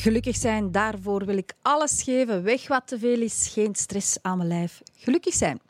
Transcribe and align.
Gelukkig 0.00 0.36
zijn, 0.36 0.72
daarvoor 0.72 1.24
wil 1.24 1.36
ik 1.36 1.52
alles 1.62 2.02
geven. 2.02 2.42
Weg 2.42 2.68
wat 2.68 2.86
te 2.86 2.98
veel 2.98 3.20
is, 3.20 3.50
geen 3.52 3.74
stress 3.74 4.18
aan 4.22 4.36
mijn 4.36 4.48
lijf. 4.48 4.82
Gelukkig 4.96 5.34
zijn. 5.34 5.60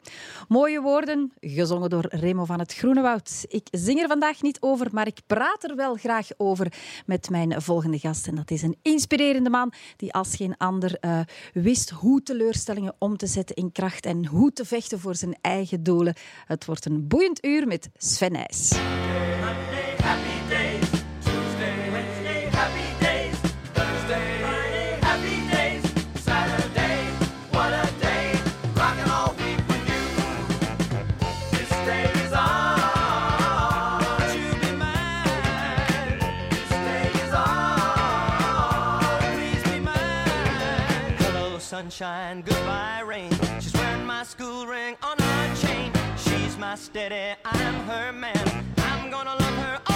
Mooie 0.49 0.81
woorden, 0.81 1.33
gezongen 1.41 1.91
door 1.91 2.07
Remo 2.09 2.45
van 2.45 2.59
het 2.59 2.75
Groenewoud. 2.75 3.45
Ik 3.49 3.69
zing 3.71 4.01
er 4.01 4.09
vandaag 4.09 4.43
niet 4.43 4.61
over, 4.61 4.89
maar 4.93 5.07
ik 5.07 5.21
praat 5.27 5.65
er 5.65 5.77
wel 5.77 5.95
graag 5.95 6.29
over 6.37 6.73
met 7.07 7.31
mijn 7.31 7.63
volgende 7.63 7.99
gast. 7.99 8.27
En 8.27 8.35
dat 8.35 8.51
is 8.51 8.63
een 8.63 8.77
inspirerende 8.83 9.51
man 9.51 9.73
die 9.97 10.13
als 10.13 10.37
geen 10.37 10.57
ander 10.57 10.99
uh, 11.01 11.21
wist 11.53 11.91
hoe 11.91 12.23
teleurstellingen 12.23 12.95
om 12.99 13.17
te 13.17 13.27
zetten 13.27 13.57
in 13.57 13.73
kracht 13.73 14.07
en 14.07 14.27
hoe 14.27 14.53
te 14.53 14.65
vechten 14.65 15.01
voor 15.01 15.15
zijn 15.15 15.37
eigen 15.41 15.83
doelen. 15.83 16.15
Het 16.47 16.65
wordt 16.65 16.85
een 16.85 17.09
boeiend 17.09 17.45
uur 17.45 17.67
met 17.67 17.89
Sven 17.97 18.33
Nijs. 18.33 18.79
Sunshine, 41.81 42.43
goodbye 42.43 43.01
rain. 43.07 43.31
She's 43.59 43.73
wearing 43.73 44.05
my 44.05 44.23
school 44.23 44.67
ring 44.67 44.99
on 45.03 45.17
her 45.19 45.57
chain. 45.57 45.91
She's 46.19 46.59
my 46.59 46.75
steady, 46.75 47.39
I'm 47.43 47.75
her 47.87 48.13
man. 48.13 48.67
I'm 48.77 49.11
gonna 49.11 49.31
love 49.31 49.57
her 49.65 49.90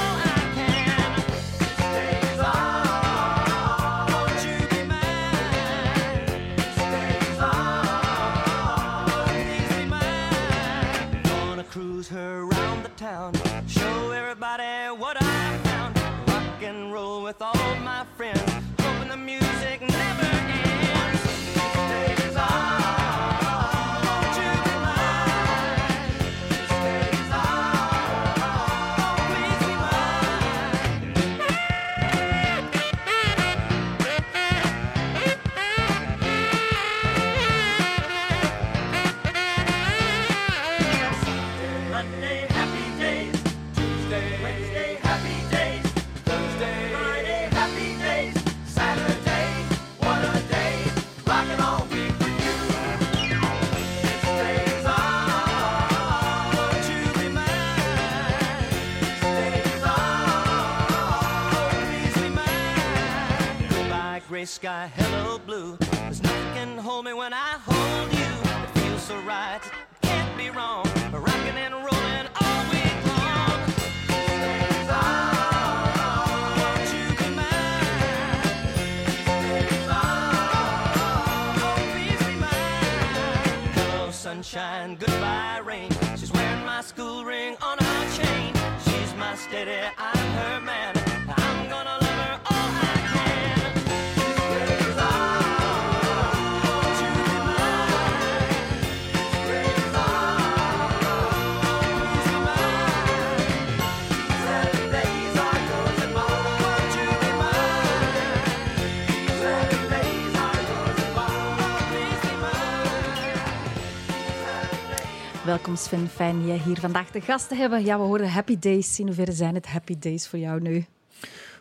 Welkom 115.65 115.83
Sven, 115.83 116.09
fijn 116.09 116.47
je 116.47 116.53
hier 116.53 116.81
vandaag 116.81 117.11
de 117.11 117.21
gast 117.21 117.49
te 117.49 117.55
hebben. 117.55 117.85
Ja, 117.85 117.99
we 117.99 118.05
horen 118.05 118.31
Happy 118.31 118.59
Days. 118.59 118.99
In 118.99 119.07
hoeverre 119.07 119.33
zijn 119.33 119.55
het 119.55 119.67
Happy 119.67 119.99
Days 119.99 120.29
voor 120.29 120.39
jou 120.39 120.61
nu? 120.61 120.85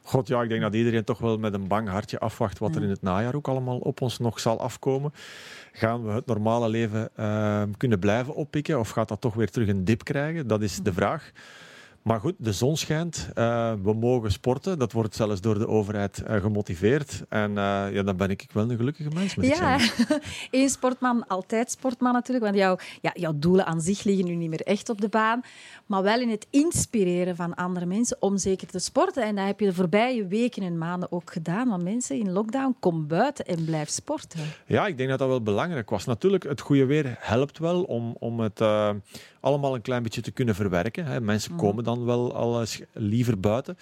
God, 0.01 0.27
ja, 0.27 0.41
ik 0.41 0.49
denk 0.49 0.61
dat 0.61 0.75
iedereen 0.75 1.03
toch 1.03 1.17
wel 1.17 1.37
met 1.37 1.53
een 1.53 1.67
bang 1.67 1.89
hartje 1.89 2.19
afwacht 2.19 2.59
wat 2.59 2.75
er 2.75 2.83
in 2.83 2.89
het 2.89 3.01
najaar 3.01 3.35
ook 3.35 3.47
allemaal 3.47 3.77
op 3.77 4.01
ons 4.01 4.19
nog 4.19 4.39
zal 4.39 4.59
afkomen. 4.59 5.13
Gaan 5.71 6.05
we 6.05 6.11
het 6.11 6.25
normale 6.25 6.69
leven 6.69 7.09
uh, 7.19 7.63
kunnen 7.77 7.99
blijven 7.99 8.35
oppikken 8.35 8.79
of 8.79 8.89
gaat 8.89 9.07
dat 9.07 9.21
toch 9.21 9.33
weer 9.33 9.49
terug 9.49 9.67
een 9.67 9.85
dip 9.85 10.03
krijgen? 10.03 10.47
Dat 10.47 10.61
is 10.61 10.79
de 10.79 10.93
vraag. 10.93 11.31
Maar 12.03 12.19
goed, 12.19 12.33
de 12.37 12.53
zon 12.53 12.77
schijnt. 12.77 13.29
Uh, 13.35 13.73
we 13.83 13.93
mogen 13.93 14.31
sporten. 14.31 14.79
Dat 14.79 14.91
wordt 14.91 15.15
zelfs 15.15 15.41
door 15.41 15.59
de 15.59 15.67
overheid 15.67 16.23
uh, 16.27 16.41
gemotiveerd. 16.41 17.23
En 17.29 17.49
uh, 17.49 17.55
ja, 17.91 18.03
dan 18.03 18.17
ben 18.17 18.29
ik 18.29 18.45
wel 18.51 18.69
een 18.69 18.77
gelukkige 18.77 19.09
mens. 19.13 19.35
Moet 19.35 19.45
ja, 19.45 19.79
één 20.51 20.69
sportman, 20.77 21.27
altijd 21.27 21.71
sportman 21.71 22.13
natuurlijk. 22.13 22.45
Want 22.45 22.57
jouw, 22.57 22.77
ja, 23.01 23.11
jouw 23.13 23.33
doelen 23.35 23.65
aan 23.65 23.81
zich 23.81 24.03
liggen 24.03 24.25
nu 24.25 24.35
niet 24.35 24.49
meer 24.49 24.61
echt 24.61 24.89
op 24.89 25.01
de 25.01 25.09
baan. 25.09 25.41
Maar 25.85 26.03
wel 26.03 26.19
in 26.19 26.29
het 26.29 26.47
inspireren 26.49 27.35
van 27.35 27.55
andere 27.55 27.85
mensen 27.85 28.17
om 28.19 28.37
zeker 28.37 28.67
te 28.67 28.79
sporten. 28.79 29.23
En 29.23 29.35
dat 29.35 29.45
heb 29.45 29.59
je 29.59 29.65
de 29.65 29.73
voorbije 29.73 30.27
weken 30.27 30.63
en 30.63 30.77
maanden 30.77 31.11
ook 31.11 31.31
gedaan. 31.31 31.69
Want 31.69 31.83
mensen 31.83 32.19
in 32.19 32.31
lockdown, 32.31 32.75
kom 32.79 33.07
buiten 33.07 33.45
en 33.45 33.65
blijf 33.65 33.89
sporten. 33.89 34.39
Ja, 34.65 34.87
ik 34.87 34.97
denk 34.97 35.09
dat 35.09 35.19
dat 35.19 35.27
wel 35.27 35.41
belangrijk 35.41 35.89
was. 35.89 36.05
Natuurlijk, 36.05 36.43
het 36.43 36.61
goede 36.61 36.85
weer 36.85 37.15
helpt 37.19 37.57
wel 37.57 37.83
om, 37.83 38.15
om 38.19 38.39
het 38.39 38.61
allemaal 39.43 39.75
een 39.75 39.81
klein 39.81 40.03
beetje 40.03 40.21
te 40.21 40.31
kunnen 40.31 40.55
verwerken. 40.55 41.05
Hè. 41.05 41.21
Mensen 41.21 41.55
komen 41.55 41.83
dan 41.83 41.92
wel 41.99 42.35
al 42.35 42.59
eens 42.59 42.81
liever 42.93 43.39
buiten. 43.39 43.77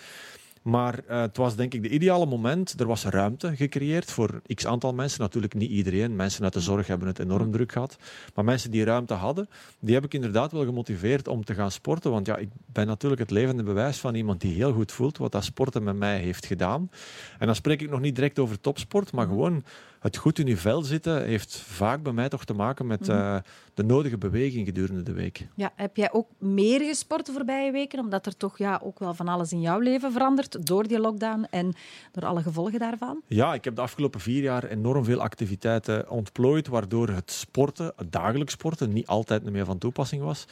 Maar 0.61 0.99
uh, 1.09 1.21
het 1.21 1.37
was 1.37 1.55
denk 1.55 1.73
ik 1.73 1.83
de 1.83 1.89
ideale 1.89 2.25
moment. 2.25 2.79
Er 2.79 2.87
was 2.87 3.03
ruimte 3.03 3.55
gecreëerd 3.55 4.11
voor 4.11 4.41
x 4.53 4.65
aantal 4.65 4.93
mensen. 4.93 5.21
Natuurlijk 5.21 5.53
niet 5.53 5.69
iedereen. 5.69 6.15
Mensen 6.15 6.43
uit 6.43 6.53
de 6.53 6.59
zorg 6.59 6.87
hebben 6.87 7.07
het 7.07 7.19
enorm 7.19 7.51
druk 7.51 7.71
gehad. 7.71 7.97
Maar 8.35 8.45
mensen 8.45 8.71
die 8.71 8.83
ruimte 8.83 9.13
hadden, 9.13 9.49
die 9.79 9.93
heb 9.93 10.03
ik 10.03 10.13
inderdaad 10.13 10.51
wel 10.51 10.65
gemotiveerd 10.65 11.27
om 11.27 11.43
te 11.43 11.53
gaan 11.53 11.71
sporten. 11.71 12.11
Want 12.11 12.25
ja, 12.25 12.37
ik 12.37 12.49
ben 12.65 12.87
natuurlijk 12.87 13.21
het 13.21 13.31
levende 13.31 13.63
bewijs 13.63 13.97
van 13.97 14.15
iemand 14.15 14.41
die 14.41 14.53
heel 14.53 14.73
goed 14.73 14.91
voelt 14.91 15.17
wat 15.17 15.31
dat 15.31 15.43
sporten 15.43 15.83
met 15.83 15.95
mij 15.95 16.19
heeft 16.19 16.45
gedaan. 16.45 16.89
En 17.39 17.45
dan 17.45 17.55
spreek 17.55 17.81
ik 17.81 17.89
nog 17.89 17.99
niet 17.99 18.15
direct 18.15 18.39
over 18.39 18.61
topsport, 18.61 19.11
maar 19.11 19.27
gewoon 19.27 19.63
het 20.01 20.17
goed 20.17 20.39
in 20.39 20.47
je 20.47 20.57
vel 20.57 20.81
zitten 20.81 21.25
heeft 21.25 21.55
vaak 21.57 22.03
bij 22.03 22.13
mij 22.13 22.29
toch 22.29 22.45
te 22.45 22.53
maken 22.53 22.87
met 22.87 23.09
uh, 23.09 23.37
de 23.73 23.83
nodige 23.83 24.17
beweging 24.17 24.65
gedurende 24.65 25.03
de 25.03 25.13
week. 25.13 25.47
Ja, 25.55 25.71
heb 25.75 25.95
jij 25.95 26.11
ook 26.11 26.27
meer 26.37 26.79
gesport 26.79 27.25
de 27.25 27.31
voorbije 27.31 27.71
weken? 27.71 27.99
Omdat 27.99 28.25
er 28.25 28.37
toch 28.37 28.57
ja, 28.57 28.81
ook 28.83 28.99
wel 28.99 29.13
van 29.13 29.27
alles 29.27 29.51
in 29.51 29.61
jouw 29.61 29.79
leven 29.79 30.11
verandert 30.11 30.65
door 30.65 30.87
die 30.87 30.99
lockdown 30.99 31.47
en 31.49 31.73
door 32.11 32.25
alle 32.25 32.41
gevolgen 32.41 32.79
daarvan? 32.79 33.21
Ja, 33.27 33.53
ik 33.53 33.63
heb 33.63 33.75
de 33.75 33.81
afgelopen 33.81 34.19
vier 34.19 34.41
jaar 34.41 34.63
enorm 34.63 35.03
veel 35.03 35.21
activiteiten 35.21 36.09
ontplooid, 36.09 36.67
waardoor 36.67 37.07
het 37.07 37.31
sporten, 37.31 37.93
het 37.95 38.11
dagelijks 38.11 38.53
sporten, 38.53 38.93
niet 38.93 39.07
altijd 39.07 39.51
meer 39.51 39.65
van 39.65 39.77
toepassing 39.77 40.23
was. 40.23 40.45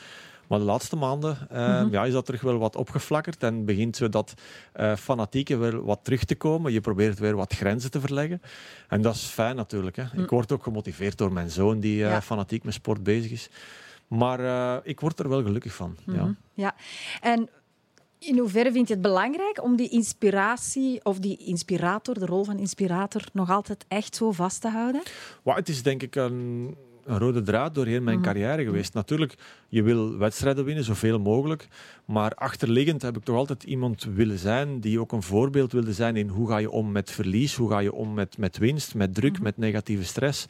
Maar 0.50 0.60
de 0.60 0.66
laatste 0.66 0.96
maanden 0.96 1.38
uh, 1.51 1.57
mm 1.57 1.66
-hmm. 1.66 1.92
ja, 1.92 2.06
is 2.06 2.13
dat 2.13 2.25
terug 2.25 2.42
wel 2.42 2.57
wat 2.57 2.75
opgeflakkerd 2.75 3.44
en 3.44 3.66
begint 3.66 3.96
zo 3.96 4.10
dat 4.10 4.34
uh, 4.80 4.96
fanatieke 4.96 5.57
weer 5.57 5.84
wat 5.84 6.00
terug 6.04 6.24
te 6.24 6.36
komen. 6.36 6.72
Je 6.72 6.81
probeert 6.81 7.19
weer 7.19 7.36
wat 7.36 7.54
grenzen 7.54 7.92
te 7.92 8.00
verleggen. 8.00 8.42
En 8.88 9.01
dat 9.01 9.16
is 9.16 9.24
fijn 9.24 9.56
natuurlijk. 9.56 9.96
Hè. 9.96 10.04
Mm. 10.13 10.24
Ik 10.24 10.30
word 10.30 10.51
ook 10.51 10.63
gemotiveerd 10.63 11.18
door 11.18 11.34
mijn 11.34 11.50
zoon 11.50 11.80
die 11.80 11.98
ja. 11.98 12.22
fanatiek 12.22 12.63
met 12.63 12.74
sport 12.74 13.04
bezig 13.04 13.31
is. 13.31 13.50
Maar 14.07 14.40
ik 14.86 15.00
word 15.00 15.19
er 15.19 15.30
wel 15.30 15.44
gelukkig 15.44 15.74
van. 15.74 15.96
Mm 16.06 16.16
-hmm. 16.16 16.38
ja. 16.54 16.63
ja, 16.63 16.75
en 17.22 17.50
in 18.19 18.38
hoeverre 18.38 18.72
vind 18.72 18.88
je 18.88 18.94
het 18.94 19.04
belangrijk 19.04 19.63
om 19.63 19.75
die 19.75 19.90
inspiratie 19.90 21.06
of 21.06 21.19
die 21.19 21.38
inspirator, 21.38 22.19
de 22.19 22.25
rol 22.25 22.44
van 22.44 22.57
inspirator, 22.57 23.22
nog 23.34 23.50
altijd 23.50 23.86
echt 23.88 24.16
zo 24.16 24.31
vast 24.31 24.62
te 24.62 24.69
houden? 24.69 25.01
Well, 25.44 25.56
het 25.56 25.69
is 25.69 25.84
denk 25.84 26.04
ik 26.04 26.16
een 26.16 26.75
een 27.09 27.19
rode 27.19 27.41
draad 27.41 27.75
doorheen 27.75 28.03
mijn 28.03 28.21
carrière 28.21 28.63
geweest. 28.63 28.94
Natuurlijk, 28.94 29.35
je 29.69 29.83
wil 29.83 30.17
wedstrijden 30.17 30.65
winnen, 30.65 30.83
zoveel 30.83 31.19
mogelijk. 31.19 31.67
Maar 32.06 32.33
achterliggend 32.33 33.01
heb 33.01 33.17
ik 33.17 33.23
toch 33.23 33.35
altijd 33.35 33.63
iemand 33.63 34.03
willen 34.13 34.38
zijn 34.38 34.79
die 34.79 35.00
ook 35.00 35.11
een 35.11 35.23
voorbeeld 35.23 35.71
wilde 35.71 35.94
zijn 35.94 36.15
in 36.15 36.27
hoe 36.27 36.47
ga 36.47 36.57
je 36.57 36.71
om 36.71 36.91
met 36.91 37.11
verlies, 37.11 37.56
hoe 37.56 37.69
ga 37.69 37.79
je 37.79 37.94
om 37.94 38.13
met, 38.13 38.38
met 38.38 38.57
winst, 38.57 38.95
met 38.95 39.13
druk, 39.15 39.41
met 39.41 39.57
negatieve 39.57 40.03
stress. 40.03 40.45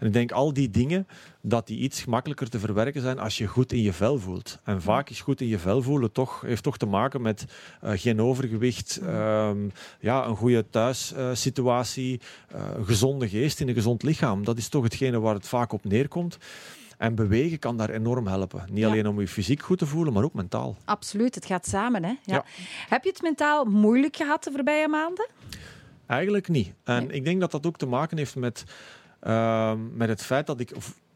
En 0.00 0.06
ik 0.06 0.12
denk 0.12 0.32
al 0.32 0.52
die 0.52 0.70
dingen, 0.70 1.06
dat 1.40 1.66
die 1.66 1.78
iets 1.78 2.02
gemakkelijker 2.02 2.48
te 2.48 2.58
verwerken 2.58 3.00
zijn 3.00 3.18
als 3.18 3.38
je 3.38 3.46
goed 3.46 3.72
in 3.72 3.82
je 3.82 3.92
vel 3.92 4.18
voelt. 4.18 4.58
En 4.64 4.82
vaak 4.82 5.10
is 5.10 5.20
goed 5.20 5.40
in 5.40 5.46
je 5.46 5.58
vel 5.58 5.82
voelen 5.82 6.12
toch, 6.12 6.40
heeft 6.40 6.62
toch 6.62 6.78
te 6.78 6.86
maken 6.86 7.22
met 7.22 7.44
eh, 7.80 7.92
geen 7.94 8.20
overgewicht, 8.20 8.96
ehm, 8.96 9.58
ja, 10.00 10.26
een 10.26 10.36
goede 10.36 10.64
thuissituatie, 10.70 12.20
uh, 12.54 12.60
een 12.76 12.86
gezonde 12.86 13.28
geest 13.28 13.60
in 13.60 13.68
een 13.68 13.74
gezond 13.74 14.02
lichaam. 14.02 14.44
Dat 14.44 14.58
is 14.58 14.68
toch 14.68 14.82
hetgene 14.82 15.20
waar 15.20 15.34
het 15.34 15.48
vaak 15.48 15.72
op 15.72 15.84
neerkomt. 15.84 16.38
En 16.98 17.14
bewegen 17.14 17.58
kan 17.58 17.76
daar 17.76 17.90
enorm 17.90 18.26
helpen. 18.26 18.64
Niet 18.70 18.84
alleen 18.84 19.06
om 19.06 19.20
je 19.20 19.28
fysiek 19.28 19.62
goed 19.62 19.78
te 19.78 19.86
voelen, 19.86 20.12
maar 20.12 20.24
ook 20.24 20.34
mentaal. 20.34 20.76
Absoluut, 20.84 21.34
het 21.34 21.46
gaat 21.46 21.66
samen. 21.66 22.04
Hè? 22.04 22.08
Ja. 22.08 22.18
ja. 22.24 22.44
Heb 22.88 23.04
je 23.04 23.10
het 23.10 23.22
mentaal 23.22 23.64
moeilijk 23.64 24.16
gehad 24.16 24.44
de 24.44 24.50
voorbije 24.50 24.88
maanden? 24.88 25.28
Eigenlijk 26.06 26.48
niet. 26.48 26.72
En 26.84 27.10
ik 27.10 27.24
denk 27.24 27.40
dat 27.40 27.50
dat 27.50 27.66
ook 27.66 27.76
te 27.76 27.86
maken 27.86 28.16
heeft 28.16 28.36
met 28.36 28.64
Ehm, 29.20 29.96
met 29.96 30.08
het 30.08 30.22
feit 30.22 30.46
dat 30.46 30.60
ik 30.60 30.72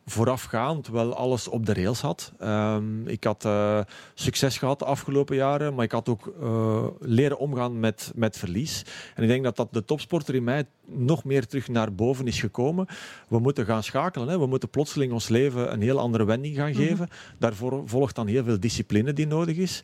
voorafgaand 0.06 0.88
wel 0.88 1.14
alles 1.14 1.48
op 1.48 1.66
de 1.66 1.74
rails 1.74 2.00
had. 2.00 2.32
Ehm, 2.38 3.06
ik 3.06 3.24
had 3.24 3.44
uh, 3.44 3.80
succes 4.14 4.58
gehad 4.58 4.78
de 4.78 4.84
afgelopen 4.84 5.36
jaren, 5.36 5.74
maar 5.74 5.84
ik 5.84 5.92
had 5.92 6.08
ook 6.08 6.34
uh, 6.42 6.86
leren 7.00 7.38
omgaan 7.38 7.80
met, 7.80 8.12
met 8.14 8.38
verlies. 8.38 8.84
En 9.14 9.22
ik 9.22 9.28
denk 9.28 9.44
dat 9.44 9.56
dat 9.56 9.72
de 9.72 9.84
topsporter 9.84 10.34
in 10.34 10.44
mij 10.44 10.64
nog 10.86 11.24
meer 11.24 11.46
terug 11.46 11.68
naar 11.68 11.94
boven 11.94 12.26
is 12.26 12.40
gekomen. 12.40 12.86
We 13.28 13.38
moeten 13.38 13.64
gaan 13.64 13.82
schakelen. 13.82 14.28
Hè. 14.28 14.38
We 14.38 14.46
moeten 14.46 14.68
plotseling 14.68 15.12
ons 15.12 15.28
leven 15.28 15.72
een 15.72 15.82
heel 15.82 15.98
andere 15.98 16.24
wending 16.24 16.56
gaan 16.56 16.70
mhm. 16.70 16.82
geven. 16.82 17.08
Daarvoor 17.38 17.82
volgt 17.84 18.14
dan 18.14 18.26
heel 18.26 18.44
veel 18.44 18.60
discipline 18.60 19.12
die 19.12 19.26
nodig 19.26 19.56
is. 19.56 19.82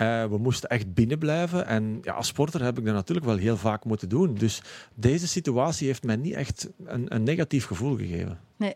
Uh, 0.00 0.24
we 0.24 0.38
moesten 0.38 0.68
echt 0.68 0.94
binnen 0.94 1.18
blijven. 1.18 1.66
En 1.66 1.98
ja, 2.02 2.12
als 2.12 2.26
sporter 2.26 2.62
heb 2.62 2.78
ik 2.78 2.84
dat 2.84 2.94
natuurlijk 2.94 3.26
wel 3.26 3.36
heel 3.36 3.56
vaak 3.56 3.84
moeten 3.84 4.08
doen. 4.08 4.34
Dus 4.34 4.62
deze 4.94 5.28
situatie 5.28 5.86
heeft 5.86 6.02
mij 6.02 6.16
niet 6.16 6.34
echt 6.34 6.68
een, 6.84 7.14
een 7.14 7.22
negatief 7.22 7.64
gevoel 7.64 7.96
gegeven. 7.96 8.38
Nee. 8.56 8.74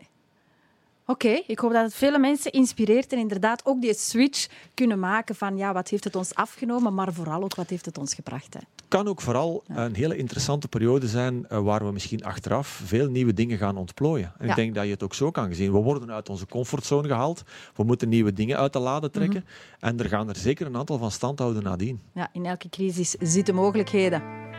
Oké, 1.05 1.41
ik 1.47 1.59
hoop 1.59 1.71
dat 1.71 1.83
het 1.83 1.93
vele 1.93 2.19
mensen 2.19 2.51
inspireert 2.51 3.13
en 3.13 3.19
inderdaad 3.19 3.65
ook 3.65 3.81
die 3.81 3.93
switch 3.93 4.47
kunnen 4.73 4.99
maken 4.99 5.35
van 5.35 5.57
ja, 5.57 5.73
wat 5.73 5.89
heeft 5.89 6.03
het 6.03 6.15
ons 6.15 6.35
afgenomen, 6.35 6.93
maar 6.93 7.13
vooral 7.13 7.43
ook 7.43 7.55
wat 7.55 7.69
heeft 7.69 7.85
het 7.85 7.97
ons 7.97 8.13
gebracht. 8.13 8.53
Het 8.53 8.65
kan 8.87 9.07
ook 9.07 9.21
vooral 9.21 9.63
een 9.67 9.95
hele 9.95 10.17
interessante 10.17 10.67
periode 10.67 11.07
zijn 11.07 11.45
uh, 11.49 11.59
waar 11.59 11.85
we 11.85 11.91
misschien 11.91 12.23
achteraf 12.23 12.81
veel 12.85 13.09
nieuwe 13.09 13.33
dingen 13.33 13.57
gaan 13.57 13.77
ontplooien. 13.77 14.33
En 14.37 14.49
ik 14.49 14.55
denk 14.55 14.75
dat 14.75 14.85
je 14.85 14.91
het 14.91 15.03
ook 15.03 15.13
zo 15.13 15.31
kan 15.31 15.53
zien. 15.53 15.71
We 15.71 15.77
worden 15.77 16.11
uit 16.11 16.29
onze 16.29 16.47
comfortzone 16.47 17.07
gehaald, 17.07 17.43
we 17.75 17.83
moeten 17.83 18.09
nieuwe 18.09 18.33
dingen 18.33 18.57
uit 18.57 18.73
de 18.73 18.79
lade 18.79 19.09
trekken 19.09 19.43
mhm. 19.45 19.85
en 19.85 19.99
er 19.99 20.09
gaan 20.09 20.29
er 20.29 20.35
zeker 20.35 20.65
een 20.65 20.77
aantal 20.77 20.97
van 20.97 21.11
stand 21.11 21.39
houden 21.39 21.63
nadien. 21.63 22.01
Ja, 22.13 22.29
in 22.33 22.45
elke 22.45 22.69
crisis 22.69 23.09
zitten 23.19 23.55
mogelijkheden. 23.55 24.51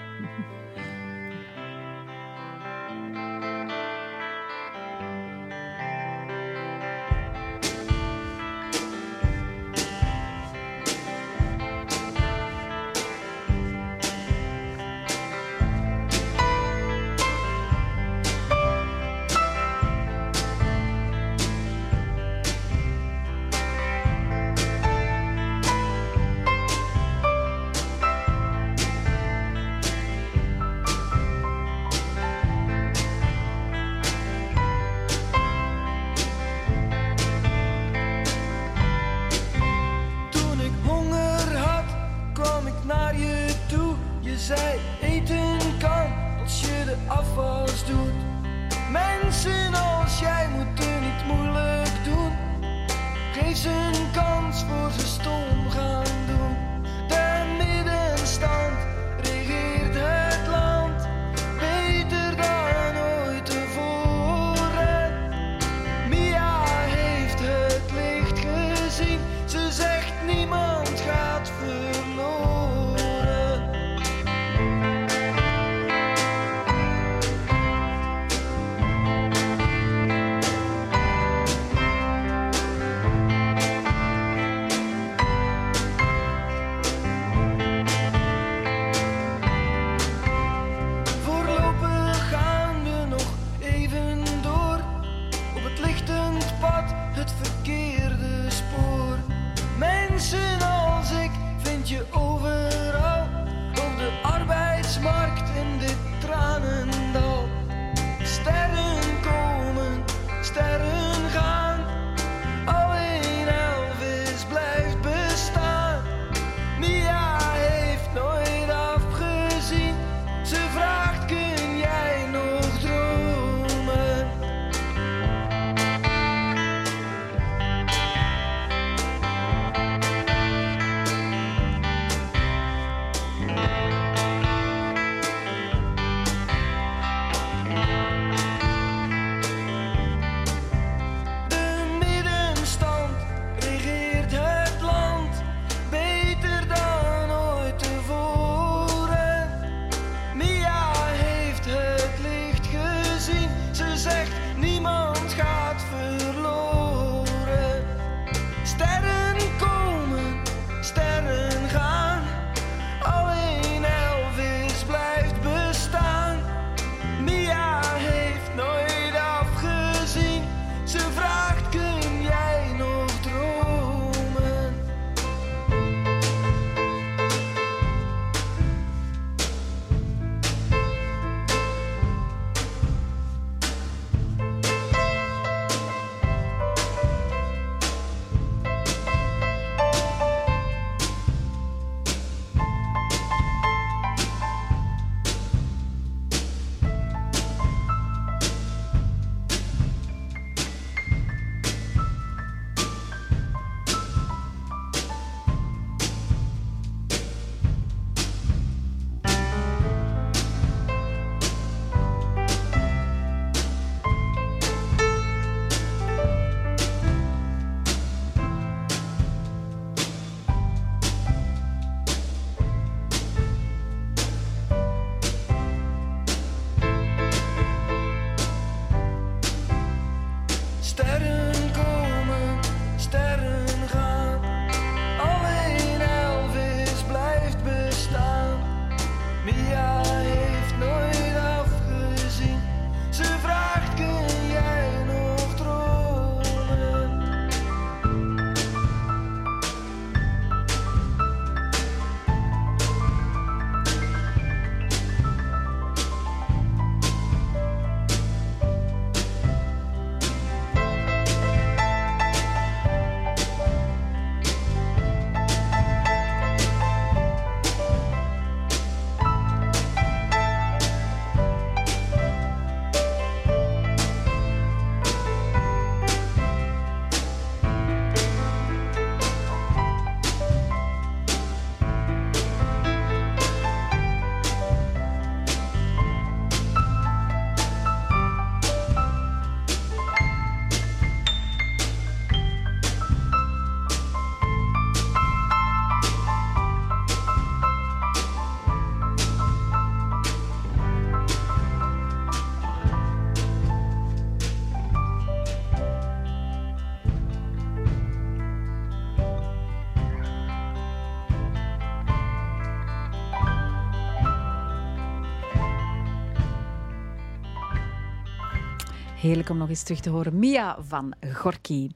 Heerlijk 319.24 319.48
om 319.48 319.56
nog 319.56 319.68
eens 319.68 319.82
terug 319.82 320.00
te 320.00 320.10
horen. 320.10 320.38
Mia 320.38 320.76
van 320.82 321.14
Gorky. 321.32 321.90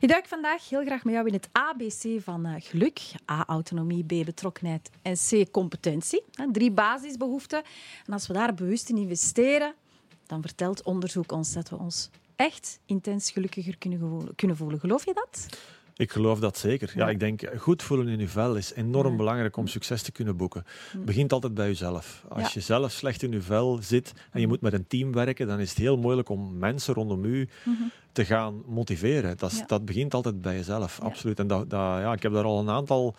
Ik 0.00 0.08
duik 0.08 0.26
vandaag 0.26 0.68
heel 0.68 0.84
graag 0.84 1.04
met 1.04 1.14
jou 1.14 1.26
in 1.26 1.32
het 1.32 1.48
ABC 1.52 2.22
van 2.22 2.46
eh, 2.46 2.54
geluk. 2.58 3.00
A, 3.30 3.44
autonomie, 3.46 4.04
B, 4.04 4.24
betrokkenheid 4.24 4.90
en 5.02 5.14
C, 5.14 5.50
competentie. 5.50 6.22
Drie 6.52 6.70
basisbehoeften. 6.70 7.62
En 8.06 8.12
als 8.12 8.26
we 8.26 8.32
daar 8.32 8.54
bewust 8.54 8.88
in 8.88 8.96
investeren, 8.96 9.74
dan 10.26 10.42
vertelt 10.42 10.82
onderzoek 10.82 11.32
ons 11.32 11.52
dat 11.52 11.68
we 11.68 11.78
ons 11.78 12.10
echt 12.36 12.80
intens 12.86 13.30
gelukkiger. 13.30 13.78
Kunnen 14.36 14.56
voelen. 14.56 14.80
Geloof 14.80 15.04
je 15.04 15.14
dat? 15.14 15.46
Ik 15.96 16.12
geloof 16.12 16.38
dat 16.40 16.58
zeker. 16.58 16.92
Ja, 16.96 17.08
ik 17.08 17.20
denk, 17.20 17.50
goed 17.58 17.82
voelen 17.82 18.08
in 18.08 18.18
je 18.18 18.28
vel 18.28 18.54
is 18.56 18.72
enorm 18.74 19.10
Ja. 19.10 19.16
belangrijk 19.16 19.56
om 19.56 19.66
succes 19.66 20.02
te 20.02 20.12
kunnen 20.12 20.36
boeken. 20.36 20.64
Het 20.92 21.04
begint 21.04 21.32
altijd 21.32 21.54
bij 21.54 21.66
jezelf. 21.66 22.24
Als 22.28 22.42
Ja. 22.42 22.48
je 22.54 22.60
zelf 22.60 22.92
slecht 22.92 23.22
in 23.22 23.32
je 23.32 23.40
vel 23.40 23.78
zit 23.82 24.12
en 24.30 24.40
je 24.40 24.46
moet 24.46 24.60
met 24.60 24.72
een 24.72 24.86
team 24.86 25.12
werken, 25.12 25.46
dan 25.46 25.60
is 25.60 25.68
het 25.68 25.78
heel 25.78 25.96
moeilijk 25.96 26.28
om 26.28 26.58
mensen 26.58 26.94
rondom 26.94 27.24
u 27.24 27.48
te 28.12 28.24
gaan 28.24 28.62
motiveren. 28.66 29.36
Dat, 29.36 29.50
is- 29.52 29.58
Ja. 29.58 29.64
dat 29.66 29.84
begint 29.84 30.14
altijd 30.14 30.42
bij 30.42 30.54
jezelf, 30.54 31.00
absoluut. 31.00 31.38
En 31.38 31.46
dat, 31.46 31.70
dat, 31.70 31.80
ja, 31.80 32.12
ik 32.12 32.22
heb 32.22 32.32
daar 32.32 32.44
al 32.44 32.58
een 32.60 32.70
aantal 32.70 33.14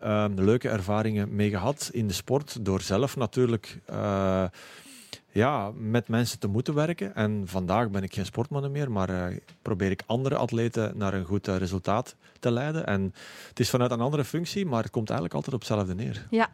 ehm, 0.00 0.32
leuke 0.40 0.68
ervaringen 0.68 1.34
mee 1.34 1.50
gehad 1.50 1.88
in 1.92 2.06
de 2.06 2.12
sport, 2.14 2.64
door 2.64 2.80
zelf 2.80 3.16
natuurlijk 3.16 3.80
eh, 3.86 4.44
ja, 5.36 5.72
met 5.76 6.08
mensen 6.08 6.38
te 6.38 6.48
moeten 6.48 6.74
werken. 6.74 7.14
En 7.14 7.42
vandaag 7.44 7.90
ben 7.90 8.02
ik 8.02 8.14
geen 8.14 8.24
sportman 8.24 8.70
meer, 8.70 8.90
maar 8.90 9.08
eh, 9.08 9.36
probeer 9.62 9.90
ik 9.90 10.02
andere 10.06 10.36
atleten 10.36 10.92
naar 10.96 11.14
een 11.14 11.24
goed 11.24 11.48
eh, 11.48 11.56
resultaat 11.56 12.14
te 12.40 12.50
leiden. 12.50 12.86
En 12.86 13.14
het 13.48 13.60
is 13.60 13.70
vanuit 13.70 13.90
een 13.90 14.00
andere 14.00 14.24
functie, 14.24 14.66
maar 14.66 14.82
het 14.82 14.92
komt 14.92 15.10
eigenlijk 15.10 15.34
altijd 15.34 15.54
op 15.54 15.60
hetzelfde 15.60 15.94
neer. 15.94 16.26
Ja, 16.30 16.48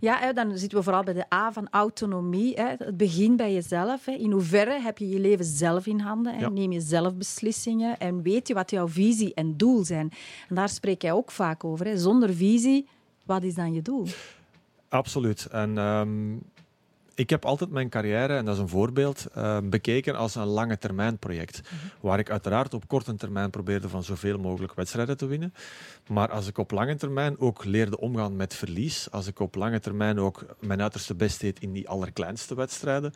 ja 0.00 0.18
hè, 0.18 0.32
dan 0.32 0.58
zitten 0.58 0.78
we 0.78 0.84
vooral 0.84 1.02
bij 1.02 1.14
de 1.14 1.34
A 1.34 1.52
van 1.52 1.68
autonomie. 1.70 2.54
Hè. 2.54 2.74
Het 2.78 2.96
begint 2.96 3.36
bij 3.36 3.52
jezelf. 3.52 4.04
Hè. 4.04 4.12
In 4.12 4.30
hoeverre 4.30 4.80
heb 4.80 4.98
je 4.98 5.08
je 5.08 5.20
leven 5.20 5.44
zelf 5.44 5.86
in 5.86 6.00
handen? 6.00 6.38
Ja. 6.38 6.48
Neem 6.48 6.72
je 6.72 6.80
zelf 6.80 7.14
beslissingen 7.14 7.98
en 7.98 8.22
weet 8.22 8.48
je 8.48 8.54
wat 8.54 8.70
jouw 8.70 8.88
visie 8.88 9.34
en 9.34 9.56
doel 9.56 9.84
zijn? 9.84 10.12
En 10.48 10.54
daar 10.54 10.68
spreek 10.68 11.02
jij 11.02 11.12
ook 11.12 11.30
vaak 11.30 11.64
over. 11.64 11.86
Hè. 11.86 11.98
Zonder 11.98 12.34
visie, 12.34 12.88
wat 13.24 13.42
is 13.42 13.54
dan 13.54 13.72
je 13.72 13.82
doel? 13.82 14.06
Absoluut. 14.88 15.46
En 15.46 15.78
ehm, 15.78 16.34
ik 17.16 17.30
heb 17.30 17.44
altijd 17.44 17.70
mijn 17.70 17.88
carrière, 17.88 18.36
en 18.36 18.44
dat 18.44 18.54
is 18.54 18.60
een 18.60 18.68
voorbeeld, 18.68 19.26
eh, 19.34 19.58
bekeken 19.64 20.16
als 20.16 20.34
een 20.34 20.46
lange 20.46 20.78
termijn 20.78 21.18
project. 21.18 21.60
Waar 22.00 22.18
ik 22.18 22.30
uiteraard 22.30 22.74
op 22.74 22.88
korte 22.88 23.14
termijn 23.14 23.50
probeerde 23.50 23.88
van 23.88 24.02
zoveel 24.02 24.38
mogelijk 24.38 24.74
wedstrijden 24.74 25.16
te 25.16 25.26
winnen. 25.26 25.54
Maar 26.08 26.30
als 26.30 26.46
ik 26.46 26.58
op 26.58 26.70
lange 26.70 26.96
termijn 26.96 27.38
ook 27.38 27.64
leerde 27.64 28.00
omgaan 28.00 28.36
met 28.36 28.54
verlies, 28.54 29.10
als 29.10 29.26
ik 29.26 29.40
op 29.40 29.54
lange 29.54 29.80
termijn 29.80 30.18
ook 30.18 30.44
mijn 30.60 30.82
uiterste 30.82 31.14
best 31.14 31.40
deed 31.40 31.60
in 31.60 31.72
die 31.72 31.88
allerkleinste 31.88 32.54
wedstrijden, 32.54 33.12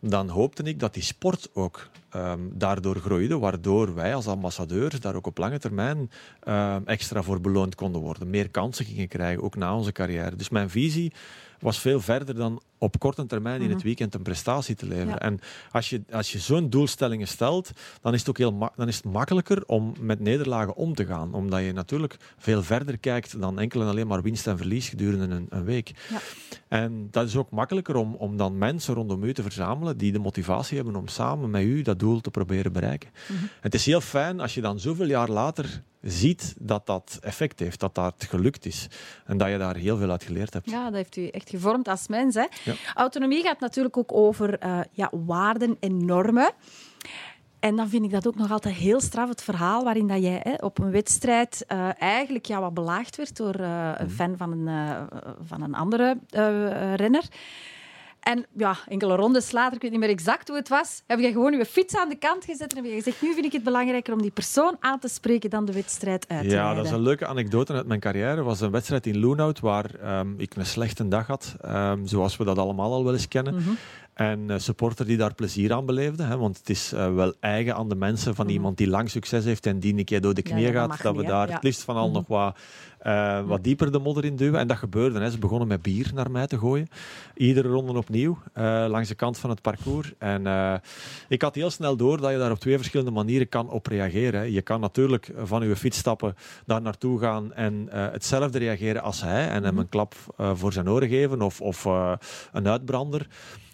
dan 0.00 0.28
hoopte 0.28 0.62
ik 0.62 0.80
dat 0.80 0.94
die 0.94 1.02
sport 1.02 1.50
ook 1.52 1.88
ehm, 2.08 2.40
daardoor 2.52 2.96
groeide, 2.96 3.38
waardoor 3.38 3.94
wij 3.94 4.14
als 4.14 4.26
ambassadeurs 4.26 5.00
daar 5.00 5.14
ook 5.14 5.26
op 5.26 5.38
lange 5.38 5.58
termijn 5.58 6.10
ehm, 6.40 6.82
extra 6.84 7.22
voor 7.22 7.40
beloond 7.40 7.74
konden 7.74 8.00
worden. 8.00 8.30
Meer 8.30 8.50
kansen 8.50 8.84
gingen 8.84 9.08
krijgen, 9.08 9.42
ook 9.42 9.56
na 9.56 9.76
onze 9.76 9.92
carrière. 9.92 10.36
Dus 10.36 10.48
mijn 10.48 10.70
visie 10.70 11.12
was 11.60 11.78
veel 11.78 12.00
verder 12.00 12.34
dan 12.34 12.62
op 12.78 12.98
korte 12.98 13.26
termijn 13.26 13.62
in 13.62 13.70
het 13.70 13.82
weekend 13.82 14.14
een 14.14 14.22
prestatie 14.22 14.74
te 14.74 14.86
leveren. 14.86 15.08
Ja. 15.08 15.18
En 15.18 15.40
als 15.70 15.90
je, 15.90 16.02
als 16.10 16.32
je 16.32 16.38
zo'n 16.38 16.70
doelstellingen 16.70 17.28
stelt, 17.28 17.70
dan 18.00 18.14
is 18.14 18.18
het 18.18 18.28
ook 18.28 18.38
heel 18.38 18.70
dan 18.76 18.88
is 18.88 18.96
het 18.96 19.04
makkelijker 19.04 19.66
om 19.66 19.94
met 20.00 20.20
nederlagen 20.20 20.74
om 20.74 20.94
te 20.94 21.06
gaan. 21.06 21.34
Omdat 21.34 21.64
je 21.64 21.72
natuurlijk 21.72 22.16
veel 22.38 22.62
verder 22.62 22.98
kijkt 22.98 23.40
dan 23.40 23.58
enkel 23.58 23.80
en 23.80 23.86
alleen 23.86 24.06
maar 24.06 24.22
winst 24.22 24.46
en 24.46 24.56
verlies 24.56 24.88
gedurende 24.88 25.34
een, 25.34 25.46
een 25.48 25.64
week. 25.64 25.92
Ja. 26.10 26.20
En 26.68 27.08
dat 27.10 27.26
is 27.26 27.36
ook 27.36 27.50
makkelijker 27.50 27.96
om, 27.96 28.14
om 28.14 28.36
dan 28.36 28.58
mensen 28.58 28.94
rondom 28.94 29.24
u 29.24 29.34
te 29.34 29.42
verzamelen 29.42 29.98
die 29.98 30.12
de 30.12 30.18
motivatie 30.18 30.76
hebben 30.76 30.96
om 30.96 31.08
samen 31.08 31.50
met 31.50 31.62
u 31.62 31.82
dat 31.82 31.98
doel 31.98 32.20
te 32.20 32.30
proberen 32.30 32.72
bereiken. 32.72 33.10
Het 33.60 33.74
is 33.74 33.86
heel 33.86 34.00
fijn 34.00 34.40
als 34.40 34.54
je 34.54 34.60
dan 34.60 34.80
zoveel 34.80 35.06
jaar 35.06 35.28
later 35.28 35.82
ziet 36.02 36.54
dat 36.58 36.86
dat 36.86 37.18
effect 37.20 37.58
heeft, 37.58 37.80
dat 37.80 37.94
dat 37.94 38.26
gelukt 38.28 38.66
is. 38.66 38.86
En 39.26 39.36
dat 39.36 39.48
je 39.48 39.58
daar 39.58 39.76
heel 39.76 39.96
veel 39.96 40.10
uit 40.10 40.22
geleerd 40.22 40.52
hebt. 40.52 40.70
Ja, 40.70 40.84
dat 40.84 40.94
heeft 40.94 41.16
u 41.16 41.26
echt 41.26 41.50
gevormd 41.50 41.88
als 41.88 42.08
mens. 42.08 42.34
Hè? 42.34 42.46
Ja. 42.72 42.92
Autonomie 42.94 43.42
gaat 43.42 43.60
natuurlijk 43.60 43.96
ook 43.96 44.12
over 44.12 44.58
eh, 44.58 44.80
ja, 44.92 45.10
waarden 45.26 45.76
en 45.80 46.04
normen. 46.04 46.50
En 47.60 47.76
dan 47.76 47.88
vind 47.88 48.04
ik 48.04 48.10
dat 48.10 48.26
ook 48.26 48.36
nog 48.36 48.50
altijd 48.50 48.74
heel 48.74 49.00
straf, 49.00 49.28
het 49.28 49.42
verhaal 49.42 49.84
waarin 49.84 50.06
dat 50.06 50.22
jij 50.22 50.40
hè, 50.42 50.54
op 50.54 50.78
een 50.78 50.90
wedstrijd 50.90 51.64
eh, 51.66 51.88
eigenlijk 52.02 52.46
ja, 52.46 52.60
wat 52.60 52.74
belaagd 52.74 53.16
werd 53.16 53.36
door 53.36 53.54
eh, 53.54 53.92
een 53.96 54.10
fan 54.10 54.36
van 54.36 54.52
een, 54.52 55.08
van 55.46 55.62
een 55.62 55.74
andere 55.74 56.18
renner. 56.96 57.24
En 58.20 58.46
ja, 58.56 58.76
enkele 58.86 59.14
rondes 59.14 59.52
later, 59.52 59.74
ik 59.74 59.82
weet 59.82 59.90
niet 59.90 60.00
meer 60.00 60.08
exact 60.08 60.48
hoe 60.48 60.56
het 60.56 60.68
was, 60.68 61.02
heb 61.06 61.18
je 61.18 61.32
gewoon 61.32 61.52
je 61.52 61.64
fiets 61.64 61.96
aan 61.96 62.08
de 62.08 62.16
kant 62.16 62.44
gezet 62.44 62.70
en 62.70 62.76
heb 62.76 62.86
je 62.86 62.94
gezegd, 62.94 63.22
nu 63.22 63.32
vind 63.32 63.44
ik 63.44 63.52
het 63.52 63.62
belangrijker 63.62 64.12
om 64.12 64.22
die 64.22 64.30
persoon 64.30 64.76
aan 64.80 64.98
te 64.98 65.08
spreken 65.08 65.50
dan 65.50 65.64
de 65.64 65.72
wedstrijd 65.72 66.28
uit 66.28 66.48
te 66.48 66.54
Ja, 66.54 66.74
dat 66.74 66.84
is 66.84 66.90
een 66.90 67.00
leuke 67.00 67.26
anekdote 67.26 67.72
uit 67.72 67.86
mijn 67.86 68.00
carrière. 68.00 68.42
was 68.42 68.60
een 68.60 68.70
wedstrijd 68.70 69.06
in 69.06 69.18
Loenhout 69.18 69.60
waar 69.60 69.94
ehm, 69.94 70.28
ik 70.36 70.56
een 70.56 70.66
slechte 70.66 71.08
dag 71.08 71.26
had, 71.26 71.56
ehm, 71.60 72.06
zoals 72.06 72.36
we 72.36 72.44
dat 72.44 72.58
allemaal 72.58 72.92
al 72.92 73.04
wel 73.04 73.12
eens 73.12 73.28
kennen. 73.28 73.54
Mhm. 73.54 73.70
En 74.18 74.48
een 74.48 74.60
supporter 74.60 75.06
die 75.06 75.16
daar 75.16 75.34
plezier 75.34 75.72
aan 75.72 75.86
beleefde, 75.86 76.22
hè, 76.22 76.36
want 76.36 76.58
het 76.58 76.70
is 76.70 76.92
eh, 76.92 77.14
wel 77.14 77.34
eigen 77.40 77.74
aan 77.76 77.88
de 77.88 77.94
mensen 77.94 78.34
van 78.34 78.48
iemand 78.48 78.76
die 78.76 78.88
lang 78.88 79.10
succes 79.10 79.44
heeft 79.44 79.66
en 79.66 79.78
die 79.78 79.98
een 79.98 80.04
keer 80.04 80.20
door 80.20 80.34
de 80.34 80.42
Mhm. 80.48 80.58
Ja, 80.58 80.72
dat 80.72 80.92
gaat, 80.92 81.02
dat 81.02 81.14
we 81.14 81.20
niet, 81.20 81.28
daar 81.30 81.48
Ja. 81.48 81.54
het 81.54 81.62
liefst 81.62 81.82
van 81.82 81.96
al 81.96 82.10
nog 82.10 82.26
wat, 82.26 82.56
eh, 82.98 83.40
wat 83.46 83.64
dieper 83.64 83.92
de 83.92 83.98
modder 83.98 84.24
in 84.24 84.36
duwen. 84.36 84.60
En 84.60 84.66
dat 84.66 84.76
gebeurde. 84.76 85.20
Hè. 85.20 85.30
Ze 85.30 85.38
begonnen 85.38 85.68
met 85.68 85.82
bier 85.82 86.10
naar 86.14 86.30
mij 86.30 86.46
te 86.46 86.58
gooien. 86.58 86.88
Iedere 87.34 87.68
ronde 87.68 87.92
opnieuw, 87.92 88.38
eh, 88.52 88.84
langs 88.88 89.08
de 89.08 89.14
kant 89.14 89.38
van 89.38 89.50
het 89.50 89.62
parcours. 89.62 90.12
En 90.18 90.46
eh, 90.46 90.74
ik 91.28 91.42
had 91.42 91.54
heel 91.54 91.70
snel 91.70 91.96
door 91.96 92.20
dat 92.20 92.30
je 92.30 92.38
daar 92.38 92.50
op 92.50 92.58
twee 92.58 92.76
verschillende 92.76 93.12
manieren 93.12 93.48
kan 93.48 93.70
op 93.70 93.86
reageren. 93.86 94.40
hè. 94.40 94.46
Je 94.46 94.62
kan 94.62 94.80
natuurlijk 94.80 95.32
van 95.36 95.68
je 95.68 95.76
fiets 95.76 95.98
stappen, 95.98 96.34
daar 96.66 96.82
naartoe 96.82 97.18
gaan 97.20 97.52
en 97.52 97.88
eh, 97.90 98.06
hetzelfde 98.12 98.58
reageren 98.58 99.02
als 99.02 99.20
hij. 99.22 99.48
En 99.48 99.64
hem 99.64 99.78
een 99.78 99.88
klap 99.88 100.14
eh, 100.36 100.50
voor 100.54 100.72
zijn 100.72 100.90
oren 100.90 101.08
geven 101.08 101.42
of, 101.42 101.60
of 101.60 101.86
eh, 101.86 102.12
een 102.52 102.68
uitbrander. 102.68 103.26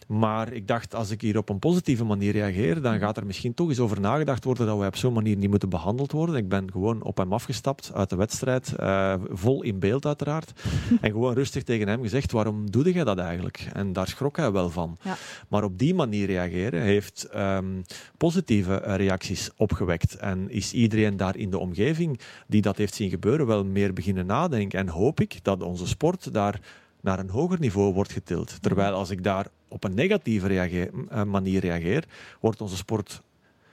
Maar 0.06 0.52
ik 0.52 0.68
dacht, 0.68 0.94
als 0.94 1.11
ik 1.11 1.20
hier 1.20 1.38
op 1.38 1.49
een 1.49 1.58
positieve 1.58 2.04
manier 2.04 2.32
reageer, 2.32 2.82
dan 2.82 2.99
gaat 2.99 3.16
er 3.16 3.26
misschien 3.26 3.54
toch 3.54 3.68
eens 3.68 3.78
over 3.78 4.00
nagedacht 4.00 4.44
worden 4.44 4.66
dat 4.66 4.78
we 4.78 4.87
op 4.87 4.96
zo'n 4.96 5.12
manier 5.12 5.37
niet 5.37 5.50
moeten 5.50 5.68
behandeld 5.68 6.12
worden. 6.12 6.34
Ik 6.37 6.49
ben 6.49 6.73
gewoon 6.73 7.02
op 7.02 7.16
hem 7.16 7.32
afgestapt 7.32 7.90
uit 7.94 8.11
de 8.11 8.16
wedstrijd, 8.16 8.75
eh, 8.76 9.14
vol 9.28 9.62
in 9.62 9.78
beeld 9.78 10.06
uiteraard. 10.06 10.52
en 11.00 11.11
gewoon 11.11 11.34
rustig 11.34 11.62
tegen 11.62 11.88
hem 11.88 12.02
gezegd, 12.02 12.32
waarom 12.32 12.70
doe 12.70 12.92
jij 12.92 13.04
dat 13.04 13.18
eigenlijk? 13.18 13.68
En 13.73 13.92
daar 13.92 14.08
schrok 14.08 14.37
hij 14.37 14.52
wel 14.52 14.70
van. 14.70 14.99
Ja. 15.02 15.16
Maar 15.49 15.64
op 15.64 15.78
die 15.78 15.94
manier 15.94 16.26
reageren 16.26 16.82
heeft 16.82 17.25
ehm, 17.25 17.82
positieve 18.16 18.80
eh, 18.80 18.96
reacties 18.96 19.50
opgewekt. 19.56 20.16
En 20.16 20.50
is 20.50 20.73
iedereen 20.73 21.16
daar 21.16 21.37
in 21.37 21.50
de 21.50 21.58
omgeving 21.58 22.20
die 22.46 22.62
dat 22.62 22.76
heeft 22.76 22.94
zien 22.94 23.11
gebeuren 23.11 23.46
wel 23.46 23.64
meer 23.64 23.92
beginnen 23.92 24.26
nadenken. 24.26 24.78
En 24.78 24.88
hoop 24.88 25.20
ik 25.20 25.38
dat 25.42 25.62
onze 25.62 25.87
sport 25.87 26.32
daar 26.32 26.61
naar 27.04 27.18
een 27.18 27.30
hoger 27.30 27.58
niveau 27.61 27.94
wordt 27.94 28.12
getild. 28.12 28.62
Terwijl 28.62 28.92
als 28.94 29.11
ik 29.11 29.23
daar 29.25 29.46
op 29.68 29.84
een 29.84 29.94
negatieve 29.94 30.46
reageer- 30.46 30.90
eh, 31.08 31.23
manier 31.23 31.61
reageer, 31.61 32.04
wordt 32.40 32.61
onze 32.61 32.76
sport 32.76 33.23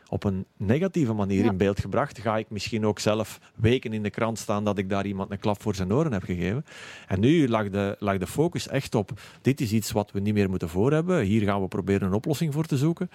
op 0.10 0.24
een 0.24 0.46
negatieve 0.58 1.14
manier 1.14 1.44
Ja. 1.44 1.50
in 1.52 1.58
beeld 1.58 1.80
gebracht. 1.80 2.20
Ga 2.20 2.38
ik 2.38 2.50
misschien 2.50 2.86
ook 2.86 3.00
zelf 3.00 3.40
weken 3.56 3.94
in 3.94 4.04
de 4.04 4.10
krant 4.10 4.40
staan 4.40 4.64
dat 4.64 4.78
ik 4.78 4.90
daar 4.90 5.06
iemand 5.06 5.32
een 5.32 5.40
klap 5.40 5.62
voor 5.62 5.76
zijn 5.76 5.94
oren 5.94 6.12
heb 6.14 6.24
gegeven. 6.24 6.66
En 7.08 7.20
nu 7.20 7.48
lag 7.48 7.70
de, 7.70 7.96
lag 8.00 8.18
de 8.18 8.28
focus 8.28 8.68
echt 8.68 8.96
op, 8.96 9.12
dit 9.42 9.62
is 9.62 9.72
iets 9.72 9.92
wat 9.92 10.12
we 10.12 10.20
niet 10.20 10.34
meer 10.34 10.50
moeten 10.50 10.70
voor 10.70 10.92
hebben. 10.92 11.22
Hier 11.24 11.42
gaan 11.42 11.62
we 11.62 11.68
proberen 11.68 12.08
een 12.08 12.14
oplossing 12.14 12.54
voor 12.54 12.66
te 12.66 12.78
zoeken. 12.78 13.10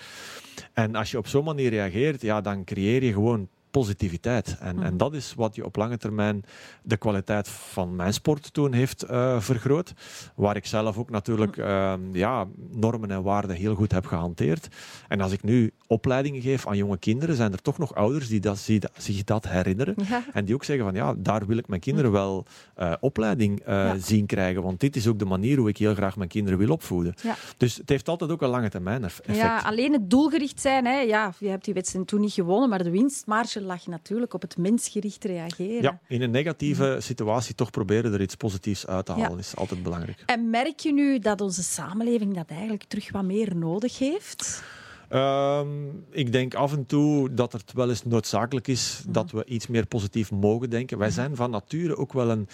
En 0.72 0.94
als 0.94 1.10
je 1.10 1.18
op 1.18 1.26
zo'n 1.26 1.44
manier 1.44 1.70
reageert, 1.70 2.20
ja, 2.22 2.40
dan 2.40 2.64
creëer 2.64 3.04
je 3.04 3.12
gewoon 3.12 3.48
positiviteit. 3.80 4.56
En, 4.60 4.82
en 4.82 4.96
dat 4.96 5.14
is 5.14 5.34
wat 5.36 5.54
je 5.54 5.64
op 5.64 5.76
lange 5.76 5.96
termijn 5.96 6.44
de 6.82 6.96
kwaliteit 6.96 7.48
van 7.48 7.96
mijn 7.96 8.12
sport 8.12 8.52
toen 8.52 8.72
heeft 8.72 9.02
eh, 9.02 9.40
vergroot. 9.40 9.92
Waar 10.34 10.56
ik 10.56 10.66
zelf 10.66 10.96
ook 10.98 11.10
natuurlijk 11.10 11.56
eh, 11.56 11.94
ja, 12.12 12.46
normen 12.72 13.10
en 13.10 13.22
waarden 13.22 13.56
heel 13.56 13.74
goed 13.74 13.92
heb 13.92 14.06
gehanteerd. 14.06 14.68
En 15.08 15.20
als 15.20 15.32
ik 15.32 15.42
nu 15.42 15.70
opleidingen 15.86 16.40
geef 16.40 16.66
aan 16.66 16.76
jonge 16.76 16.98
kinderen, 16.98 17.36
zijn 17.36 17.52
er 17.52 17.62
toch 17.62 17.78
nog 17.78 17.94
ouders 17.94 18.28
die 18.28 18.40
dat, 18.40 18.58
zich 18.58 18.78
dat- 18.78 18.90
zich 18.96 19.24
dat 19.24 19.48
herinneren. 19.48 19.94
Ja. 20.08 20.22
En 20.32 20.44
die 20.44 20.54
ook 20.54 20.64
zeggen 20.64 20.84
van 20.84 20.94
ja, 20.94 21.14
daar 21.18 21.46
wil 21.46 21.56
ik 21.58 21.68
mijn 21.68 21.80
kinderen 21.80 22.12
wel 22.12 22.44
eh, 22.74 22.92
opleiding 23.00 23.60
eh, 23.60 23.74
Ja. 23.74 23.98
zien 23.98 24.26
krijgen. 24.26 24.62
Want 24.62 24.80
dit 24.80 24.96
is 24.96 25.06
ook 25.06 25.18
de 25.18 25.24
manier 25.24 25.58
hoe 25.58 25.68
ik 25.68 25.76
heel 25.78 25.94
graag 25.94 26.16
mijn 26.16 26.28
kinderen 26.28 26.58
wil 26.58 26.70
opvoeden. 26.70 27.14
Ja. 27.22 27.34
Dus 27.56 27.76
het 27.76 27.88
heeft 27.88 28.08
altijd 28.08 28.30
ook 28.30 28.42
een 28.42 28.48
lange 28.48 28.68
termijn 28.70 29.04
eff- 29.04 29.18
effect. 29.18 29.38
Ja, 29.38 29.58
alleen 29.58 29.92
het 29.92 30.10
doelgericht 30.10 30.60
zijn. 30.60 30.84
Hè. 30.86 31.00
Ja, 31.00 31.32
je 31.38 31.48
hebt 31.48 31.64
die 31.64 31.74
wedstrijd 31.74 32.06
toen 32.06 32.20
niet 32.20 32.32
gewonnen, 32.32 32.68
maar 32.68 32.82
de 32.84 32.90
winstmarge 32.90 33.60
lag 33.66 33.86
natuurlijk 33.86 34.34
op 34.34 34.42
het 34.42 34.56
mensgericht 34.56 35.24
reageren. 35.24 35.82
Ja, 35.82 36.00
in 36.08 36.22
een 36.22 36.30
negatieve 36.30 36.96
situatie 37.00 37.54
toch 37.54 37.70
proberen 37.70 38.12
er 38.12 38.20
iets 38.20 38.34
positiefs 38.34 38.86
uit 38.86 39.06
te 39.06 39.12
Ja. 39.16 39.18
halen 39.22 39.38
is 39.38 39.56
altijd 39.56 39.82
belangrijk. 39.82 40.22
En 40.26 40.50
merk 40.50 40.78
je 40.80 40.92
nu 40.92 41.18
dat 41.18 41.40
onze 41.40 41.62
samenleving 41.62 42.34
dat 42.34 42.48
eigenlijk 42.50 42.84
terug 42.84 43.10
wat 43.12 43.24
meer 43.24 43.56
nodig 43.56 43.98
heeft? 43.98 44.62
Ehm, 45.08 45.68
ik 46.10 46.32
denk 46.32 46.54
af 46.54 46.72
en 46.72 46.86
toe 46.86 47.34
dat 47.34 47.52
het 47.52 47.72
wel 47.72 47.88
eens 47.88 48.04
noodzakelijk 48.04 48.68
is 48.68 49.02
dat 49.08 49.30
we 49.30 49.44
iets 49.44 49.66
meer 49.66 49.86
positief 49.86 50.30
mogen 50.30 50.70
denken. 50.70 50.98
Wij 50.98 51.10
zijn 51.10 51.36
van 51.36 51.50
nature 51.50 51.96
ook 51.96 52.12
wel 52.12 52.30
een, 52.30 52.48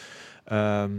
ehm, 0.44 0.90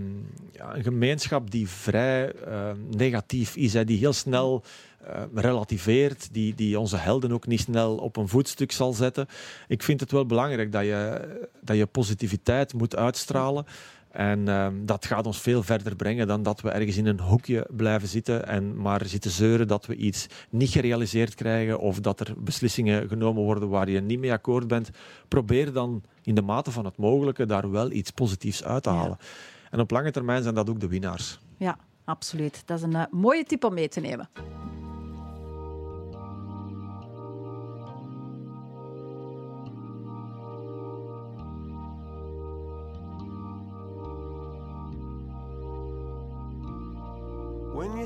ja, 0.51 0.75
een 0.75 0.83
gemeenschap 0.83 1.51
die 1.51 1.69
vrij 1.69 2.31
ehm, 2.33 2.77
negatief 2.89 3.55
is, 3.55 3.73
hè, 3.73 3.83
die 3.85 3.97
heel 3.97 4.13
snel 4.13 4.63
relativeert, 5.33 6.33
die, 6.33 6.55
die 6.55 6.79
onze 6.79 6.97
helden 6.97 7.31
ook 7.31 7.47
niet 7.47 7.59
snel 7.59 7.95
op 7.97 8.17
een 8.17 8.27
voetstuk 8.27 8.71
zal 8.71 8.93
zetten. 8.93 9.27
Ik 9.67 9.83
vind 9.83 9.99
het 9.99 10.11
wel 10.11 10.25
belangrijk 10.25 10.71
dat 10.71 10.83
je, 10.83 11.21
dat 11.61 11.77
je 11.77 11.85
positiviteit 11.85 12.73
moet 12.73 12.95
uitstralen. 12.95 13.65
En 14.11 14.47
ehm, 14.47 14.85
dat 14.85 15.05
gaat 15.05 15.25
ons 15.25 15.41
veel 15.41 15.63
verder 15.63 15.95
brengen 15.95 16.27
dan 16.27 16.43
dat 16.43 16.61
we 16.61 16.69
ergens 16.69 16.97
in 16.97 17.05
een 17.05 17.19
hoekje 17.19 17.67
blijven 17.71 18.07
zitten 18.07 18.47
en 18.47 18.81
maar 18.81 19.05
zitten 19.05 19.31
zeuren 19.31 19.67
dat 19.67 19.85
we 19.85 19.95
iets 19.95 20.27
niet 20.49 20.69
gerealiseerd 20.69 21.35
krijgen 21.35 21.79
of 21.79 21.99
dat 21.99 22.19
er 22.19 22.33
beslissingen 22.37 23.07
genomen 23.07 23.43
worden 23.43 23.69
waar 23.69 23.89
je 23.89 24.01
niet 24.01 24.19
mee 24.19 24.31
akkoord 24.31 24.67
bent. 24.67 24.89
Probeer 25.27 25.73
dan 25.73 26.03
in 26.23 26.35
de 26.35 26.41
mate 26.41 26.71
van 26.71 26.85
het 26.85 26.97
mogelijke 26.97 27.45
daar 27.45 27.71
wel 27.71 27.91
iets 27.91 28.11
positiefs 28.11 28.63
uit 28.63 28.83
te 28.83 28.89
Ja. 28.89 28.95
halen. 28.95 29.17
En 29.71 29.79
op 29.79 29.91
lange 29.91 30.11
termijn 30.11 30.43
zijn 30.43 30.55
dat 30.55 30.69
ook 30.69 30.79
de 30.79 30.87
winnaars. 30.87 31.39
Ja, 31.57 31.77
absoluut. 32.05 32.61
Dat 32.65 32.77
is 32.77 32.83
een 32.83 32.95
eh, 32.95 33.03
mooie 33.11 33.43
tip 33.43 33.63
om 33.63 33.73
mee 33.73 33.89
te 33.89 33.99
nemen. 33.99 34.29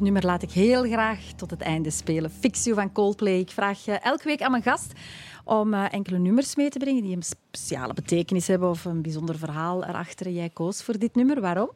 Nummer 0.00 0.24
laat 0.24 0.42
ik 0.42 0.50
heel 0.50 0.82
graag 0.82 1.20
tot 1.36 1.50
het 1.50 1.60
einde 1.60 1.90
spelen. 1.90 2.30
Fix 2.30 2.64
You 2.64 2.76
van 2.76 2.92
Coldplay. 2.92 3.38
Ik 3.38 3.50
vraag 3.50 3.86
eh, 3.86 4.04
elke 4.04 4.24
week 4.24 4.42
aan 4.42 4.50
mijn 4.50 4.62
gast 4.62 4.92
om 5.44 5.74
eh, 5.74 5.92
enkele 5.92 6.18
nummers 6.18 6.56
mee 6.56 6.68
te 6.68 6.78
brengen 6.78 7.02
die 7.02 7.16
een 7.16 7.22
speciale 7.22 7.94
betekenis 7.94 8.46
hebben 8.46 8.68
of 8.68 8.84
een 8.84 9.02
bijzonder 9.02 9.38
verhaal 9.38 9.84
erachter. 9.84 10.30
Jij 10.30 10.48
koos 10.48 10.82
voor 10.82 10.98
dit 10.98 11.14
nummer. 11.14 11.40
Waarom? 11.40 11.70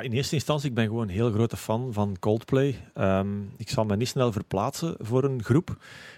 In 0.00 0.12
eerste 0.12 0.34
instantie, 0.34 0.68
ik 0.68 0.74
ben 0.74 0.86
gewoon 0.86 1.02
een 1.02 1.14
heel 1.14 1.30
grote 1.30 1.56
fan 1.56 1.92
van 1.92 2.16
Coldplay. 2.20 2.76
Ehm, 2.94 3.40
ik 3.56 3.70
zal 3.70 3.84
me 3.84 3.96
niet 3.96 4.08
snel 4.08 4.32
verplaatsen 4.32 4.94
voor 4.98 5.24
een 5.24 5.42
groep. 5.42 5.76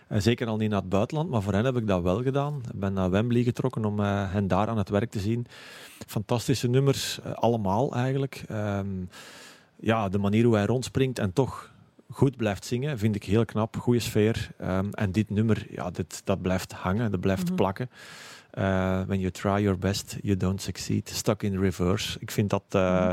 Eh, 0.09 0.21
zeker 0.21 0.47
al 0.47 0.57
niet 0.57 0.71
naar 0.71 0.81
het 0.81 0.89
buitenland, 0.89 1.31
maar 1.31 1.43
voor 1.43 1.53
hen 1.53 1.65
heb 1.65 1.77
ik 1.77 1.87
dat 1.87 2.03
wel 2.03 2.23
gedaan. 2.23 2.63
Ik 2.73 2.81
ben 2.81 2.93
naar 2.93 3.11
Wembley 3.11 3.43
getrokken 3.43 3.85
om 3.85 4.01
hen 4.01 4.49
daar 4.49 4.69
aan 4.69 4.79
het 4.79 4.89
werk 4.89 5.11
te 5.11 5.21
zien. 5.21 5.47
Fantastische 6.07 6.69
nummers, 6.69 7.21
allemaal 7.35 7.95
eigenlijk. 7.95 8.43
Ehm, 8.49 8.87
ja, 9.81 10.09
de 10.09 10.19
manier 10.19 10.45
hoe 10.45 10.55
hij 10.55 10.67
rondspringt 10.67 11.19
en 11.19 11.33
toch 11.33 11.73
goed 12.11 12.37
blijft 12.37 12.65
zingen, 12.65 12.99
vind 12.99 13.15
ik 13.15 13.25
heel 13.25 13.45
knap. 13.45 13.77
Goede 13.77 14.01
sfeer. 14.01 14.51
Ehm, 14.59 14.89
en 14.91 15.13
dit 15.13 15.31
nummer, 15.31 15.67
ja, 15.71 15.91
dit, 15.91 16.21
dat 16.25 16.43
blijft 16.43 16.73
hangen, 16.73 17.11
dat 17.11 17.21
blijft 17.21 17.55
plakken. 17.55 17.91
Uh, 18.55 19.03
when 19.07 19.21
you 19.21 19.31
try 19.31 19.63
your 19.63 19.79
best, 19.79 20.17
you 20.23 20.37
don't 20.37 20.63
succeed. 20.63 21.09
Stuck 21.09 21.43
in 21.43 21.61
reverse. 21.61 22.19
Ik 22.21 22.31
vind 22.31 22.51
dat 22.51 22.63
uh, 22.77 23.11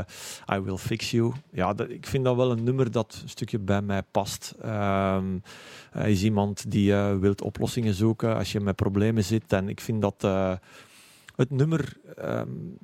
I 0.52 0.58
Will 0.58 0.76
Fix 0.76 1.10
You. 1.10 1.32
Ja, 1.50 1.74
dat, 1.74 1.90
ik 1.90 2.06
vind 2.06 2.24
dat 2.24 2.36
wel 2.36 2.50
een 2.50 2.64
nummer 2.64 2.90
dat 2.90 3.20
een 3.22 3.28
stukje 3.28 3.58
bij 3.58 3.82
mij 3.82 4.02
past. 4.02 4.54
Um, 4.64 5.42
hij 5.90 6.12
is 6.12 6.22
iemand 6.22 6.70
die 6.70 6.90
uh, 6.90 7.16
wilt 7.16 7.42
oplossingen 7.42 7.94
zoeken 7.94 8.36
als 8.36 8.52
je 8.52 8.60
met 8.60 8.76
problemen 8.76 9.24
zit. 9.24 9.52
En 9.52 9.68
ik 9.68 9.80
vind 9.80 10.02
dat 10.02 10.22
het 11.36 11.50
nummer, 11.50 11.96
um, 12.24 12.78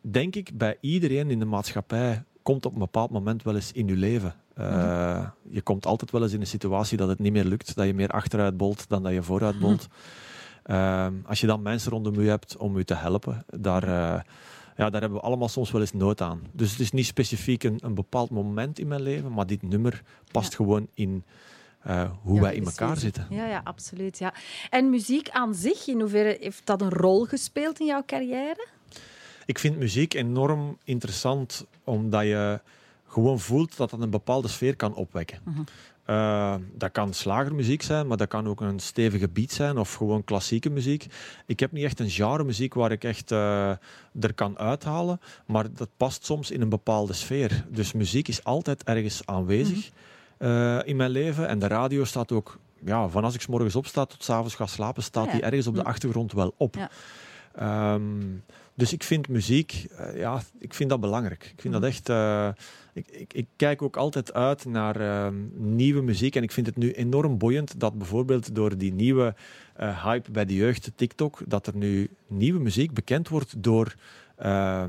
denk 0.00 0.36
ik, 0.36 0.50
bij 0.54 0.76
iedereen 0.80 1.30
in 1.30 1.38
de 1.38 1.44
maatschappij 1.44 2.24
komt 2.48 2.66
op 2.66 2.72
een 2.72 2.78
bepaald 2.78 3.10
moment 3.10 3.42
wel 3.42 3.54
eens 3.54 3.72
in 3.72 3.86
je 3.86 3.96
leven. 3.96 4.34
Uh, 4.58 5.28
je 5.50 5.60
komt 5.60 5.86
altijd 5.86 6.10
wel 6.10 6.22
eens 6.22 6.32
in 6.32 6.40
een 6.40 6.46
situatie 6.46 6.96
dat 6.96 7.08
het 7.08 7.18
niet 7.18 7.32
meer 7.32 7.44
lukt, 7.44 7.74
dat 7.74 7.86
je 7.86 7.94
meer 7.94 8.08
achteruit 8.08 8.56
bolt 8.56 8.88
dan 8.88 9.02
dat 9.02 9.12
je 9.12 9.22
vooruit 9.22 9.58
bolt. 9.58 9.86
Uh, 10.66 11.06
als 11.26 11.40
je 11.40 11.46
dan 11.46 11.62
mensen 11.62 11.90
rondom 11.90 12.20
je 12.20 12.28
hebt 12.28 12.56
om 12.56 12.78
je 12.78 12.84
te 12.84 12.94
helpen, 12.94 13.44
daar, 13.46 13.84
uh, 13.84 14.20
ja, 14.76 14.90
daar 14.90 15.00
hebben 15.00 15.18
we 15.18 15.24
allemaal 15.24 15.48
soms 15.48 15.70
wel 15.70 15.80
eens 15.80 15.92
nood 15.92 16.20
aan. 16.20 16.40
Dus 16.52 16.70
het 16.70 16.80
is 16.80 16.92
niet 16.92 17.06
specifiek 17.06 17.64
een, 17.64 17.78
een 17.82 17.94
bepaald 17.94 18.30
moment 18.30 18.78
in 18.78 18.88
mijn 18.88 19.02
leven, 19.02 19.32
maar 19.32 19.46
dit 19.46 19.62
nummer 19.62 20.02
past 20.32 20.50
ja. 20.50 20.56
gewoon 20.56 20.88
in 20.94 21.24
uh, 21.86 22.10
hoe 22.22 22.34
ja, 22.34 22.40
wij 22.40 22.54
in 22.54 22.64
elkaar 22.64 22.96
zitten. 22.96 23.26
Ja, 23.30 23.46
ja, 23.46 23.60
absoluut. 23.64 24.18
Ja. 24.18 24.34
En 24.70 24.90
muziek 24.90 25.30
aan 25.30 25.54
zich, 25.54 25.86
in 25.86 26.00
hoeverre 26.00 26.36
heeft 26.40 26.66
dat 26.66 26.80
een 26.80 26.90
rol 26.90 27.24
gespeeld 27.24 27.80
in 27.80 27.86
jouw 27.86 28.02
carrière? 28.06 28.66
Ik 29.48 29.58
vind 29.58 29.78
muziek 29.78 30.14
enorm 30.14 30.78
interessant, 30.84 31.66
omdat 31.84 32.22
je 32.22 32.60
gewoon 33.06 33.40
voelt 33.40 33.76
dat 33.76 33.90
dat 33.90 34.00
een 34.00 34.10
bepaalde 34.10 34.48
sfeer 34.48 34.76
kan 34.76 34.94
opwekken. 34.94 35.38
Uh 35.48 35.54
-huh. 35.54 35.64
Uh, 36.06 36.54
dat 36.74 36.92
kan 36.92 37.14
slagermuziek 37.14 37.82
zijn, 37.82 38.06
maar 38.06 38.16
dat 38.16 38.28
kan 38.28 38.48
ook 38.48 38.60
een 38.60 38.78
stevige 38.78 39.28
beat 39.28 39.50
zijn 39.50 39.78
of 39.78 39.94
gewoon 39.94 40.24
klassieke 40.24 40.70
muziek. 40.70 41.06
Ik 41.46 41.60
heb 41.60 41.72
niet 41.72 41.84
echt 41.84 42.00
een 42.00 42.10
genre 42.10 42.44
muziek 42.44 42.74
waar 42.74 42.92
ik 42.92 43.04
echt 43.04 43.30
uh, 43.30 43.70
er 44.20 44.34
kan 44.34 44.58
uithalen, 44.58 45.20
maar 45.46 45.72
dat 45.72 45.88
past 45.96 46.24
soms 46.24 46.50
in 46.50 46.60
een 46.60 46.68
bepaalde 46.68 47.12
sfeer. 47.12 47.64
Dus 47.68 47.92
muziek 47.92 48.28
is 48.28 48.44
altijd 48.44 48.84
ergens 48.84 49.26
aanwezig 49.26 49.76
mm 49.76 49.92
-hmm. 50.38 50.48
uh, 50.48 50.80
in 50.84 50.96
mijn 50.96 51.10
leven. 51.10 51.48
En 51.48 51.58
de 51.58 51.66
radio 51.66 52.04
staat 52.04 52.32
ook, 52.32 52.58
ja, 52.84 53.08
van 53.08 53.24
als 53.24 53.34
ik 53.34 53.40
s 53.40 53.46
morgens 53.46 53.76
opsta 53.76 54.04
tot 54.04 54.24
s 54.24 54.30
avonds 54.30 54.54
ga 54.54 54.66
slapen, 54.66 55.02
staat 55.02 55.26
ja. 55.26 55.32
die 55.32 55.42
ergens 55.42 55.66
op 55.66 55.74
de 55.74 55.84
achtergrond 55.84 56.32
wel 56.32 56.54
op. 56.56 56.74
Ja. 56.74 57.94
Um, 57.94 58.42
dus 58.78 58.92
ik 58.92 59.02
vind 59.02 59.28
muziek, 59.28 59.86
ja, 60.14 60.42
ik 60.58 60.74
vind 60.74 60.90
dat 60.90 61.00
belangrijk. 61.00 61.44
Ik 61.54 61.60
vind 61.60 61.74
dat 61.74 61.82
echt 61.82 62.08
ik, 62.92 63.08
ik, 63.08 63.32
ik, 63.32 63.46
kijk 63.56 63.82
ook 63.82 63.96
altijd 63.96 64.32
uit 64.32 64.64
naar 64.64 65.00
uh, 65.00 65.28
nieuwe 65.54 66.02
muziek. 66.02 66.36
En 66.36 66.42
ik 66.42 66.52
vind 66.52 66.66
het 66.66 66.76
nu 66.76 66.92
enorm 66.92 67.38
boeiend 67.38 67.80
dat 67.80 67.98
bijvoorbeeld 67.98 68.54
door 68.54 68.78
die 68.78 68.92
nieuwe 68.92 69.34
hype 69.76 70.30
bij 70.30 70.44
de 70.44 70.54
jeugd, 70.54 70.90
TikTok, 70.94 71.40
dat 71.46 71.66
er 71.66 71.76
nu 71.76 72.10
nieuwe 72.26 72.60
muziek 72.60 72.92
bekend 72.92 73.28
wordt 73.28 73.62
door 73.62 73.94
uh, 74.42 74.84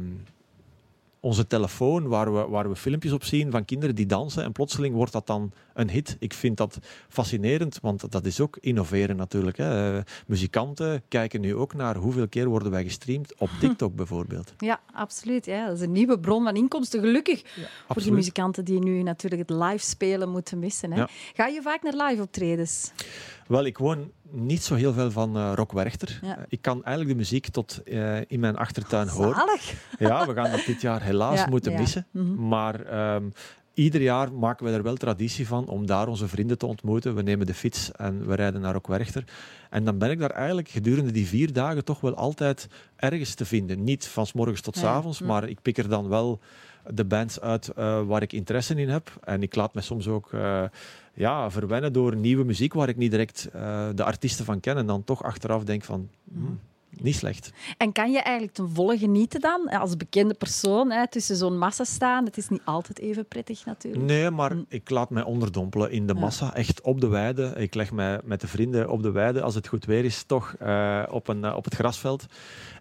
onze 1.20 1.48
telefoon, 1.48 2.08
waar 2.08 2.34
we, 2.34 2.48
waar 2.48 2.70
we 2.70 2.76
filmpjes 2.76 3.12
op 3.12 3.24
zien 3.24 3.52
van 3.52 3.66
kinderen 3.66 3.96
die 3.96 4.06
dansen. 4.06 4.44
En 4.44 4.52
plotseling 4.52 4.96
wordt 4.96 5.12
dat 5.12 5.28
dan 5.28 5.52
een 5.74 5.90
hit. 5.90 6.16
Ik 6.20 6.34
vind 6.34 6.58
dat 6.58 6.80
fascinerend, 7.10 7.80
want 7.82 8.12
dat 8.12 8.26
is 8.26 8.40
ook 8.40 8.58
innoveren 8.62 9.16
natuurlijk. 9.16 9.58
Hè. 9.58 9.96
Uh, 9.96 10.02
muzikanten 10.28 11.04
kijken 11.08 11.42
nu 11.42 11.56
ook 11.56 11.74
naar 11.74 11.96
hoeveel 11.96 12.28
keer 12.28 12.48
worden 12.48 12.72
wij 12.72 12.84
gestreamd 12.84 13.34
op 13.38 13.50
TikTok 13.60 13.96
bijvoorbeeld. 13.96 14.54
Ja, 14.58 14.80
absoluut. 14.94 15.46
Ja. 15.46 15.66
Dat 15.66 15.76
is 15.76 15.82
een 15.82 15.92
nieuwe 15.92 16.20
bron 16.20 16.44
van 16.44 16.56
inkomsten, 16.56 17.00
gelukkig. 17.00 17.56
Ja, 17.56 17.68
voor 17.88 18.02
die 18.02 18.12
muzikanten 18.12 18.66
die 18.66 18.80
nu 18.80 19.04
natuurlijk 19.04 19.50
het 19.50 19.58
live 19.60 19.86
spelen 19.86 20.30
moeten 20.30 20.60
missen. 20.60 20.92
Hè. 20.92 20.98
Ja. 20.98 21.10
Ga 21.34 21.48
je 21.48 21.62
vaak 21.62 21.82
naar 21.82 22.08
live 22.08 22.22
optredens? 22.22 22.92
Wel, 23.48 23.66
ik 23.66 23.78
woon 23.78 24.12
niet 24.32 24.64
zo 24.64 24.76
heel 24.76 24.94
veel 24.94 25.12
van 25.12 25.38
uh, 25.38 25.52
Rock 25.56 25.72
Werchter. 25.72 26.20
Ja. 26.22 26.38
Uh, 26.38 26.44
ik 26.48 26.62
kan 26.62 26.84
eigenlijk 26.84 27.10
de 27.10 27.16
muziek 27.24 27.48
tot 27.48 27.82
uh, 27.86 28.18
in 28.28 28.40
mijn 28.40 28.58
achtertuin 28.58 29.08
horen. 29.08 29.60
Ja, 30.00 30.28
we 30.28 30.34
gaan 30.34 30.52
dat 30.52 30.66
dit 30.66 30.82
jaar 30.82 31.02
helaas 31.02 31.40
Ja, 31.40 31.48
moeten 31.50 31.72
ja. 31.72 31.78
missen. 31.80 32.08
Mhm. 32.12 32.48
Maar 32.48 33.14
um, 33.16 33.34
ieder 33.74 34.02
jaar 34.02 34.34
maken 34.34 34.66
we 34.66 34.72
er 34.72 34.84
wel 34.84 34.96
traditie 34.96 35.48
van 35.48 35.68
om 35.68 35.86
daar 35.86 36.08
onze 36.08 36.28
vrienden 36.28 36.58
te 36.58 36.66
ontmoeten. 36.66 37.16
We 37.16 37.22
nemen 37.22 37.46
de 37.46 37.54
fiets 37.54 37.92
en 37.92 38.28
we 38.28 38.36
rijden 38.36 38.62
naar 38.62 38.74
Rock 38.74 38.88
Werchter. 38.88 39.24
En 39.70 39.84
dan 39.84 39.98
ben 39.98 40.12
ik 40.12 40.20
daar 40.20 40.30
eigenlijk 40.32 40.70
gedurende 40.70 41.12
die 41.12 41.28
vier 41.28 41.54
dagen 41.54 41.86
toch 41.86 42.00
wel 42.02 42.16
altijd 42.16 42.68
ergens 42.96 43.34
te 43.34 43.46
vinden. 43.46 43.84
Niet 43.84 44.08
van 44.08 44.26
s 44.28 44.34
morgens 44.34 44.62
tot 44.62 44.78
s 44.78 44.84
avonds, 44.84 45.20
Mhm. 45.20 45.28
maar 45.30 45.50
ik 45.50 45.62
pik 45.62 45.78
er 45.78 45.90
dan 45.90 46.08
wel 46.08 46.40
de 46.88 47.06
bands 47.06 47.40
uit 47.42 47.72
uh, 47.78 48.02
waar 48.02 48.22
ik 48.22 48.34
interesse 48.34 48.76
in 48.76 48.90
heb. 48.90 49.12
En 49.24 49.42
ik 49.44 49.56
laat 49.56 49.74
me 49.74 49.82
soms 49.82 50.08
ook 50.08 50.32
uh, 50.32 50.64
ja, 51.20 51.52
verwennen 51.52 51.94
door 51.94 52.16
nieuwe 52.16 52.44
muziek 52.44 52.74
waar 52.74 52.90
ik 52.90 52.98
niet 52.98 53.12
direct 53.12 53.50
uh, 53.56 53.90
de 53.96 54.04
artiesten 54.04 54.46
van 54.46 54.60
ken. 54.60 54.78
En 54.78 54.86
dan 54.86 55.04
toch 55.04 55.24
achteraf 55.24 55.64
denk 55.64 55.84
van, 55.84 56.10
hmm, 56.32 56.60
niet 57.04 57.16
slecht. 57.16 57.52
En 57.78 57.92
kan 57.92 58.12
je 58.12 58.20
eigenlijk 58.20 58.56
ten 58.56 58.70
volle 58.74 58.98
genieten 58.98 59.40
dan, 59.42 59.70
als 59.70 59.98
bekende 59.98 60.34
persoon, 60.34 60.92
hè, 60.92 61.08
tussen 61.08 61.36
zo'n 61.36 61.58
massa 61.58 61.84
staan? 61.84 62.26
Het 62.26 62.38
is 62.38 62.50
niet 62.50 62.62
altijd 62.66 63.00
even 63.00 63.26
prettig 63.28 63.66
natuurlijk. 63.66 64.04
Nee, 64.04 64.30
maar 64.30 64.56
Mm. 64.56 64.66
ik 64.70 64.90
laat 64.90 65.10
mij 65.10 65.24
onderdompelen 65.24 65.92
in 65.92 66.08
de 66.08 66.14
Ja. 66.14 66.20
massa, 66.20 66.56
echt 66.56 66.82
op 66.82 67.02
de 67.02 67.08
weide. 67.08 67.54
Ik 67.58 67.74
leg 67.74 67.92
mij 67.92 68.20
met 68.24 68.42
de 68.42 68.48
vrienden 68.48 68.90
op 68.90 69.04
de 69.04 69.12
weide, 69.12 69.42
als 69.42 69.56
het 69.56 69.68
goed 69.68 69.86
weer 69.86 70.06
is, 70.06 70.24
toch 70.24 70.56
uh, 70.62 71.04
op, 71.10 71.28
een, 71.28 71.44
uh, 71.44 71.56
op 71.56 71.64
het 71.64 71.76
grasveld. 71.76 72.26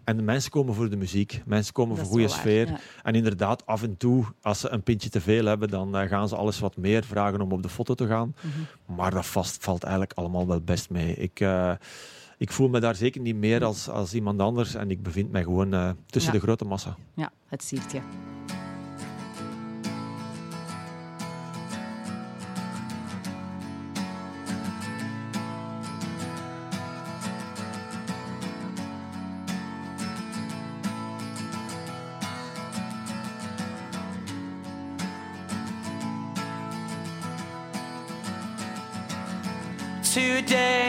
En 0.03 0.17
de 0.17 0.23
mensen 0.23 0.51
komen 0.51 0.73
voor 0.73 0.89
de 0.89 0.97
muziek, 0.97 1.41
mensen 1.45 1.73
komen 1.73 1.95
Dat 1.95 2.05
voor 2.05 2.13
goede 2.13 2.27
waar, 2.29 2.37
sfeer. 2.39 2.67
ja. 2.67 2.79
En 3.03 3.15
inderdaad, 3.15 3.65
af 3.65 3.83
en 3.83 3.97
toe, 3.97 4.25
als 4.41 4.59
ze 4.59 4.69
een 4.69 4.83
pintje 4.83 5.09
te 5.09 5.21
veel 5.21 5.45
hebben, 5.45 5.69
dan 5.69 6.01
uh, 6.01 6.07
gaan 6.09 6.27
ze 6.27 6.35
alles 6.35 6.59
wat 6.59 6.77
meer 6.77 7.03
vragen 7.03 7.41
om 7.41 7.51
op 7.51 7.63
de 7.63 7.69
foto 7.69 7.93
te 7.93 8.07
gaan. 8.07 8.35
Mhm. 8.41 8.95
Maar 8.97 9.11
dat 9.11 9.25
vast, 9.25 9.63
valt 9.63 9.83
eigenlijk 9.83 10.13
allemaal 10.15 10.47
wel 10.47 10.61
best 10.61 10.89
mee. 10.89 11.15
Ik, 11.15 11.39
ik 12.39 12.51
voel 12.51 12.69
me 12.69 12.79
daar 12.79 12.95
zeker 12.95 13.21
niet 13.21 13.35
meer 13.35 13.63
als, 13.63 13.89
als 13.89 14.13
iemand 14.13 14.39
anders 14.39 14.75
en 14.75 14.91
ik 14.91 15.03
bevind 15.03 15.31
mij 15.31 15.43
gewoon 15.43 15.73
uh, 15.73 15.89
tussen 16.05 16.33
Ja. 16.33 16.39
de 16.39 16.43
grote 16.45 16.65
massa. 16.65 16.95
Ja, 17.15 17.31
het 17.47 17.63
siert 17.63 17.91
je. 17.91 17.99
Today 40.03 40.88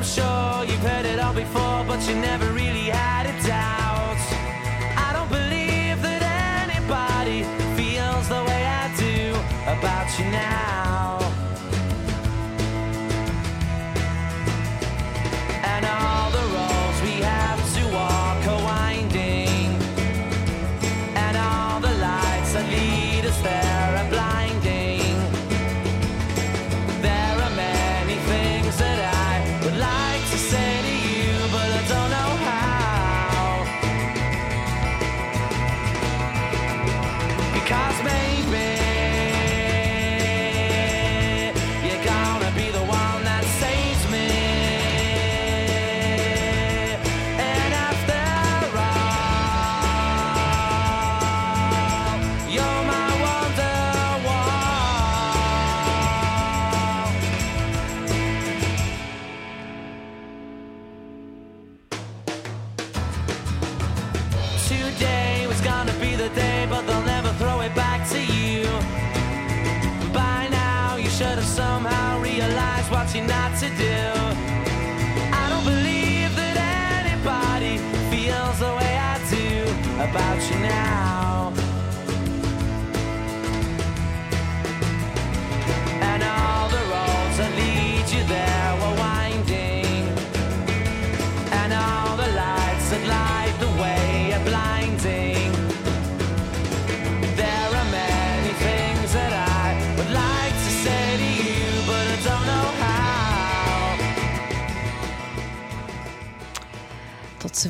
I'm 0.00 0.06
sure 0.06 0.64
you've 0.64 0.80
heard 0.80 1.04
it 1.04 1.20
all 1.20 1.34
before, 1.34 1.84
but 1.86 2.00
you 2.08 2.14
never 2.14 2.50
really 2.52 2.88
had 2.88 3.26
a 3.26 3.46
doubt. 3.46 3.89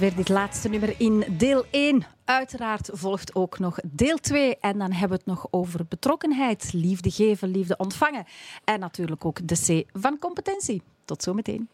Zover 0.01 0.17
dit 0.17 0.29
laatste 0.29 0.69
nummer 0.69 0.95
in 0.99 1.25
deel 1.31 1.65
1. 1.71 2.07
Uiteraard 2.25 2.91
volgt 2.93 3.35
ook 3.35 3.59
nog 3.59 3.79
deel 3.85 4.17
2. 4.17 4.57
En 4.57 4.79
dan 4.79 4.93
hebben 4.93 5.09
we 5.09 5.15
het 5.25 5.27
nog 5.27 5.47
over 5.51 5.87
betrokkenheid, 5.89 6.73
liefde 6.73 7.11
geven, 7.11 7.49
liefde 7.49 7.77
ontvangen. 7.77 8.25
En 8.65 8.81
natuurlijk 8.81 9.25
ook 9.25 9.49
de 9.49 9.85
C 9.85 9.99
van 10.01 10.19
competentie. 10.19 10.83
Tot 11.05 11.23
zometeen. 11.23 11.69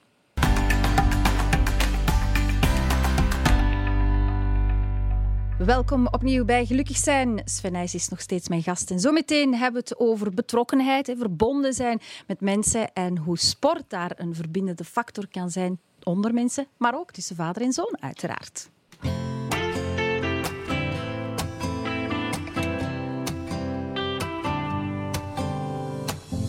Welkom 5.58 6.06
opnieuw 6.06 6.44
bij 6.44 6.66
Gelukkig 6.66 6.96
zijn. 6.96 7.40
Sven 7.44 7.72
Nijs 7.72 7.94
is 7.94 8.08
nog 8.08 8.20
steeds 8.20 8.48
mijn 8.48 8.62
gast. 8.62 8.90
En 8.90 9.00
zometeen 9.00 9.54
hebben 9.54 9.82
we 9.82 9.88
het 9.88 9.98
over 9.98 10.34
betrokkenheid, 10.34 11.14
verbonden 11.18 11.72
zijn 11.72 12.00
met 12.26 12.40
mensen 12.40 12.92
en 12.92 13.18
hoe 13.18 13.38
sport 13.38 13.84
daar 13.88 14.12
een 14.16 14.34
verbindende 14.34 14.84
factor 14.84 15.28
kan 15.28 15.50
zijn 15.50 15.80
onder 16.06 16.34
mensen, 16.34 16.66
maar 16.76 16.94
ook 16.94 17.10
tussen 17.10 17.36
vader 17.36 17.62
en 17.62 17.72
zoon, 17.72 17.96
uiteraard. 18.00 18.68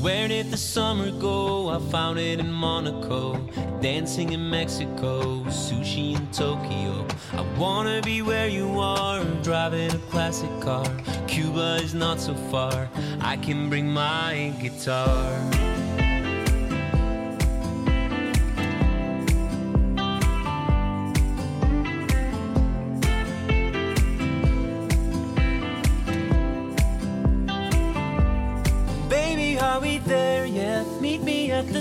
Where 0.01 0.27
did 0.27 0.51
the 0.51 0.57
summer 0.57 1.11
go? 1.19 1.69
I 1.69 1.79
found 1.89 2.17
it 2.17 2.39
in 2.39 2.53
Monaco, 2.53 3.39
dancing 3.81 4.31
in 4.31 4.49
Mexico, 4.49 5.43
sushi 5.49 6.13
in 6.13 6.27
Tokyo. 6.29 7.05
I 7.33 7.43
wanna 7.57 7.99
be 8.01 8.21
where 8.21 8.47
you 8.47 8.79
are, 8.79 9.25
driving 9.41 9.91
a 9.91 9.99
classic 10.09 10.61
car. 10.61 10.85
Cuba 11.27 11.79
is 11.83 11.93
not 11.93 12.21
so 12.21 12.35
far, 12.49 12.89
I 13.21 13.37
can 13.37 13.69
bring 13.69 13.91
my 13.91 14.53
guitar. 14.61 15.76